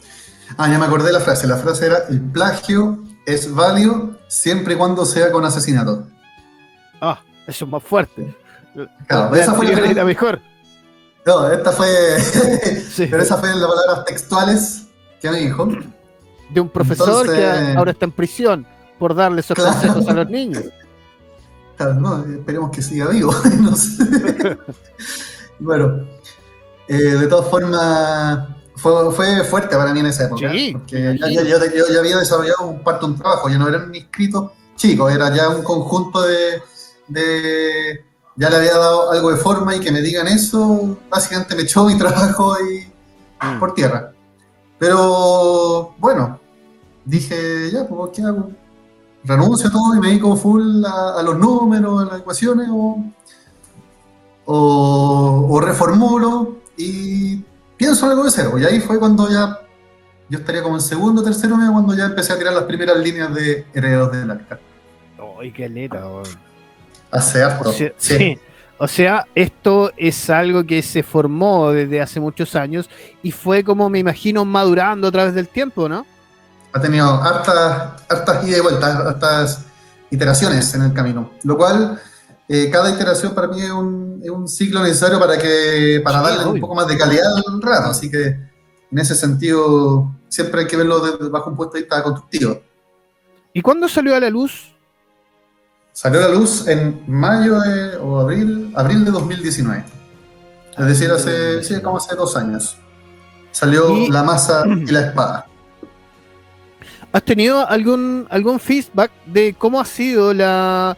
Ah, 0.58 0.68
ya 0.68 0.80
me 0.80 0.86
acordé 0.86 1.08
de 1.08 1.14
la 1.14 1.20
frase. 1.20 1.46
La 1.46 1.58
frase 1.58 1.86
era: 1.86 2.00
el 2.10 2.22
plagio 2.22 3.04
es 3.26 3.54
válido 3.54 4.18
siempre 4.28 4.74
y 4.74 4.78
cuando 4.78 5.06
sea 5.06 5.32
con 5.32 5.46
asesinato. 5.46 6.08
Ah, 7.02 7.20
eso 7.48 7.66
es 7.66 7.72
más 7.72 7.84
fuerte. 7.84 8.36
Claro, 9.08 9.36
esa 9.36 9.54
fue 9.54 9.94
la 9.94 10.06
mejor. 10.06 10.40
No, 11.26 11.50
esta 11.50 11.72
fue. 11.72 11.88
Pero 12.98 13.22
esa 13.22 13.38
fue 13.38 13.52
en 13.52 13.62
las 13.62 13.70
palabras 13.70 14.06
textuales 14.06 14.88
que 15.22 15.32
me 15.32 15.40
dijo. 15.40 15.70
De 16.50 16.60
un 16.60 16.70
profesor 16.70 17.32
que 17.32 17.76
ahora 17.78 17.92
está 17.92 18.06
en 18.06 18.12
prisión 18.12 18.68
por 19.00 19.16
darle 19.16 19.42
esos 19.42 19.58
consejos 19.58 20.08
a 20.08 20.14
los 20.14 20.30
niños. 20.30 20.64
Claro, 21.78 21.96
no, 21.96 22.24
esperemos 22.24 22.72
que 22.72 22.82
siga 22.82 23.08
vivo. 23.08 23.34
bueno, 25.60 26.06
eh, 26.88 26.94
de 26.94 27.28
todas 27.28 27.50
formas, 27.50 28.48
fue, 28.84 29.12
fue 29.14 29.44
fuerte 29.46 29.78
para 29.78 29.94
mí 29.94 30.02
en 30.02 30.08
esa 30.08 30.26
época. 30.26 30.52
porque 30.74 31.18
ya, 31.18 31.44
yo, 31.44 31.58
ya 31.92 32.00
había 32.00 32.18
desarrollado 32.18 32.68
un 32.68 32.84
parte 32.84 33.06
de 33.06 33.14
un 33.14 33.18
trabajo, 33.18 33.48
ya 33.48 33.58
no 33.58 33.70
eran 33.70 33.88
un 33.88 33.96
inscrito 33.96 34.52
chico, 34.76 35.10
era 35.10 35.34
ya 35.34 35.48
un 35.48 35.64
conjunto 35.64 36.22
de, 36.22 36.62
de, 37.08 38.06
Ya 38.36 38.50
le 38.50 38.58
había 38.58 38.74
dado 38.74 39.12
algo 39.12 39.32
de 39.32 39.38
forma 39.38 39.74
y 39.74 39.80
que 39.80 39.90
me 39.90 40.02
digan 40.02 40.28
eso, 40.28 40.98
básicamente 41.10 41.56
me 41.56 41.62
echó 41.62 41.86
mi 41.86 41.98
trabajo 42.04 42.56
y, 42.60 42.86
mm. 43.46 43.60
por 43.60 43.74
tierra. 43.74 44.12
Pero 44.78 45.96
bueno, 45.98 46.40
dije, 47.06 47.72
ya, 47.72 47.88
pues, 47.88 48.12
¿qué 48.14 48.22
hago? 48.24 48.52
Renuncio 49.24 49.70
a 49.70 49.72
todo 49.72 49.96
y 49.96 50.00
me 50.02 50.08
dedico 50.10 50.36
full 50.36 50.84
a, 50.84 51.24
los 51.24 51.40
números, 51.40 52.02
a 52.02 52.06
las 52.12 52.20
ecuaciones, 52.20 52.68
o, 52.70 53.02
o, 54.46 55.62
reformulo 55.62 56.58
y 56.76 57.42
pienso 57.84 58.10
algo 58.10 58.24
de 58.24 58.32
cero. 58.32 58.58
Y 58.58 58.64
ahí 58.64 58.80
fue 58.80 58.98
cuando 58.98 59.30
ya 59.30 59.60
yo 60.30 60.40
estaría 60.40 60.64
como 60.64 60.76
en 60.76 60.82
segundo 60.82 61.22
o 61.22 61.24
tercero 61.24 61.58
cuando 61.58 61.94
ya 61.94 62.06
empecé 62.06 62.32
a 62.32 62.38
tirar 62.38 62.54
las 62.54 62.64
primeras 62.64 62.98
líneas 62.98 63.34
de 63.34 63.66
herederos 63.74 64.10
de 64.12 64.26
la 64.26 64.40
¡Ay, 65.40 65.52
qué 65.52 65.68
neta! 65.68 66.02
Hace 67.12 67.44
harto. 67.44 67.74
sí. 67.98 68.40
O 68.78 68.88
sea, 68.88 69.28
esto 69.36 69.92
es 69.98 70.30
algo 70.30 70.64
que 70.64 70.82
se 70.82 71.04
formó 71.04 71.72
desde 71.72 72.02
hace 72.02 72.20
muchos 72.20 72.56
años 72.56 72.90
y 73.22 73.32
fue 73.32 73.64
como 73.64 73.90
me 73.90 74.00
imagino 74.00 74.46
madurando 74.46 75.08
a 75.08 75.12
través 75.12 75.36
del 75.36 75.48
tiempo, 75.48 75.88
¿no? 75.88 76.06
Ha 76.72 76.82
tenido 76.82 77.08
hartas, 77.22 78.02
hartas 78.10 78.48
idas 78.48 78.60
y 78.60 78.62
vueltas, 78.62 78.96
hartas 78.96 79.66
iteraciones 80.10 80.74
en 80.74 80.84
el 80.84 80.94
camino, 80.94 81.32
lo 81.44 81.56
cual 81.56 82.02
eh, 82.50 82.70
cada 82.72 82.92
iteración 82.92 83.34
para 83.34 83.48
mí 83.48 83.62
es 83.62 83.72
un, 83.72 84.22
es 84.24 84.30
un, 84.30 84.48
ciclo 84.48 84.82
necesario 84.82 85.20
para 85.20 85.38
que 85.38 86.02
para 86.04 86.22
darle 86.22 86.46
un 86.46 86.60
poco 86.60 86.76
más 86.76 86.88
de 86.88 86.98
calidad 86.98 87.34
al 87.36 87.62
rato, 87.62 87.90
así 87.90 88.10
que 88.10 88.26
en 88.28 89.00
ese 89.00 89.16
sentido 89.16 90.14
siempre 90.28 90.62
hay 90.62 90.68
que 90.68 90.78
verlo 90.78 91.00
desde, 91.00 91.30
bajo 91.30 91.50
un 91.50 91.56
punto 91.56 91.74
de 91.74 91.82
vista 91.82 92.04
constructivo. 92.04 92.62
¿Y 93.54 93.62
cuándo 93.62 93.88
salió 93.88 94.16
a 94.16 94.20
la 94.20 94.30
luz 94.30 94.74
Salió 95.94 96.26
a 96.26 96.28
la 96.28 96.34
luz 96.34 96.68
en 96.68 97.04
mayo 97.08 97.60
o 98.02 98.20
abril, 98.20 98.74
abril 98.76 99.06
de 99.06 99.12
2019. 99.12 99.86
Es 100.76 100.86
decir, 100.88 101.12
hace, 101.12 101.64
sí, 101.64 101.80
como 101.82 101.98
hace 101.98 102.16
dos 102.16 102.36
años. 102.36 102.78
Salió 103.52 104.10
La 104.10 104.24
Masa 104.24 104.64
y 104.68 104.88
la 104.88 105.02
Espada. 105.02 105.46
¿Has 107.12 107.24
tenido 107.24 107.70
algún, 107.70 108.26
algún 108.32 108.60
feedback 108.60 109.12
de 109.28 109.54
cómo 109.54 109.80
ha 109.80 109.86
sido 109.86 110.34
la, 110.34 110.98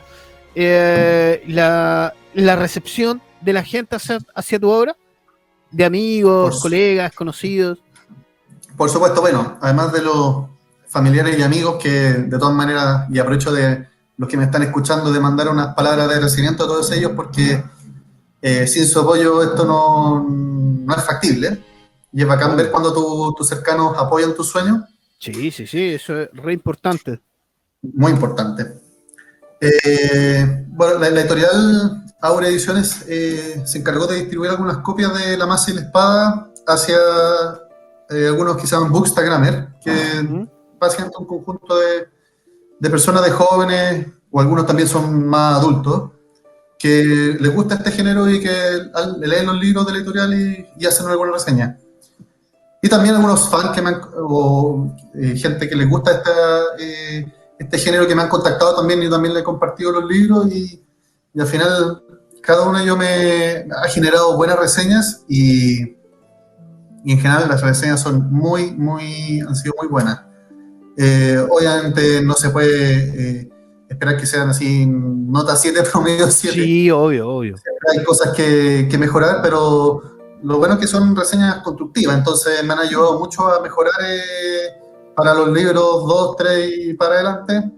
eh, 0.55 1.43
la, 1.47 2.13
recepción 2.33 3.21
de 3.41 3.53
la 3.53 3.63
gente 3.63 3.97
hacia, 4.35 4.59
tu 4.59 4.69
obra? 4.69 4.95
¿De 5.71 5.85
amigos, 5.85 6.61
colegas, 6.61 7.13
conocidos? 7.13 7.79
Por 8.77 8.89
supuesto, 8.89 9.21
bueno, 9.21 9.57
además 9.61 9.91
de 9.93 10.01
los 10.01 10.45
familiares 10.87 11.37
y 11.37 11.43
amigos 11.43 11.81
que 11.81 11.89
de 11.89 12.39
todas 12.39 12.55
maneras, 12.55 13.07
y 13.11 13.19
aprovecho 13.19 13.51
de, 13.51 13.85
los 14.17 14.29
que 14.29 14.37
me 14.37 14.45
están 14.45 14.63
escuchando 14.63 15.11
de 15.11 15.19
mandar 15.19 15.49
unas 15.49 15.75
palabras 15.75 16.09
de 16.09 16.19
recibimiento 16.19 16.63
a 16.63 16.67
todos 16.67 16.91
ellos, 16.91 17.11
porque 17.15 17.63
eh, 18.41 18.67
sin 18.67 18.85
su 18.85 18.99
apoyo 18.99 19.43
esto 19.43 19.65
no, 19.65 20.23
no, 20.29 20.95
es 20.95 21.03
factible. 21.03 21.63
Y 22.13 22.21
es 22.21 22.27
bacán 22.27 22.55
ver 22.55 22.71
cuando 22.71 22.93
tus 23.33 23.47
cercanos 23.47 23.97
apoyan 23.97 24.33
tus 24.35 24.47
sueños. 24.47 24.83
Sí, 25.19 25.51
sí, 25.51 25.67
sí, 25.67 25.89
eso 25.89 26.21
es 26.21 26.29
re 26.31 26.53
importante. 26.53 27.19
Muy 27.81 28.11
importante. 28.11 28.84
Eh, 29.61 30.65
bueno, 30.67 30.99
la, 30.99 31.07
editorial 31.07 32.03
Aure 32.21 32.49
Ediciones 32.49 33.05
eh, 33.07 33.61
se 33.65 33.79
encargó 33.79 34.07
de 34.07 34.17
distribuir 34.17 34.51
algunas 34.51 34.77
copias 34.77 35.13
de 35.13 35.37
La 35.37 35.45
Masa 35.45 35.71
y 35.71 35.75
la 35.75 35.81
Espada 35.81 36.51
hacia 36.67 36.97
algunos 38.29 38.57
que 38.57 38.67
se 38.67 38.75
llaman 38.75 38.91
Bookstagrammer, 38.91 39.67
que 39.83 39.91
uh 39.91 40.49
básicamente 40.77 41.17
un 41.17 41.25
conjunto 41.25 41.77
de 41.77 42.07
de 42.79 42.89
personas 42.89 43.23
de 43.23 43.31
jóvenes, 43.31 44.07
o 44.31 44.39
algunos 44.39 44.65
también 44.65 44.87
son 44.87 45.25
más 45.25 45.57
adultos, 45.59 46.11
que 46.77 47.37
les 47.39 47.53
gusta 47.53 47.75
este 47.75 47.91
género 47.91 48.29
y 48.29 48.41
que 48.41 48.51
leen 49.19 49.45
los 49.45 49.59
libros 49.59 49.85
de 49.85 49.93
la 49.93 49.97
editorial 49.99 50.33
y, 50.77 50.85
hacen 50.85 51.07
alguna 51.07 51.33
reseña. 51.33 51.77
Y 52.81 52.89
también 52.89 53.15
algunos 53.15 53.49
fans 53.49 53.71
que 53.71 53.81
me 53.81 53.93
o 54.19 54.95
eh, 55.15 55.35
gente 55.37 55.67
que 55.67 55.75
les 55.75 55.89
gusta 55.89 56.11
esta, 56.11 56.31
eh, 56.79 57.25
este 57.59 57.77
género 57.77 58.07
que 58.07 58.15
me 58.15 58.21
han 58.21 58.29
contactado 58.29 58.75
también 58.75 59.01
y 59.03 59.09
también 59.09 59.33
le 59.33 59.41
he 59.41 59.43
compartido 59.43 59.91
los 59.91 60.05
libros 60.05 60.51
y, 60.51 60.83
y 61.33 61.41
al 61.41 61.47
final 61.47 62.03
cada 62.41 62.67
uno 62.67 62.77
de 62.77 62.83
ellos 62.83 62.97
me 62.97 63.67
ha 63.75 63.87
generado 63.87 64.37
buenas 64.37 64.59
reseñas 64.59 65.23
y, 65.27 65.95
y 67.05 67.11
en 67.11 67.19
general 67.19 67.47
las 67.47 67.61
reseñas 67.61 68.01
son 68.01 68.31
muy, 68.31 68.71
muy, 68.71 69.39
han 69.41 69.55
sido 69.55 69.73
muy 69.77 69.87
buenas. 69.87 70.21
Eh, 70.97 71.37
obviamente 71.49 72.21
no 72.23 72.33
se 72.33 72.49
puede 72.49 73.41
eh, 73.41 73.49
esperar 73.89 74.17
que 74.17 74.25
sean 74.25 74.49
así 74.49 74.85
nota 74.87 75.55
7, 75.55 75.83
promedio 75.91 76.29
7. 76.31 76.55
Sí, 76.55 76.89
obvio, 76.89 77.29
obvio. 77.29 77.55
hay 77.91 78.03
cosas 78.03 78.33
que, 78.35 78.87
mejorar, 78.97 79.41
pero 79.43 80.01
lo 80.41 80.57
bueno 80.57 80.75
es 80.75 80.79
que 80.79 80.87
son 80.87 81.15
reseñas 81.15 81.61
constructivas, 81.63 82.17
entonces 82.17 82.63
me 82.63 82.73
han 82.73 82.79
ayudado 82.79 83.19
mucho 83.19 83.47
a 83.47 83.61
mejorar 83.61 83.93
eh, 84.03 84.84
para 85.15 85.33
los 85.33 85.49
libros 85.49 86.05
2, 86.05 86.35
3 86.37 86.73
y 86.77 86.93
para 86.93 87.15
adelante 87.15 87.71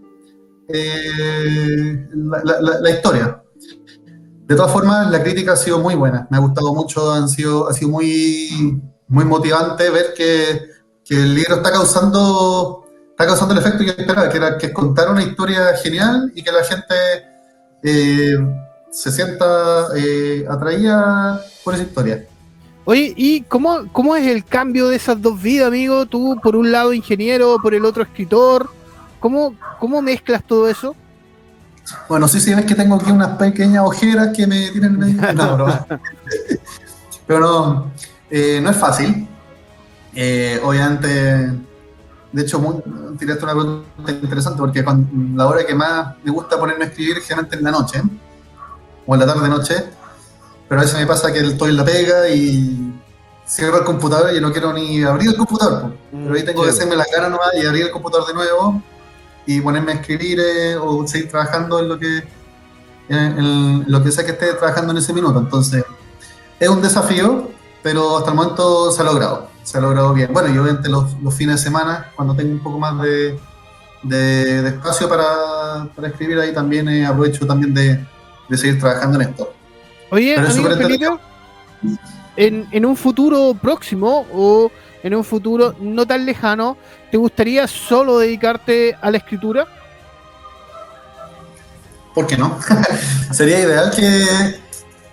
la, 2.14 2.90
historia. 2.90 3.42
De 4.46 4.56
todas 4.56 4.72
formas, 4.72 5.10
la 5.12 5.22
crítica 5.22 5.54
ha 5.54 5.58
sido 5.58 5.80
muy 5.80 5.96
buena, 5.96 6.28
me 6.30 6.38
ha 6.38 6.40
gustado 6.40 6.74
mucho, 6.74 7.12
han 7.12 7.30
sido, 7.30 7.70
ha 7.70 7.74
sido 7.74 7.92
muy, 7.92 8.82
motivante 9.08 9.90
ver 9.90 10.14
que, 10.16 10.70
que 11.04 11.16
el 11.16 11.36
libro 11.36 11.56
está 11.56 11.72
causando 11.72 12.88
está 13.18 13.26
causando 13.26 13.56
el 13.56 13.62
efecto 13.62 13.84
que 13.84 14.00
esperaba, 14.00 14.30
que 14.30 14.38
era 14.38 14.58
que 14.60 14.72
contar 14.72 15.10
una 15.10 15.24
historia 15.24 15.76
genial 15.78 16.32
y 16.36 16.44
que 16.44 16.52
la 16.52 16.64
gente 16.64 16.96
eh, 17.82 18.38
se 18.92 19.12
sienta 19.12 19.88
eh, 19.96 20.46
atraída 20.48 21.42
por 21.64 21.74
esa 21.74 21.82
historia. 21.84 22.28
Oye, 22.90 23.14
¿y 23.18 23.42
cómo, 23.42 23.92
cómo 23.92 24.16
es 24.16 24.26
el 24.28 24.46
cambio 24.46 24.88
de 24.88 24.96
esas 24.96 25.22
dos 25.22 25.42
vidas, 25.42 25.68
amigo? 25.68 26.06
Tú, 26.06 26.40
por 26.42 26.56
un 26.56 26.72
lado, 26.72 26.94
ingeniero, 26.94 27.58
por 27.62 27.74
el 27.74 27.84
otro, 27.84 28.02
escritor. 28.02 28.70
¿Cómo, 29.20 29.56
cómo 29.78 30.02
mezclas 30.02 30.42
todo 30.42 30.70
eso? 30.70 30.96
Bueno, 32.08 32.30
sí, 32.30 32.40
sí, 32.40 32.56
ves 32.56 32.64
que 32.64 32.76
tengo 32.76 32.96
aquí 32.96 33.12
unas 33.12 33.38
pequeñas 33.38 33.84
ojeras 33.86 34.30
que 34.34 34.48
me 34.48 34.70
tienen 34.70 34.98
medio... 35.00 35.34
No, 35.34 35.58
no. 35.58 35.88
Pero 37.28 37.40
no, 37.42 37.92
eh, 38.32 38.62
no 38.64 38.70
es 38.70 38.78
fácil. 38.78 39.28
obviamente 40.64 41.52
de 42.32 42.42
hecho, 42.42 42.58
muy, 42.60 42.76
tiraste 43.18 43.44
una 43.44 43.54
pregunta 43.54 44.12
interesante 44.12 44.60
porque 44.60 44.86
la 45.36 45.46
hora 45.46 45.66
que 45.66 45.76
más 45.76 46.16
me 46.24 46.32
gusta 46.32 46.58
ponerme 46.58 46.86
a 46.86 46.88
escribir 46.88 47.18
generalmente 47.18 47.58
en 47.58 47.64
la 47.66 47.72
noche 47.72 48.02
o 49.06 49.14
en 49.14 49.20
la 49.20 49.26
tarde-noche, 49.26 49.76
pero 50.68 50.82
a 50.82 50.84
veces 50.84 51.00
me 51.00 51.08
pasa 51.08 51.32
que 51.32 51.40
estoy 51.40 51.70
en 51.70 51.78
la 51.78 51.86
pega 51.86 52.30
y 52.30 52.94
cierro 53.48 53.78
el 53.78 53.86
computador 53.86 54.36
y 54.36 54.42
no 54.42 54.52
quiero 54.52 54.74
ni 54.74 55.04
abrir 55.04 55.30
el 55.30 55.38
computador. 55.38 55.94
Pero 56.12 56.34
ahí 56.34 56.44
tengo 56.44 56.64
que 56.64 56.70
hacerme 56.70 56.96
la 56.96 57.06
cara 57.06 57.30
nomás 57.30 57.50
y 57.56 57.66
abrir 57.66 57.84
el 57.84 57.92
computador 57.92 58.28
de 58.28 58.34
nuevo 58.34 58.82
y 59.46 59.62
ponerme 59.62 59.94
a 59.94 59.96
escribir 59.96 60.40
eh, 60.40 60.76
o 60.76 61.08
seguir 61.08 61.30
trabajando 61.30 61.80
en 61.80 61.88
lo 61.88 61.98
que 61.98 62.24
en, 63.10 63.90
lo 63.90 64.04
que 64.04 64.12
sea 64.12 64.26
que 64.26 64.32
esté 64.32 64.54
trabajando 64.54 64.92
en 64.92 64.98
ese 64.98 65.14
minuto. 65.14 65.40
Entonces, 65.40 65.86
es 66.60 66.70
un 66.70 66.82
desafío, 66.82 67.50
pero 67.82 68.18
hasta 68.18 68.32
el 68.32 68.36
momento 68.36 68.92
se 68.92 69.02
ha 69.02 69.06
logrado 69.06 69.58
se 69.68 69.78
ha 69.78 69.82
logrado 69.82 70.14
bien. 70.14 70.32
Bueno, 70.32 70.48
yo 70.54 70.62
obviamente 70.62 70.88
los, 70.88 71.14
fines 71.36 71.58
de 71.58 71.62
semana, 71.62 72.10
cuando 72.16 72.34
tengo 72.34 72.54
un 72.54 72.64
poco 72.64 72.80
más 72.80 73.02
de, 73.02 73.38
de, 74.02 74.66
espacio 74.66 75.10
para, 75.10 75.90
para, 75.94 76.08
escribir, 76.08 76.40
ahí 76.40 76.54
también 76.54 76.88
eh, 76.88 77.06
aprovecho 77.06 77.46
también 77.46 77.74
de, 77.74 78.00
de, 78.48 78.58
seguir 78.58 78.80
trabajando 78.80 79.20
en 79.20 79.30
esto. 79.30 79.54
Oye, 80.10 80.36
amigo 80.38 81.20
en, 82.38 82.68
en 82.72 82.86
un 82.86 82.96
futuro 82.96 83.58
próximo 83.60 84.26
o 84.34 84.72
en 85.04 85.16
un 85.16 85.24
futuro 85.24 85.76
no 85.80 86.06
tan 86.06 86.26
lejano, 86.26 86.78
¿te 87.12 87.18
gustaría 87.18 87.68
solo 87.68 88.20
dedicarte 88.20 88.96
a 89.02 89.12
la 89.12 89.18
escritura? 89.18 89.68
¿Por 92.14 92.26
qué 92.26 92.38
no? 92.38 92.58
Sería 93.32 93.60
ideal 93.60 93.92
que 93.92 94.26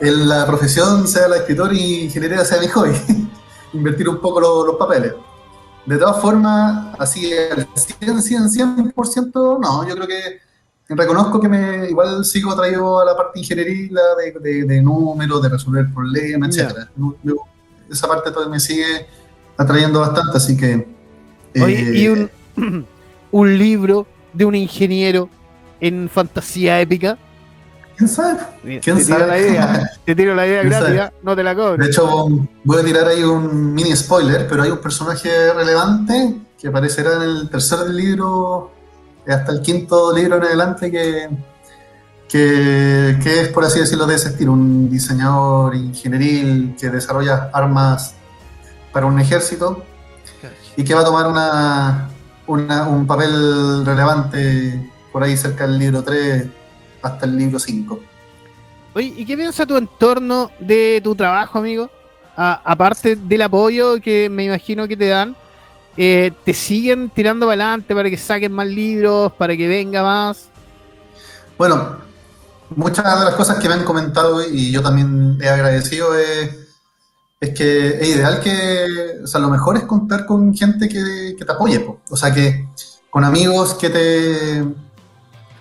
en 0.01 0.29
la 0.29 0.47
profesión 0.47 1.09
sea 1.09 1.29
la 1.29 1.37
escritor 1.37 1.73
y 1.75 2.05
ingeniería 2.05 2.45
sea 2.45 2.61
mi 2.61 2.69
hobby 2.69 2.95
invertir 3.73 4.09
un 4.09 4.21
poco 4.21 4.41
los, 4.41 4.77
papeles. 4.77 5.15
De 5.87 5.99
todas 5.99 6.21
formas, 6.21 6.95
así 6.99 7.31
al 7.35 7.69
100, 7.75 8.23
100, 8.23 8.95
100%, 8.95 9.61
no, 9.61 9.87
yo 9.87 9.95
creo 9.95 10.07
que 10.07 10.41
reconozco 10.89 11.41
que 11.41 11.49
me 11.49 11.89
igual 11.89 12.25
sigo 12.25 12.53
atraído 12.53 13.01
a 13.01 13.05
la 13.05 13.17
parte 13.17 13.39
ingenieril 13.39 13.97
de, 14.41 14.65
de, 14.65 14.83
números, 14.83 15.43
de 15.43 15.49
resolver 15.49 15.87
problemas, 15.93 16.57
etc. 16.57 16.89
Esa 17.91 18.09
parte 18.09 18.31
todavía 18.31 18.53
me 18.53 18.61
sigue 18.61 19.07
atrayendo 19.57 20.01
bastante, 20.01 20.37
así 20.37 20.57
que... 20.57 20.87
Oye, 21.61 21.99
¿y 21.99 22.09
un, 22.09 22.31
un 23.31 23.59
libro 23.59 24.07
de 24.33 24.45
un 24.45 24.55
ingeniero 24.55 25.29
en 25.81 26.09
fantasía 26.09 26.81
épica? 26.81 27.17
¿Quién 27.97 28.09
sabe? 28.09 28.41
Mira, 28.65 28.81
¿Quién 28.81 28.97
te 28.97 29.05
tiro 29.05 29.19
sabe? 29.19 29.31
la 29.31 29.39
idea, 29.39 29.91
te 30.05 30.15
tiro 30.17 30.35
la 30.35 30.47
idea 30.47 30.61
¿Quién 30.63 30.71
gratis? 30.73 31.01
¿ah? 31.01 31.13
no 31.23 31.37
te 31.37 31.43
la 31.43 31.51
De 31.51 31.57
cobro. 31.57 31.85
hecho, 31.85 32.29
voy 32.65 32.81
a 32.81 32.85
tirar 32.85 33.07
ahí 33.07 33.23
un 33.23 33.73
mini 33.73 33.95
spoiler, 33.95 34.49
pero 34.49 34.65
hay 34.65 34.71
un 34.71 34.79
personaje 34.79 35.53
relevante 35.53 36.35
que 36.59 36.69
aparecerá 36.69 37.17
en 37.17 37.23
el 37.23 37.51
tercer 37.51 37.89
libro, 37.91 38.73
hasta 39.33 39.53
el 39.53 39.61
quinto 39.63 40.13
libro 40.15 40.37
en 40.37 40.43
adelante, 40.45 40.91
que, 40.91 41.29
que, 42.29 43.19
es, 43.43 43.49
por 43.49 43.65
así 43.65 43.79
decirlo, 43.81 44.07
de 44.07 44.17
ese 44.17 44.31
estilo, 44.31 44.53
un 44.53 44.91
diseñador 44.91 45.75
ingenieril 45.77 46.75
que 46.79 46.91
desarrolla 46.91 47.51
armas 47.53 48.15
para 48.93 49.07
un 49.07 49.19
ejército 49.21 49.85
y 50.77 50.85
que 50.85 50.95
va 50.95 51.01
a 51.03 51.05
tomar 51.05 51.27
una, 51.27 52.09
una- 52.47 52.89
un 52.89 53.07
papel 53.07 53.85
relevante 53.87 54.91
por 55.13 55.23
ahí 55.23 55.37
cerca 55.37 55.67
del 55.67 55.79
libro 55.79 56.03
3 56.03 56.47
hasta 57.03 57.27
el 57.27 57.37
libro 57.37 57.59
5. 57.59 58.01
Oye, 58.95 59.13
¿y 59.17 59.25
qué 59.25 59.37
piensa 59.37 59.67
tu 59.67 59.77
entorno 59.77 60.51
de 60.59 61.01
tu 61.03 61.15
trabajo, 61.15 61.59
amigo? 61.59 61.91
Aparte 62.37 63.15
del 63.17 63.43
apoyo 63.43 64.01
que 64.01 64.29
me 64.29 64.45
imagino 64.45 64.89
que 64.89 64.97
te 64.97 65.09
dan, 65.09 65.37
eh, 65.97 66.33
¿te 66.45 66.55
siguen 66.55 67.11
tirando 67.11 67.47
para 67.47 67.65
adelante 67.65 67.95
para 67.95 68.11
que 68.11 68.17
saquen 68.19 68.53
más 68.53 68.67
libros, 68.69 69.33
para 69.35 69.57
que 69.57 69.69
venga 69.69 70.03
más? 70.03 70.51
Bueno, 71.59 71.99
muchas 72.71 73.19
de 73.21 73.25
las 73.27 73.35
cosas 73.35 73.59
que 73.59 73.69
me 73.69 73.75
han 73.75 73.85
comentado 73.85 74.43
y 74.47 74.71
yo 74.73 74.83
también 74.83 75.39
he 75.41 75.49
agradecido 75.49 76.17
es, 76.19 76.51
es 77.41 77.51
que 77.55 77.89
es 78.01 78.09
ideal 78.17 78.41
que, 78.41 79.21
o 79.25 79.27
sea, 79.27 79.41
lo 79.41 79.51
mejor 79.51 79.77
es 79.77 79.85
contar 79.85 80.27
con 80.27 80.55
gente 80.55 80.89
que, 80.89 81.37
que 81.39 81.45
te 81.45 81.53
apoye, 81.53 81.81
po. 81.81 82.01
o 82.11 82.17
sea, 82.17 82.33
que 82.35 82.69
con 83.11 83.25
amigos 83.25 83.75
que 83.75 83.91
te, 83.91 84.65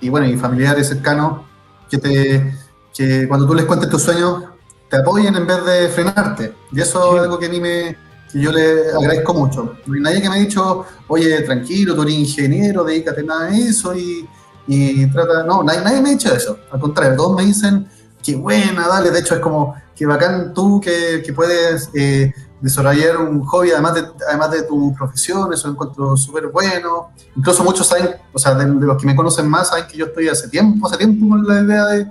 y 0.01 0.09
bueno, 0.09 0.27
y 0.27 0.37
familiares 0.37 0.89
cercanos, 0.89 1.41
que 1.89 1.97
te, 1.97 2.53
que 2.93 3.27
cuando 3.27 3.47
tú 3.47 3.53
les 3.55 3.65
cuentes 3.65 3.89
tus 3.89 4.03
sueños, 4.03 4.43
te 4.89 4.97
apoyen 4.97 5.35
en 5.35 5.47
vez 5.47 5.65
de 5.65 5.89
frenarte. 5.89 6.53
Y 6.71 6.81
eso 6.81 6.99
Sí. 7.09 7.17
es 7.17 7.21
algo 7.23 7.39
que 7.39 7.47
a 7.47 7.49
mí 7.49 7.59
me, 7.61 7.97
que 8.33 8.41
yo 8.41 8.51
le 8.51 8.89
agradezco 8.91 9.33
mucho. 9.33 9.75
No 9.85 9.93
hay 9.93 10.01
nadie 10.01 10.21
que 10.21 10.29
me 10.29 10.35
ha 10.35 10.39
dicho, 10.39 10.85
oye, 11.07 11.41
tranquilo, 11.43 11.95
tú 11.95 12.01
eres 12.01 12.15
ingeniero, 12.15 12.83
dedícate 12.83 13.23
nada 13.23 13.45
a 13.45 13.55
eso 13.57 13.95
y, 13.95 14.27
y 14.67 15.05
trata. 15.11 15.43
No, 15.43 15.63
nadie, 15.63 15.81
nadie 15.81 16.01
me 16.01 16.09
ha 16.09 16.11
dicho 16.13 16.33
eso. 16.33 16.57
Al 16.71 16.79
contrario, 16.79 17.15
todos 17.15 17.37
me 17.37 17.45
dicen, 17.45 17.87
qué 18.21 18.35
buena, 18.35 18.87
dale. 18.87 19.11
De 19.11 19.19
hecho, 19.19 19.35
es 19.35 19.39
como, 19.39 19.75
qué 19.95 20.05
bacán 20.05 20.53
tú 20.53 20.81
que, 20.81 21.21
que 21.25 21.31
puedes 21.31 21.89
eh, 21.93 22.33
desarrollar 22.59 23.17
un 23.17 23.43
hobby 23.45 23.71
además 23.71 23.93
de, 23.95 24.05
además 24.27 24.51
de 24.51 24.63
tu 24.63 24.93
profesión, 24.95 25.53
eso 25.53 25.67
lo 25.67 25.73
encuentro 25.73 26.17
súper 26.17 26.47
bueno. 26.47 27.09
Incluso 27.35 27.63
muchos 27.63 27.85
saben, 27.87 28.09
o 28.33 28.39
sea, 28.39 28.55
de, 28.55 28.65
los 28.65 28.97
que 28.99 29.05
me 29.05 29.15
conocen 29.15 29.47
más, 29.47 29.69
saben 29.69 29.85
que 29.87 29.97
yo 29.97 30.05
estoy 30.05 30.27
hace 30.29 30.47
tiempo, 30.49 30.87
hace 30.87 30.97
tiempo 30.97 31.29
con 31.29 31.45
la 31.47 31.61
idea 31.61 31.85
de, 31.85 32.05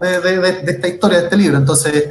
de, 0.00 0.20
de- 0.20 0.38
de- 0.40 0.62
de 0.62 0.72
esta 0.72 0.86
historia, 0.88 1.18
de 1.18 1.24
este 1.24 1.36
libro. 1.36 1.56
Entonces, 1.58 2.10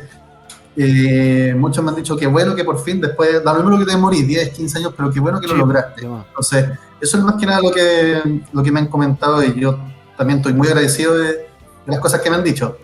eh, 0.77 1.55
muchos 1.57 1.83
me 1.83 1.89
han 1.89 1.95
dicho 1.95 2.15
que 2.15 2.27
bueno 2.27 2.55
que 2.55 2.63
por 2.63 2.79
fin, 2.83 3.01
después, 3.01 3.43
da 3.43 3.53
lo 3.53 3.63
mismo 3.63 3.79
que 3.83 3.91
te 3.91 3.97
morís, 3.97 4.27
10, 4.27 4.49
15 4.49 4.77
años, 4.77 4.93
pero 4.95 5.11
qué 5.11 5.19
bueno 5.19 5.39
que 5.41 5.47
lo 5.47 5.55
lograste. 5.55 6.05
Entonces, 6.05 6.69
eso 7.01 7.17
es 7.17 7.23
más 7.23 7.35
que 7.35 7.45
nada 7.45 7.61
lo 7.61 7.71
que, 7.71 8.41
lo 8.53 8.63
que 8.63 8.71
me 8.71 8.79
han 8.79 8.87
comentado 8.87 9.43
y 9.43 9.59
yo 9.59 9.79
también 10.17 10.39
estoy 10.39 10.53
muy 10.53 10.67
agradecido 10.67 11.17
de, 11.17 11.27
de 11.33 11.47
las 11.85 11.99
cosas 11.99 12.21
que 12.21 12.29
me 12.29 12.35
han 12.35 12.43
dicho. 12.43 12.77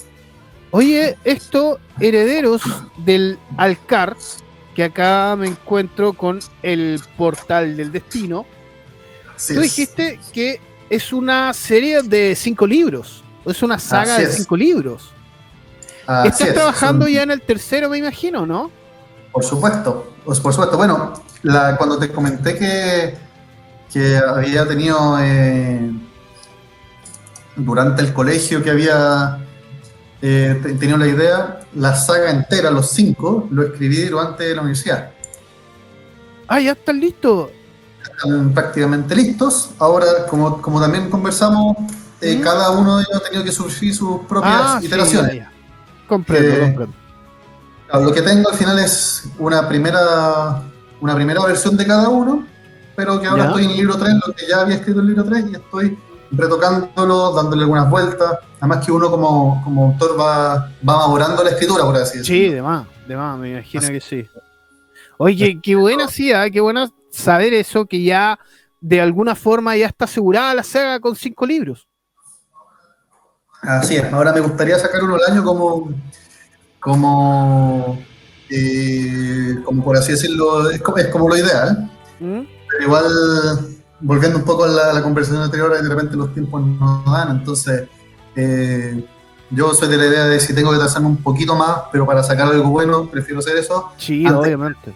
Oye, 0.72 1.18
esto, 1.24 1.80
herederos 2.00 2.64
del 2.98 3.38
Alcar, 3.58 4.18
que 4.76 4.84
acá 4.86 5.36
me 5.38 5.48
encuentro 5.48 6.14
con 6.14 6.39
el 6.64 7.00
portal 7.16 7.78
del 7.78 7.91
destino, 7.91 8.46
Así 9.36 9.54
tú 9.54 9.60
es. 9.62 9.64
dijiste 9.76 10.20
que 10.34 10.60
es 10.89 11.14
una 11.14 11.54
serie 11.54 12.02
de 12.02 12.36
cinco 12.36 12.66
libros, 12.66 13.24
es 13.46 13.62
una 13.62 13.78
saga 13.78 14.16
Así 14.16 14.24
de 14.24 14.30
es. 14.32 14.36
cinco 14.38 14.58
libros. 14.58 15.12
Así 16.06 16.28
Estás 16.30 16.47
es. 16.49 16.54
trabajando 16.54 17.06
Son- 17.06 17.14
ya 17.14 17.24
en 17.24 17.32
el 17.32 17.41
tercero, 17.41 17.89
me 17.89 17.97
imagino, 17.97 18.45
¿no? 18.45 18.72
Por 19.32 19.43
supuesto, 19.43 20.14
pues, 20.26 20.39
por 20.39 20.54
supuesto. 20.54 20.78
Bueno, 20.78 21.14
la, 21.43 21.76
cuando 21.78 21.97
te 21.97 22.12
comenté 22.12 22.58
que, 22.58 23.16
que 23.91 24.18
había 24.18 24.68
tenido 24.68 25.18
eh, 25.22 25.91
durante 27.56 28.01
el 28.01 28.14
colegio 28.14 28.62
que 28.64 28.70
había 28.72 29.39
eh, 30.22 30.60
te- 30.62 30.74
tenido 30.74 30.97
la 30.97 31.08
idea, 31.08 31.60
la 31.76 31.95
saga 31.95 32.32
entera, 32.32 32.70
los 32.72 32.89
cinco, 32.91 33.47
lo 33.51 33.64
escribí 33.64 34.06
durante 34.06 34.54
la 34.56 34.62
universidad. 34.62 35.12
Ah, 36.47 36.60
ya 36.60 36.74
están 36.74 36.99
listos. 36.99 37.49
Están 38.04 38.54
prácticamente 38.54 39.16
listos. 39.16 39.72
Ahora, 39.80 40.06
como, 40.30 40.62
como 40.62 40.80
también 40.82 41.10
conversamos, 41.10 41.76
eh, 42.22 42.36
¿Mm? 42.38 42.41
cada 42.41 42.72
uno 42.72 42.97
de 42.97 43.04
ellos 43.04 43.22
ha 43.22 43.24
tenido 43.24 43.43
que 43.43 43.51
sufrir 43.51 43.95
sus 43.95 44.22
propias 44.28 44.54
Ah, 44.56 44.78
sí, 44.80 44.88
iteraciones. 44.88 45.32
ya, 45.34 45.38
ya. 45.39 45.53
Comprendo, 46.14 46.49
Eh, 46.55 46.59
comprendo. 46.59 46.93
Claro, 47.88 48.05
Lo 48.05 48.14
que 48.14 48.22
tengo 48.22 48.49
al 48.49 48.55
final 48.55 48.80
es 48.80 49.24
una 49.39 49.68
primera, 49.68 50.61
una 51.01 51.16
primera 51.16 51.43
versión 51.45 51.76
de 51.78 51.86
cada 51.86 52.09
uno, 52.09 52.45
pero 52.95 53.20
que 53.20 53.28
ahora 53.28 53.43
Ya. 53.43 53.49
estoy 53.49 53.64
en 53.66 53.70
el 53.72 53.78
libro 53.78 53.97
3, 53.97 54.14
lo 54.28 54.34
que 54.34 54.47
ya 54.47 54.61
había 54.61 54.76
escrito 54.76 54.99
el 54.99 55.07
libro 55.07 55.24
3, 55.26 55.45
y 55.51 55.55
estoy 55.55 55.97
retocándolo, 56.32 57.32
dándole 57.34 57.64
algunas 57.64 57.89
vueltas. 57.89 58.39
Además 58.59 58.86
que 58.86 58.91
uno 58.91 59.09
como, 59.11 59.61
como 59.64 59.86
autor 59.88 60.20
va, 60.20 60.55
va 60.88 60.97
madurando 60.97 61.43
la 61.43 61.49
escritura, 61.51 61.84
por 61.84 61.95
así 61.97 62.24
Sí, 62.24 62.39
decirlo. 62.39 62.55
de 62.55 62.61
más, 62.61 62.88
de 63.07 63.16
más, 63.18 63.38
me 63.39 63.51
imagino 63.51 63.84
Así- 63.84 63.93
que 63.93 64.01
sí. 64.01 64.28
Oye, 65.18 65.59
qué 65.61 65.76
buena 65.76 66.07
sí, 66.07 66.32
ah, 66.32 66.49
qué 66.49 66.59
buena 66.61 66.89
saber 67.11 67.53
eso, 67.53 67.86
que 67.86 68.01
ya 68.03 68.39
de 68.82 68.99
alguna 69.01 69.36
forma 69.36 69.76
ya 69.78 69.86
está 69.88 70.05
asegurada 70.05 70.53
la 70.55 70.64
saga 70.64 70.99
con 70.99 71.16
cinco 71.16 71.45
libros. 71.45 71.88
Así 73.64 73.95
es. 73.95 74.11
Ahora 74.11 74.34
me 74.34 74.41
gustaría 74.41 74.78
sacar 74.78 75.03
uno 75.03 75.16
al 75.16 75.32
año 75.32 75.43
como, 75.43 75.89
como, 76.80 77.99
eh, 78.49 79.55
como 79.64 79.84
por 79.84 79.97
así 79.97 80.11
decirlo, 80.11 80.70
es 80.70 80.82
como, 80.82 80.97
es 80.97 81.07
como 81.07 81.30
lo 81.30 81.38
ideal. 81.38 81.89
¿Mm? 82.20 82.41
Pero 82.70 82.84
igual, 82.84 83.05
volviendo 84.01 84.38
un 84.38 84.45
poco 84.45 84.66
a 84.66 84.68
la, 84.68 85.01
conversación 85.01 85.41
anterior, 85.41 85.82
de 85.82 85.88
repente 85.88 86.16
los 86.16 86.34
tiempos 86.34 86.61
no 86.66 87.03
dan, 87.07 87.38
entonces 87.38 87.88
eh, 88.36 89.05
yo 89.49 89.74
soy 89.74 89.88
de 89.88 89.97
la 89.97 90.07
idea 90.07 90.26
de 90.26 90.39
si 90.39 90.53
tengo 90.53 90.72
que 90.72 90.78
trazarme 90.78 91.07
un 91.07 91.18
poquito 91.18 91.55
más, 91.55 91.84
pero 91.91 92.05
para 92.05 92.24
sacar 92.24 92.47
algo 92.47 92.70
bueno, 92.70 93.09
prefiero 93.09 93.39
hacer 93.39 93.57
eso. 93.57 93.91
Sí, 93.97 94.26
Antes- 94.26 94.39
obviamente. 94.39 94.95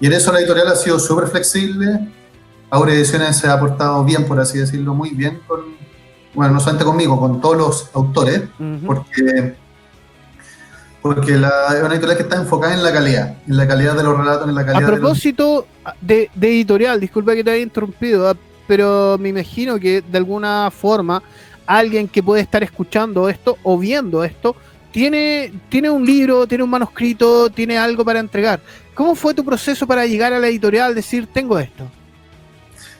Y 0.00 0.06
en 0.06 0.12
eso 0.12 0.32
la 0.32 0.40
editorial 0.40 0.68
ha 0.68 0.76
sido 0.76 0.98
súper 0.98 1.26
flexible. 1.28 2.08
Ahora 2.70 2.92
Ediciones 2.92 3.36
se 3.36 3.48
ha 3.48 3.58
portado 3.58 4.04
bien, 4.04 4.24
por 4.26 4.38
así 4.38 4.58
decirlo, 4.58 4.94
muy 4.94 5.10
bien 5.10 5.40
con, 5.46 5.60
bueno, 6.38 6.54
no 6.54 6.60
solamente 6.60 6.84
conmigo, 6.84 7.18
con 7.18 7.40
todos 7.40 7.56
los 7.56 7.90
autores, 7.94 8.42
porque, 8.86 9.56
porque 11.02 11.32
la, 11.32 11.50
es 11.74 11.82
una 11.82 11.94
editorial 11.94 12.16
que 12.16 12.22
está 12.22 12.36
enfocada 12.36 12.74
en 12.74 12.84
la 12.84 12.92
calidad, 12.92 13.38
en 13.44 13.56
la 13.56 13.66
calidad 13.66 13.96
de 13.96 14.04
los 14.04 14.16
relatos, 14.16 14.48
en 14.48 14.54
la 14.54 14.60
A 14.60 14.66
calidad 14.66 14.86
de 14.86 14.92
los 14.92 15.00
propósito 15.00 15.66
de, 16.00 16.30
de 16.36 16.48
editorial, 16.48 17.00
disculpa 17.00 17.34
que 17.34 17.42
te 17.42 17.50
haya 17.50 17.60
interrumpido, 17.60 18.28
ah, 18.28 18.36
pero 18.68 19.18
me 19.18 19.30
imagino 19.30 19.80
que 19.80 20.00
de 20.00 20.16
alguna 20.16 20.70
forma 20.70 21.20
alguien 21.66 22.06
que 22.06 22.22
puede 22.22 22.42
estar 22.42 22.62
escuchando 22.62 23.28
esto 23.28 23.58
o 23.64 23.76
viendo 23.76 24.22
esto 24.22 24.54
tiene, 24.92 25.52
tiene 25.68 25.90
un 25.90 26.06
libro, 26.06 26.46
tiene 26.46 26.62
un 26.62 26.70
manuscrito, 26.70 27.50
tiene 27.50 27.76
algo 27.76 28.04
para 28.04 28.20
entregar. 28.20 28.60
¿Cómo 28.94 29.16
fue 29.16 29.34
tu 29.34 29.44
proceso 29.44 29.88
para 29.88 30.06
llegar 30.06 30.32
a 30.32 30.38
la 30.38 30.46
editorial, 30.46 30.94
decir, 30.94 31.26
tengo 31.26 31.58
esto? 31.58 31.90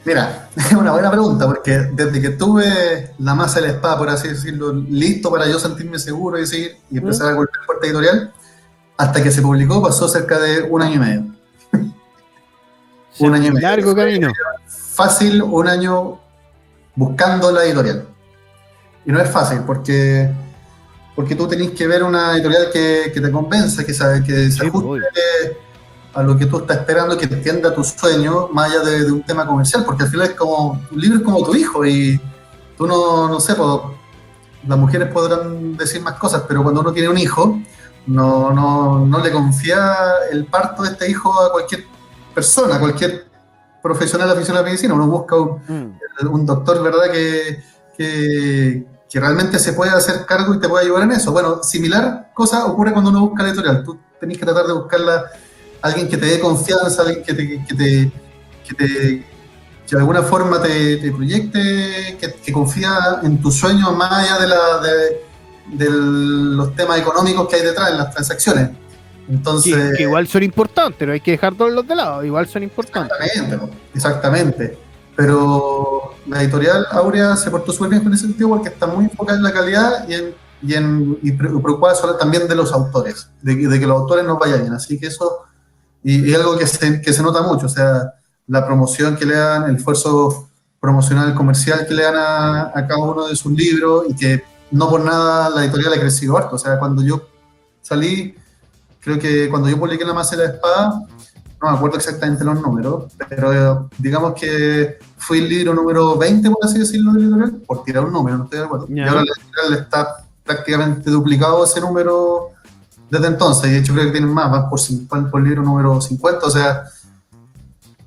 Mira, 0.05 0.49
es 0.57 0.73
una 0.79 0.93
buena 0.93 1.11
pregunta, 1.11 1.47
porque 1.47 1.73
desde 1.93 2.21
que 2.21 2.31
tuve 2.31 3.15
la 3.19 3.35
masa 3.35 3.61
de 3.61 3.69
la 3.69 3.73
espada, 3.75 3.99
por 3.99 4.09
así 4.09 4.29
decirlo, 4.29 4.73
listo 4.73 5.31
para 5.31 5.47
yo 5.49 5.59
sentirme 5.59 5.99
seguro 5.99 6.39
y 6.39 6.47
seguir 6.47 6.77
y 6.91 6.99
empezar 6.99 7.29
a 7.29 7.33
golpear 7.35 7.67
puerta 7.67 7.87
editorial, 7.87 8.33
hasta 8.97 9.23
que 9.23 9.31
se 9.31 9.43
publicó 9.43 9.83
pasó 9.83 10.09
cerca 10.09 10.39
de 10.39 10.63
un 10.63 10.83
año 10.83 10.95
y 10.95 10.99
medio. 10.99 11.25
Un 13.21 13.35
año 13.35 13.47
y 13.47 13.51
medio. 13.53 13.69
Largo 13.69 13.97
camino. 13.97 14.31
Fácil, 14.67 15.43
un 15.43 15.67
año 15.67 16.21
buscando 16.95 17.51
la 17.51 17.65
editorial. 17.65 18.07
Y 19.05 19.11
no 19.11 19.21
es 19.21 19.29
fácil, 19.29 19.61
porque, 19.67 20.31
porque 21.17 21.35
tú 21.35 21.49
tenés 21.49 21.71
que 21.71 21.87
ver 21.87 22.03
una 22.03 22.35
editorial 22.35 22.69
que, 22.73 23.11
que 23.13 23.21
te 23.21 23.31
convenza, 23.31 23.85
que, 23.85 23.95
sabe, 23.95 24.23
que 24.23 24.51
se 24.51 24.53
Sí, 24.53 24.67
ajuste. 24.67 25.05
A 26.15 26.23
lo 26.23 26.37
que 26.37 26.47
tú 26.47 26.59
estás 26.59 26.79
esperando, 26.79 27.17
que 27.17 27.27
entienda 27.27 27.75
tu 27.75 27.85
sueño, 27.85 28.49
más 28.53 28.71
allá 28.71 28.81
de, 28.85 29.05
de 29.05 29.13
un 29.13 29.23
tema 29.23 29.47
comercial, 29.47 29.85
porque 29.85 30.05
al 30.05 30.11
final 30.11 30.27
es 30.29 30.35
como, 30.35 30.81
un 30.91 31.01
libro 31.01 31.19
es 31.19 31.25
como 31.25 31.45
tu 31.45 31.55
hijo 31.55 31.85
y 31.85 32.21
tú 32.77 32.87
no, 32.87 33.29
no 33.29 33.41
sé, 33.41 33.55
pues, 33.55 33.81
las 34.67 34.79
mujeres 34.79 35.13
podrán 35.13 35.77
decir 35.77 36.03
más 36.03 36.15
cosas, 36.15 36.43
pero 36.49 36.63
cuando 36.63 36.81
uno 36.81 36.93
tiene 36.93 37.09
un 37.09 37.19
hijo, 37.19 37.61
no, 38.07 38.51
no, 38.53 39.07
no 39.07 39.19
le 39.21 39.31
confía 39.31 39.97
el 40.33 40.47
parto 40.47 40.83
de 40.83 40.91
este 40.91 41.11
hijo 41.11 41.41
a 41.41 41.53
cualquier 41.53 41.85
persona, 42.35 42.77
a 42.77 42.81
cualquier 42.81 43.27
profesional 43.83 44.31
aficionado 44.31 44.61
a 44.61 44.63
la 44.63 44.71
medicina, 44.71 44.95
uno 44.95 45.07
busca 45.07 45.37
un, 45.37 45.61
Mm. 45.69 46.33
un 46.33 46.47
doctor, 46.47 46.83
¿verdad? 46.83 47.11
Que, 47.13 47.63
que, 47.97 48.87
que 49.09 49.21
realmente 49.21 49.59
se 49.59 49.73
pueda 49.73 49.95
hacer 49.97 50.27
cargo 50.27 50.55
y 50.55 50.61
te 50.61 50.69
pueda 50.69 50.83
ayudar 50.85 51.05
en 51.05 51.13
eso. 51.13 51.33
Bueno, 51.33 51.63
similar 51.63 52.31
cosa 52.35 52.67
ocurre 52.67 52.93
cuando 52.93 53.11
uno 53.11 53.21
busca 53.21 53.43
la 53.43 53.51
editorial. 53.51 53.85
Tú 53.85 53.99
tenés 54.21 54.39
que 54.39 54.45
tratar 54.45 54.67
de 54.67 54.73
buscarla 54.73 55.25
alguien 55.83 56.09
que 56.09 56.17
te 56.17 56.27
dé 56.27 56.41
confianza, 56.41 57.03
alguien 57.03 57.23
que 57.23 57.35
te, 57.35 57.65
que 57.65 57.75
te, 57.75 58.13
que 58.67 58.75
te- 58.75 59.27
que 59.87 59.97
de 59.97 60.01
alguna 60.03 60.23
forma 60.23 60.61
te, 60.61 60.99
te 60.99 61.11
proyecte, 61.11 62.19
que, 62.21 62.35
que 62.45 62.53
confía 62.53 63.21
en 63.23 63.41
tus 63.41 63.55
sueños 63.55 63.97
más 63.97 64.13
allá 64.13 64.39
de 64.39 64.49
la, 64.49 64.81
de, 64.83 65.85
de 65.85 65.91
los 65.91 66.77
temas 66.77 66.99
económicos 66.99 67.49
que 67.49 67.57
hay 67.57 67.63
detrás 67.63 67.91
en 67.93 67.97
las 67.97 68.13
transacciones. 68.13 68.71
Entonces, 69.31 69.97
que, 69.97 70.03
igual 70.03 70.29
son 70.29 70.43
importantes, 70.43 71.07
no 71.07 71.15
hay 71.15 71.21
que 71.21 71.31
dejar 71.31 71.55
todos 71.55 71.73
los 71.73 71.87
de 71.89 71.95
lado, 71.95 72.23
igual 72.23 72.47
son 72.49 72.63
importantes. 72.65 73.17
Exactamente, 73.21 73.77
exactamente. 73.95 74.79
Pero 75.17 76.15
la 76.27 76.43
editorial 76.43 76.87
Aurea 76.91 77.35
se 77.37 77.51
portó 77.51 77.73
súper 77.73 77.91
bien 77.91 78.07
en 78.07 78.13
ese 78.13 78.27
sentido 78.27 78.51
porque 78.51 78.69
está 78.69 78.87
muy 78.87 79.07
enfocada 79.07 79.39
en 79.39 79.45
la 79.45 79.53
calidad 79.53 80.09
y, 80.09 80.15
en, 80.15 80.35
y, 80.63 80.75
en, 80.75 81.19
y 81.23 81.33
preocupada 81.33 82.19
también 82.19 82.47
de 82.47 82.55
los 82.55 82.73
autores, 82.73 83.29
de, 83.43 83.57
de, 83.57 83.81
que 83.81 83.87
los 83.87 84.01
autores 84.01 84.25
nos 84.25 84.39
vayan 84.39 84.61
bien. 84.61 84.75
Así 84.75 84.99
que 84.99 85.07
eso, 85.09 85.47
y, 86.09 86.31
y 86.31 86.35
algo 86.35 86.57
que 86.57 86.67
se, 86.67 87.03
que 87.03 87.13
se 87.13 87.23
nota 87.23 87.43
mucho, 87.43 87.67
o 87.67 87.69
sea, 87.69 88.15
la 88.47 88.65
promoción 88.65 89.15
que 89.15 89.27
le 89.27 89.37
dan, 89.37 89.69
el 89.69 89.77
esfuerzo 89.77 90.49
promocional 90.81 91.35
comercial 91.35 91.87
que 91.87 91.93
le 91.93 92.03
dan 92.03 92.17
a, 92.17 92.63
a 92.75 92.87
cada 92.87 92.97
uno 92.97 93.29
de 93.29 93.37
sus 93.37 93.53
libros 93.53 94.07
y 94.09 94.17
que 94.17 94.43
no 94.71 94.89
por 94.89 95.05
nada 95.05 95.51
la 95.51 95.65
editorial 95.65 95.93
ha 95.93 96.01
crecido 96.01 96.39
harto. 96.39 96.57
O 96.57 96.59
sea, 96.59 96.79
cuando 96.79 97.03
yo 97.03 97.29
salí, 97.83 98.35
creo 99.01 99.19
que 99.19 99.51
cuando 99.51 99.69
yo 99.69 99.79
publiqué 99.79 100.03
La 100.07 100.15
Masa 100.15 100.35
de 100.35 100.47
la 100.47 100.55
Espada, 100.55 101.03
no 101.61 101.71
me 101.71 101.77
acuerdo 101.77 101.99
exactamente 101.99 102.43
los 102.43 102.59
números, 102.59 103.13
pero 103.29 103.91
digamos 103.99 104.33
que 104.33 104.99
fui 105.19 105.41
el 105.41 105.49
libro 105.51 105.75
número 105.75 106.17
20, 106.17 106.49
por 106.49 106.65
así 106.65 106.79
decirlo, 106.79 107.13
editorial, 107.19 107.61
por 107.67 107.85
tirar 107.85 108.07
un 108.07 108.15
número, 108.15 108.39
no 108.39 108.45
estoy 108.45 108.61
de 108.61 108.65
acuerdo. 108.65 108.87
Y 108.89 109.01
ahora 109.01 109.25
la 109.25 109.33
editorial 109.37 109.83
está 109.83 110.25
prácticamente 110.43 111.11
duplicado 111.11 111.65
ese 111.67 111.83
número 111.83 112.53
desde 113.11 113.27
entonces, 113.27 113.71
y 113.71 113.73
de 113.75 113.79
hecho 113.79 113.95
creo 113.95 114.07
que 114.07 114.13
tienen 114.13 114.31
más, 114.31 114.51
van 114.51 114.69
por, 114.69 114.81
50, 114.81 115.31
por 115.31 115.43
libro 115.43 115.63
número 115.63 116.01
50, 116.01 116.47
o 116.47 116.51
sea... 116.51 116.85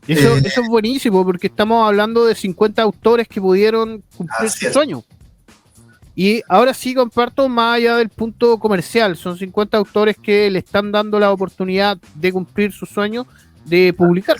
Eso, 0.08 0.36
eh, 0.36 0.42
eso 0.44 0.62
es 0.62 0.68
buenísimo, 0.68 1.24
porque 1.24 1.48
estamos 1.48 1.88
hablando 1.88 2.26
de 2.26 2.36
50 2.36 2.82
autores 2.82 3.28
que 3.28 3.40
pudieron 3.40 4.04
cumplir 4.18 4.50
su 4.50 4.72
sueño. 4.72 5.04
Y 6.16 6.44
ahora 6.50 6.74
sí 6.74 6.94
comparto 6.94 7.48
más 7.48 7.78
allá 7.78 7.96
del 7.98 8.10
punto 8.10 8.58
comercial. 8.60 9.16
Son 9.16 9.38
50 9.38 9.78
autores 9.78 10.18
que 10.22 10.50
le 10.50 10.60
están 10.60 10.92
dando 10.92 11.20
la 11.20 11.32
oportunidad 11.32 11.98
de 12.16 12.34
cumplir 12.34 12.74
su 12.74 12.86
sueño 12.86 13.26
de 13.66 13.94
publicar. 13.94 14.38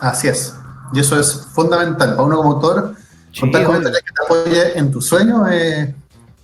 Así 0.00 0.28
es. 0.28 0.54
Y 0.92 1.00
eso 1.00 1.18
es 1.18 1.46
fundamental. 1.52 2.10
Para 2.10 2.22
uno 2.22 2.36
como 2.36 2.52
autor, 2.52 2.94
contar 3.38 3.64
con 3.64 3.82
que 3.82 3.90
te 3.90 4.24
apoye 4.24 4.78
en 4.78 4.90
tu 4.90 5.00
sueño 5.00 5.46
eh, 5.48 5.94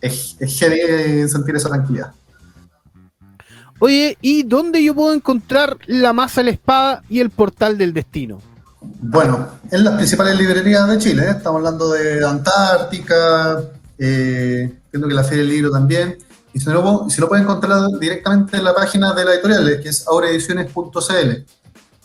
es, 0.01 0.37
es 0.39 0.59
heavy 0.59 1.29
sentir 1.29 1.57
esa 1.57 1.69
tranquilidad. 1.69 2.13
Oye, 3.81 4.18
¿y 4.20 4.43
dónde 4.43 4.85
yo 4.85 4.95
puedo 4.95 5.14
encontrar 5.14 5.78
la 5.87 6.12
masa 6.12 6.43
la 6.43 6.51
espada 6.51 7.03
y 7.09 7.18
el 7.20 7.31
portal 7.31 7.78
del 7.78 7.95
destino? 7.95 8.41
Bueno, 8.83 9.49
en 9.70 9.85
las 9.85 9.95
principales 9.95 10.39
librerías 10.39 10.87
de 10.87 10.99
Chile. 10.99 11.24
¿eh? 11.24 11.31
Estamos 11.31 11.59
hablando 11.59 11.91
de 11.91 12.24
Antártica, 12.24 13.62
eh, 13.99 14.78
que 14.93 14.99
la 14.99 15.24
Feria 15.24 15.45
del 15.45 15.49
Libro 15.49 15.70
también. 15.70 16.18
Y 16.53 16.61
si 16.61 16.68
lo, 16.68 17.09
si 17.09 17.22
lo 17.22 17.28
pueden 17.28 17.45
encontrar 17.45 17.81
directamente 17.99 18.59
en 18.59 18.64
la 18.64 18.74
página 18.74 19.14
de 19.14 19.24
la 19.24 19.35
editorial, 19.35 19.81
que 19.83 19.89
es 19.89 20.07
aureediciones.cl. 20.07 21.45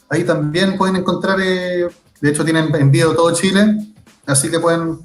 Ahí 0.09 0.23
también 0.23 0.77
pueden 0.77 0.95
encontrar, 0.95 1.39
eh, 1.41 1.89
de 2.21 2.29
hecho 2.29 2.45
tienen 2.45 2.73
envío 2.75 3.13
todo 3.15 3.33
Chile, 3.33 3.77
así 4.25 4.49
que 4.49 4.59
pueden, 4.59 4.99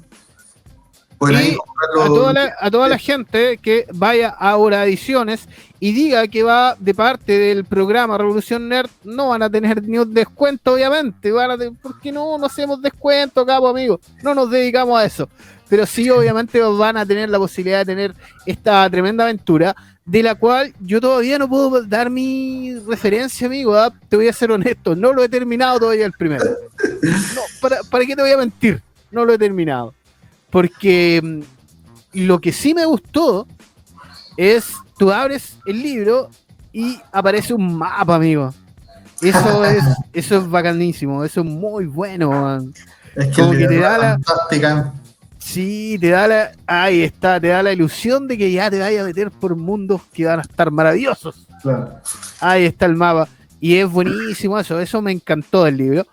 pueden 1.21 1.53
y 1.53 1.57
a, 1.99 2.07
toda 2.07 2.33
la, 2.33 2.55
a 2.59 2.71
toda 2.71 2.89
la 2.89 2.97
gente 2.97 3.57
que 3.57 3.85
vaya 3.93 4.35
a 4.39 4.55
Ediciones 4.85 5.47
y 5.79 5.91
diga 5.93 6.27
que 6.27 6.43
va 6.43 6.75
de 6.79 6.93
parte 6.93 7.37
del 7.37 7.65
programa 7.65 8.17
Revolución 8.17 8.67
Nerd, 8.67 8.89
no 9.03 9.29
van 9.29 9.43
a 9.43 9.49
tener 9.49 9.83
ni 9.83 9.97
un 9.97 10.13
descuento, 10.13 10.73
obviamente. 10.73 11.31
Van 11.31 11.51
a 11.51 11.57
porque 11.81 12.11
no, 12.11 12.37
no 12.37 12.45
hacemos 12.45 12.81
descuento, 12.81 13.45
cabo, 13.45 13.67
amigo. 13.67 13.99
No 14.23 14.33
nos 14.33 14.49
dedicamos 14.49 14.99
a 14.99 15.05
eso 15.05 15.29
pero 15.71 15.85
sí 15.85 16.09
obviamente 16.09 16.59
van 16.59 16.97
a 16.97 17.05
tener 17.05 17.29
la 17.29 17.39
posibilidad 17.39 17.79
de 17.79 17.85
tener 17.85 18.13
esta 18.45 18.89
tremenda 18.89 19.23
aventura, 19.23 19.73
de 20.03 20.21
la 20.21 20.35
cual 20.35 20.73
yo 20.81 20.99
todavía 20.99 21.39
no 21.39 21.47
puedo 21.47 21.83
dar 21.83 22.09
mi 22.09 22.75
referencia, 22.85 23.47
amigo. 23.47 23.73
¿ah? 23.75 23.93
Te 24.09 24.17
voy 24.17 24.27
a 24.27 24.33
ser 24.33 24.51
honesto, 24.51 24.97
no 24.97 25.13
lo 25.13 25.23
he 25.23 25.29
terminado 25.29 25.79
todavía 25.79 26.05
el 26.05 26.11
primero. 26.11 26.43
No, 27.03 27.41
¿para, 27.61 27.77
¿Para 27.89 28.05
qué 28.05 28.15
te 28.15 28.21
voy 28.21 28.31
a 28.31 28.37
mentir? 28.37 28.81
No 29.11 29.23
lo 29.23 29.33
he 29.33 29.37
terminado. 29.37 29.93
Porque 30.51 31.21
mm, 31.23 31.41
lo 32.25 32.39
que 32.39 32.51
sí 32.51 32.73
me 32.73 32.85
gustó 32.85 33.47
es, 34.37 34.73
tú 34.97 35.11
abres 35.11 35.57
el 35.65 35.81
libro 35.81 36.29
y 36.73 36.99
aparece 37.11 37.53
un 37.53 37.77
mapa, 37.77 38.15
amigo. 38.15 38.53
Eso 39.21 39.65
es, 39.65 39.83
eso 40.13 40.37
es 40.37 40.49
bacanísimo, 40.49 41.23
eso 41.23 41.41
es 41.41 41.47
muy 41.47 41.85
bueno. 41.85 42.31
Man. 42.31 42.73
Es 43.15 43.27
que, 43.27 43.41
Como 43.41 43.51
que 43.51 43.67
te 43.67 43.79
da 43.79 43.97
la, 43.97 44.93
Sí, 45.37 45.97
te 45.99 46.09
da 46.09 46.27
la. 46.27 46.51
Ahí 46.67 47.01
está, 47.01 47.39
te 47.39 47.47
da 47.47 47.63
la 47.63 47.73
ilusión 47.73 48.27
de 48.27 48.37
que 48.37 48.51
ya 48.51 48.69
te 48.69 48.79
vaya 48.79 49.01
a 49.01 49.05
meter 49.05 49.31
por 49.31 49.55
mundos 49.55 50.01
que 50.13 50.25
van 50.25 50.39
a 50.39 50.43
estar 50.43 50.71
maravillosos. 50.71 51.47
Claro. 51.61 51.99
Ahí 52.39 52.65
está 52.65 52.85
el 52.85 52.95
mapa. 52.95 53.27
Y 53.59 53.75
es 53.75 53.89
buenísimo 53.89 54.59
eso, 54.59 54.79
eso 54.79 55.01
me 55.01 55.11
encantó 55.11 55.63
del 55.65 55.77
libro. 55.77 56.07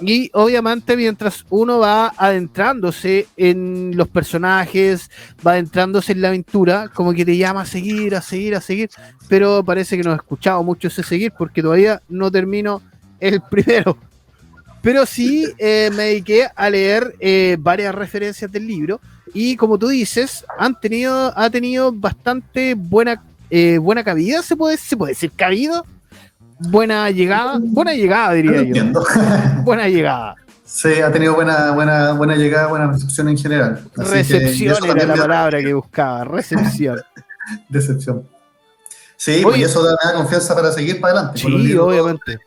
Y 0.00 0.30
obviamente 0.32 0.96
mientras 0.96 1.44
uno 1.50 1.78
va 1.78 2.12
adentrándose 2.16 3.26
en 3.36 3.96
los 3.96 4.08
personajes, 4.08 5.10
va 5.46 5.52
adentrándose 5.52 6.12
en 6.12 6.22
la 6.22 6.28
aventura, 6.28 6.90
como 6.92 7.12
que 7.12 7.24
te 7.24 7.36
llama 7.36 7.62
a 7.62 7.66
seguir, 7.66 8.14
a 8.14 8.22
seguir, 8.22 8.54
a 8.54 8.60
seguir, 8.60 8.90
pero 9.28 9.64
parece 9.64 9.96
que 9.96 10.02
no 10.02 10.12
he 10.12 10.16
escuchado 10.16 10.62
mucho 10.62 10.88
ese 10.88 11.02
seguir 11.02 11.32
porque 11.36 11.62
todavía 11.62 12.02
no 12.08 12.30
termino 12.30 12.82
el 13.20 13.40
primero. 13.50 13.96
Pero 14.82 15.06
sí 15.06 15.46
eh, 15.58 15.90
me 15.94 16.04
dediqué 16.04 16.46
a 16.54 16.68
leer 16.68 17.14
eh, 17.18 17.56
varias 17.58 17.94
referencias 17.94 18.52
del 18.52 18.66
libro 18.66 19.00
y 19.32 19.56
como 19.56 19.78
tú 19.78 19.88
dices, 19.88 20.44
han 20.58 20.78
tenido, 20.78 21.32
ha 21.36 21.48
tenido 21.48 21.90
bastante 21.90 22.74
buena, 22.74 23.22
eh, 23.48 23.78
buena 23.78 24.04
cabida, 24.04 24.42
¿se 24.42 24.56
puede, 24.56 24.76
¿se 24.76 24.96
puede 24.96 25.12
decir 25.12 25.32
cabido? 25.34 25.86
Buena 26.58 27.10
llegada, 27.10 27.58
buena 27.60 27.94
llegada 27.94 28.32
diría 28.32 28.62
yo. 28.62 28.84
buena 29.64 29.88
llegada. 29.88 30.36
Sí, 30.64 31.00
ha 31.00 31.12
tenido 31.12 31.34
buena, 31.34 31.72
buena, 31.72 32.12
buena 32.12 32.36
llegada, 32.36 32.68
buena 32.68 32.90
recepción 32.90 33.28
en 33.28 33.38
general. 33.38 33.84
Así 33.96 34.10
recepción 34.10 34.76
que, 34.82 34.90
era 34.90 35.06
la 35.06 35.14
palabra 35.14 35.60
que 35.60 35.74
buscaba, 35.74 36.24
recepción. 36.24 37.00
Decepción. 37.68 38.28
Sí, 39.16 39.40
pues, 39.42 39.54
Oye, 39.54 39.62
y 39.62 39.64
eso 39.64 39.82
da, 39.82 39.96
da, 40.02 40.14
confianza 40.14 40.54
para 40.54 40.72
seguir 40.72 41.00
para 41.00 41.18
adelante. 41.18 41.40
Sí, 41.40 41.76
obviamente. 41.76 42.38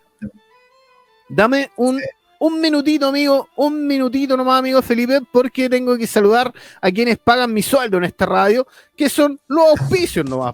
Dame 1.30 1.72
un 1.78 2.00
un 2.40 2.62
minutito, 2.62 3.08
amigo, 3.08 3.50
un 3.56 3.88
minutito 3.88 4.38
nomás, 4.38 4.60
amigo 4.60 4.82
Felipe, 4.82 5.22
porque 5.32 5.70
tengo 5.70 5.98
que 5.98 6.08
saludar 6.08 6.54
a 6.82 6.92
quienes 6.92 7.18
pagan 7.18 7.54
mi 7.54 7.62
sueldo 7.62 7.98
en 7.98 8.04
esta 8.04 8.26
radio, 8.26 8.68
que 8.96 9.10
son 9.10 9.40
los 9.48 9.70
auspicios 9.70 10.26
nomás. 10.26 10.54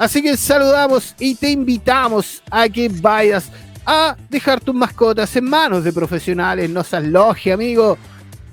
Así 0.00 0.22
que 0.22 0.34
saludamos 0.34 1.14
y 1.18 1.34
te 1.34 1.50
invitamos 1.50 2.42
a 2.50 2.66
que 2.70 2.88
vayas 2.88 3.50
a 3.84 4.16
dejar 4.30 4.58
tus 4.58 4.74
mascotas 4.74 5.36
en 5.36 5.44
manos 5.44 5.84
de 5.84 5.92
profesionales, 5.92 6.70
no 6.70 6.82
seas 6.82 7.04
logia, 7.04 7.52
amigo. 7.52 7.98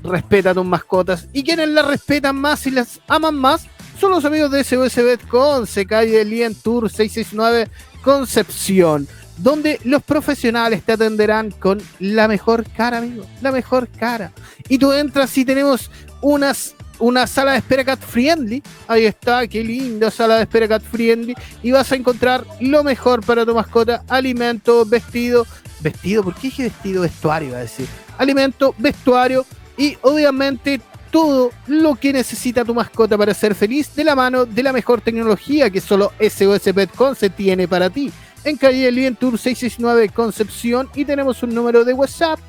Respeta 0.03 0.53
tus 0.53 0.65
mascotas 0.65 1.29
y 1.31 1.43
quienes 1.43 1.69
las 1.69 1.87
respetan 1.87 2.35
más 2.35 2.67
y 2.67 2.71
las 2.71 2.99
aman 3.07 3.35
más 3.35 3.65
son 3.97 4.11
los 4.11 4.25
amigos 4.25 4.51
de 4.51 4.61
SOS 4.61 4.99
con 5.29 5.65
calle 5.87 6.25
Lien 6.25 6.53
Tour 6.53 6.89
669 6.89 7.69
Concepción 8.03 9.07
donde 9.37 9.79
los 9.85 10.03
profesionales 10.03 10.83
te 10.83 10.93
atenderán 10.93 11.51
con 11.51 11.81
la 11.99 12.27
mejor 12.27 12.65
cara, 12.69 12.97
amigo, 12.97 13.25
la 13.41 13.51
mejor 13.51 13.87
cara. 13.87 14.33
Y 14.67 14.77
tú 14.79 14.91
entras 14.91 15.37
y 15.37 15.45
tenemos 15.45 15.91
unas, 16.21 16.75
una 16.99 17.27
sala 17.27 17.53
de 17.53 17.57
espera 17.59 17.83
cat 17.83 17.99
friendly. 17.99 18.61
Ahí 18.87 19.05
está, 19.05 19.47
qué 19.47 19.63
linda 19.63 20.11
sala 20.11 20.37
de 20.37 20.43
espera 20.43 20.67
cat 20.67 20.83
friendly. 20.83 21.35
Y 21.63 21.71
vas 21.71 21.91
a 21.91 21.95
encontrar 21.95 22.45
lo 22.59 22.83
mejor 22.83 23.25
para 23.25 23.45
tu 23.45 23.53
mascota: 23.53 24.03
alimento, 24.07 24.85
vestido. 24.85 25.45
Vestido, 25.79 26.23
¿por 26.23 26.33
qué 26.35 26.41
dije 26.43 26.63
vestido? 26.63 27.03
Vestuario, 27.03 27.49
iba 27.49 27.57
a 27.57 27.61
decir. 27.61 27.87
Alimento, 28.17 28.73
vestuario 28.77 29.45
y 29.77 29.97
obviamente 30.01 30.81
todo 31.11 31.51
lo 31.67 31.95
que 31.95 32.11
necesita 32.11 32.65
tu 32.65 32.73
mascota 32.73 33.17
para 33.17 33.33
ser 33.33 33.55
feliz 33.55 33.95
de 33.95 34.03
la 34.03 34.15
mano 34.15 34.45
de 34.45 34.63
la 34.63 34.73
mejor 34.73 35.01
tecnología 35.01 35.69
que 35.69 35.79
solo 35.79 36.11
SOS 36.19 36.73
Pet 36.73 36.89
se 37.15 37.29
tiene 37.29 37.67
para 37.67 37.89
ti 37.89 38.11
en 38.43 38.57
calle 38.57 38.91
Lien 38.91 39.15
Tour 39.15 39.37
669 39.37 40.09
Concepción 40.09 40.89
y 40.95 41.05
tenemos 41.05 41.43
un 41.43 41.53
número 41.53 41.85
de 41.85 41.93
WhatsApp 41.93 42.39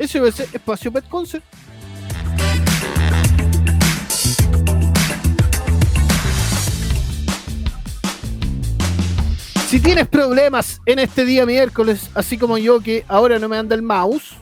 SOS 0.00 0.40
Espacio 0.52 0.90
Betconce. 0.90 1.40
Si 9.68 9.80
tienes 9.80 10.08
problemas 10.08 10.80
en 10.86 10.98
este 10.98 11.26
día 11.26 11.44
miércoles, 11.44 12.08
así 12.14 12.38
como 12.38 12.56
yo 12.56 12.80
que 12.80 13.04
ahora 13.06 13.38
no 13.38 13.50
me 13.50 13.58
anda 13.58 13.74
el 13.74 13.82
mouse, 13.82 14.38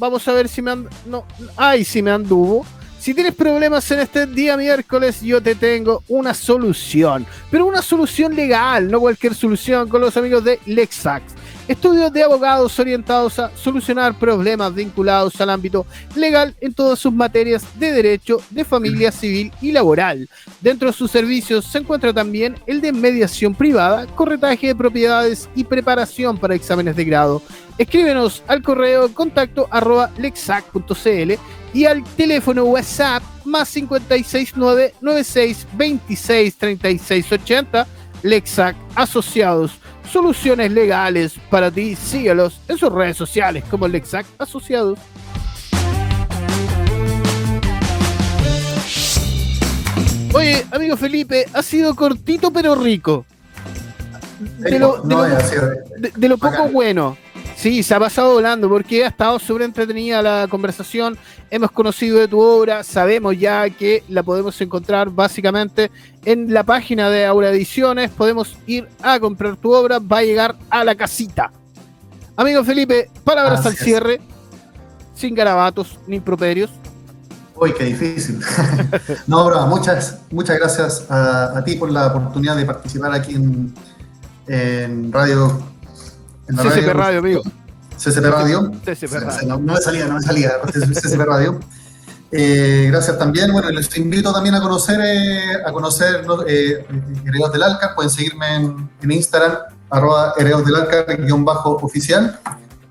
vamos 0.00 0.26
a 0.26 0.32
ver 0.32 0.48
si 0.48 0.62
me 0.62 0.72
anda. 0.72 0.90
No, 1.06 1.24
ay, 1.56 1.84
si 1.84 2.02
me 2.02 2.10
anduvo. 2.10 2.66
Si 2.98 3.14
tienes 3.14 3.34
problemas 3.34 3.90
en 3.92 4.00
este 4.00 4.26
día 4.26 4.56
miércoles, 4.56 5.22
yo 5.22 5.40
te 5.40 5.54
tengo 5.54 6.02
una 6.08 6.34
solución, 6.34 7.26
pero 7.50 7.64
una 7.64 7.80
solución 7.80 8.34
legal, 8.34 8.90
no 8.90 9.00
cualquier 9.00 9.34
solución, 9.34 9.88
con 9.88 10.02
los 10.02 10.18
amigos 10.18 10.44
de 10.44 10.60
Lexax. 10.66 11.24
Estudios 11.70 12.12
de 12.12 12.24
abogados 12.24 12.76
orientados 12.80 13.38
a 13.38 13.56
solucionar 13.56 14.18
problemas 14.18 14.74
vinculados 14.74 15.40
al 15.40 15.50
ámbito 15.50 15.86
legal 16.16 16.52
en 16.60 16.74
todas 16.74 16.98
sus 16.98 17.12
materias 17.12 17.64
de 17.78 17.92
derecho, 17.92 18.42
de 18.50 18.64
familia 18.64 19.12
civil 19.12 19.52
y 19.62 19.70
laboral. 19.70 20.28
Dentro 20.60 20.88
de 20.88 20.92
sus 20.92 21.12
servicios 21.12 21.64
se 21.64 21.78
encuentra 21.78 22.12
también 22.12 22.56
el 22.66 22.80
de 22.80 22.90
mediación 22.90 23.54
privada, 23.54 24.08
corretaje 24.16 24.66
de 24.66 24.74
propiedades 24.74 25.48
y 25.54 25.62
preparación 25.62 26.38
para 26.38 26.56
exámenes 26.56 26.96
de 26.96 27.04
grado. 27.04 27.40
Escríbenos 27.78 28.42
al 28.48 28.62
correo 28.62 29.14
contacto 29.14 29.68
arroba 29.70 30.10
lexac.cl 30.18 31.34
y 31.72 31.84
al 31.84 32.02
teléfono 32.16 32.64
WhatsApp 32.64 33.22
más 33.44 33.70
569 33.70 34.94
96 35.00 35.68
26 35.74 36.56
36 36.56 37.30
80 37.30 37.86
Lexac 38.24 38.76
Asociados. 38.96 39.79
Soluciones 40.10 40.72
legales 40.72 41.34
para 41.50 41.70
ti. 41.70 41.94
Síguelos 41.94 42.60
en 42.68 42.76
sus 42.78 42.92
redes 42.92 43.16
sociales 43.16 43.62
como 43.70 43.86
Lexac 43.86 44.26
Asociados. 44.38 44.98
Oye, 50.32 50.64
amigo 50.70 50.96
Felipe, 50.96 51.46
ha 51.52 51.62
sido 51.62 51.94
cortito 51.94 52.52
pero 52.52 52.74
rico. 52.74 53.24
De 54.58 54.78
lo, 54.78 55.02
de 55.02 55.14
lo, 55.14 55.22
de, 55.22 56.12
de 56.16 56.28
lo 56.28 56.38
poco 56.38 56.68
bueno. 56.68 57.16
Sí, 57.60 57.82
se 57.82 57.94
ha 57.94 58.00
pasado 58.00 58.32
volando 58.32 58.70
porque 58.70 59.04
ha 59.04 59.08
estado 59.08 59.38
súper 59.38 59.60
entretenida 59.60 60.22
la 60.22 60.46
conversación. 60.48 61.18
Hemos 61.50 61.70
conocido 61.70 62.18
de 62.18 62.26
tu 62.26 62.40
obra, 62.40 62.82
sabemos 62.82 63.38
ya 63.38 63.68
que 63.68 64.02
la 64.08 64.22
podemos 64.22 64.58
encontrar 64.62 65.10
básicamente 65.10 65.90
en 66.24 66.54
la 66.54 66.64
página 66.64 67.10
de 67.10 67.26
Aura 67.26 67.50
Ediciones. 67.50 68.10
Podemos 68.12 68.56
ir 68.66 68.88
a 69.02 69.20
comprar 69.20 69.56
tu 69.56 69.74
obra, 69.74 69.98
va 69.98 70.18
a 70.18 70.22
llegar 70.22 70.56
a 70.70 70.84
la 70.84 70.94
casita. 70.94 71.52
Amigo 72.34 72.64
Felipe, 72.64 73.10
palabras 73.24 73.66
al 73.66 73.76
cierre, 73.76 74.22
sin 75.14 75.34
garabatos 75.34 75.98
ni 76.06 76.16
improperios. 76.16 76.70
Uy, 77.56 77.74
qué 77.74 77.84
difícil. 77.84 78.40
no, 79.26 79.44
bro, 79.44 79.66
muchas, 79.66 80.20
muchas 80.30 80.58
gracias 80.58 81.10
a, 81.10 81.58
a, 81.58 81.62
ti 81.62 81.74
por 81.74 81.90
la 81.90 82.06
oportunidad 82.06 82.56
de 82.56 82.64
participar 82.64 83.12
aquí 83.12 83.34
en, 83.34 83.74
en 84.46 85.12
Radio 85.12 85.60
CCP 86.56 86.92
Radio, 86.92 87.18
amigo. 87.20 87.42
CCP 87.96 88.24
Radio. 88.24 88.72
CCP 88.84 89.12
Radio. 89.12 89.48
No, 89.48 89.58
no, 89.58 89.74
me 89.74 89.80
salía, 89.80 90.06
no 90.06 90.14
me 90.14 90.22
salía. 90.22 90.52
CCP 90.72 91.20
Radio. 91.20 91.60
Eh, 92.32 92.88
gracias 92.90 93.18
también. 93.18 93.52
Bueno, 93.52 93.70
les 93.70 93.96
invito 93.96 94.32
también 94.32 94.54
a 94.54 94.60
conocer 94.60 95.00
eh, 95.02 95.56
a 95.66 95.72
conocer 95.72 96.24
eh, 96.46 96.86
Heredos 97.26 97.52
del 97.52 97.62
Alcar. 97.62 97.94
Pueden 97.94 98.10
seguirme 98.10 98.54
en, 98.54 98.90
en 99.02 99.10
Instagram, 99.10 99.52
arroba 99.90 100.34
Heredos 100.38 100.64
del 100.64 100.76
Alcar, 100.76 101.06
guion 101.20 101.44
bajo 101.44 101.76
oficial. 101.76 102.38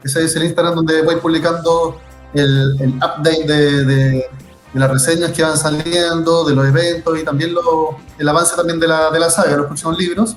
Ese 0.04 0.24
es 0.24 0.36
el 0.36 0.44
Instagram 0.44 0.76
donde 0.76 1.02
voy 1.02 1.16
publicando 1.18 2.00
el, 2.34 2.78
el 2.80 2.90
update 2.96 3.44
de, 3.46 3.86
de, 3.86 3.96
de, 3.96 4.30
las 4.74 4.92
reseñas 4.92 5.32
que 5.32 5.44
van 5.44 5.58
saliendo, 5.58 6.46
de 6.46 6.56
los 6.56 6.68
eventos 6.68 7.20
y 7.20 7.24
también 7.24 7.54
lo, 7.54 7.98
el 8.18 8.30
avance 8.30 8.56
también 8.56 8.80
de 8.80 8.88
la, 8.88 9.10
de 9.10 9.20
la 9.20 9.30
saga, 9.30 9.52
de 9.52 9.58
los 9.58 9.66
próximos 9.66 9.98
libros. 9.98 10.36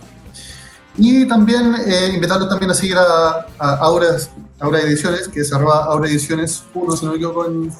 Y 0.96 1.26
también 1.26 1.74
eh, 1.86 2.10
invitarlos 2.14 2.48
también 2.48 2.70
a 2.70 2.74
seguir 2.74 2.96
a, 2.98 3.46
a 3.58 3.74
Aura, 3.76 4.16
Aura, 4.60 4.80
Ediciones, 4.80 5.26
que 5.28 5.40
es 5.40 5.52
arroba 5.52 5.86
Aura 5.86 6.08
Ediciones 6.08 6.62
1, 6.74 6.96
si 6.96 7.06
no 7.06 7.12
me 7.12 7.16
equivoco, 7.16 7.46
en, 7.46 7.72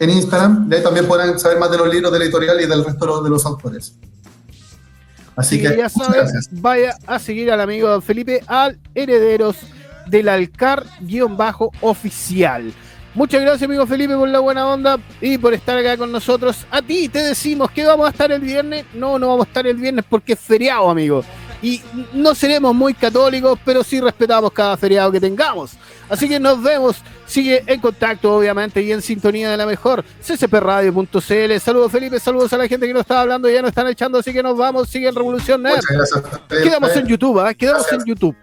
en, 0.00 0.10
Instagram. 0.10 0.68
De 0.68 0.76
ahí 0.76 0.82
también 0.82 1.06
podrán 1.06 1.38
saber 1.38 1.58
más 1.58 1.70
de 1.70 1.78
los 1.78 1.88
libros 1.88 2.12
de 2.12 2.18
la 2.18 2.24
editorial 2.24 2.60
y 2.60 2.66
del 2.66 2.84
resto 2.84 3.22
de 3.22 3.30
los 3.30 3.46
autores. 3.46 3.94
Así, 5.36 5.62
que, 5.62 5.76
ya 5.76 5.88
sabes, 5.88 6.48
vaya 6.50 6.96
a 7.06 7.18
seguir 7.18 7.50
al 7.50 7.60
amigo 7.60 7.98
Felipe 8.02 8.42
al 8.46 8.78
Herederos 8.94 9.56
del 10.06 10.28
Alcar-oficial. 10.28 12.70
Muchas 13.14 13.40
gracias, 13.40 13.62
amigo 13.62 13.86
Felipe, 13.86 14.14
por 14.14 14.28
la 14.28 14.40
buena 14.40 14.66
onda 14.66 14.98
y 15.22 15.38
por 15.38 15.54
estar 15.54 15.78
acá 15.78 15.96
con 15.96 16.12
nosotros. 16.12 16.66
A 16.70 16.82
ti 16.82 17.08
te 17.08 17.20
decimos 17.20 17.70
que 17.70 17.82
vamos 17.84 18.08
a 18.08 18.10
estar 18.10 18.30
el 18.30 18.40
viernes. 18.40 18.84
No, 18.94 19.18
no 19.18 19.28
vamos 19.28 19.46
a 19.46 19.48
estar 19.48 19.66
el 19.66 19.76
viernes 19.76 20.04
porque 20.08 20.34
es 20.34 20.40
feriado, 20.40 20.90
amigo 20.90 21.24
y 21.62 21.80
no 22.12 22.34
seremos 22.34 22.74
muy 22.74 22.92
católicos, 22.92 23.58
pero 23.64 23.84
sí 23.84 24.00
respetamos 24.00 24.52
cada 24.52 24.76
feriado 24.76 25.12
que 25.12 25.20
tengamos. 25.20 25.72
Así 26.08 26.28
que 26.28 26.38
nos 26.38 26.62
vemos, 26.62 26.96
sigue 27.24 27.62
en 27.66 27.80
contacto 27.80 28.36
obviamente 28.36 28.82
y 28.82 28.92
en 28.92 29.00
sintonía 29.00 29.50
de 29.50 29.56
la 29.56 29.64
mejor 29.64 30.04
ccpradio.cl. 30.20 31.60
Saludos 31.60 31.92
Felipe, 31.92 32.20
saludos 32.20 32.52
a 32.52 32.58
la 32.58 32.68
gente 32.68 32.86
que 32.86 32.92
nos 32.92 33.02
está 33.02 33.22
hablando, 33.22 33.48
ya 33.48 33.62
nos 33.62 33.70
están 33.70 33.86
echando, 33.86 34.18
así 34.18 34.32
que 34.32 34.42
nos 34.42 34.58
vamos, 34.58 34.88
sigue 34.88 35.08
en 35.08 35.14
Revolución 35.14 35.62
Nerd. 35.62 35.80
Quedamos 36.48 36.94
en 36.96 37.06
YouTube, 37.06 37.48
¿eh? 37.48 37.54
quedamos 37.54 37.90
en 37.92 38.04
YouTube. 38.04 38.36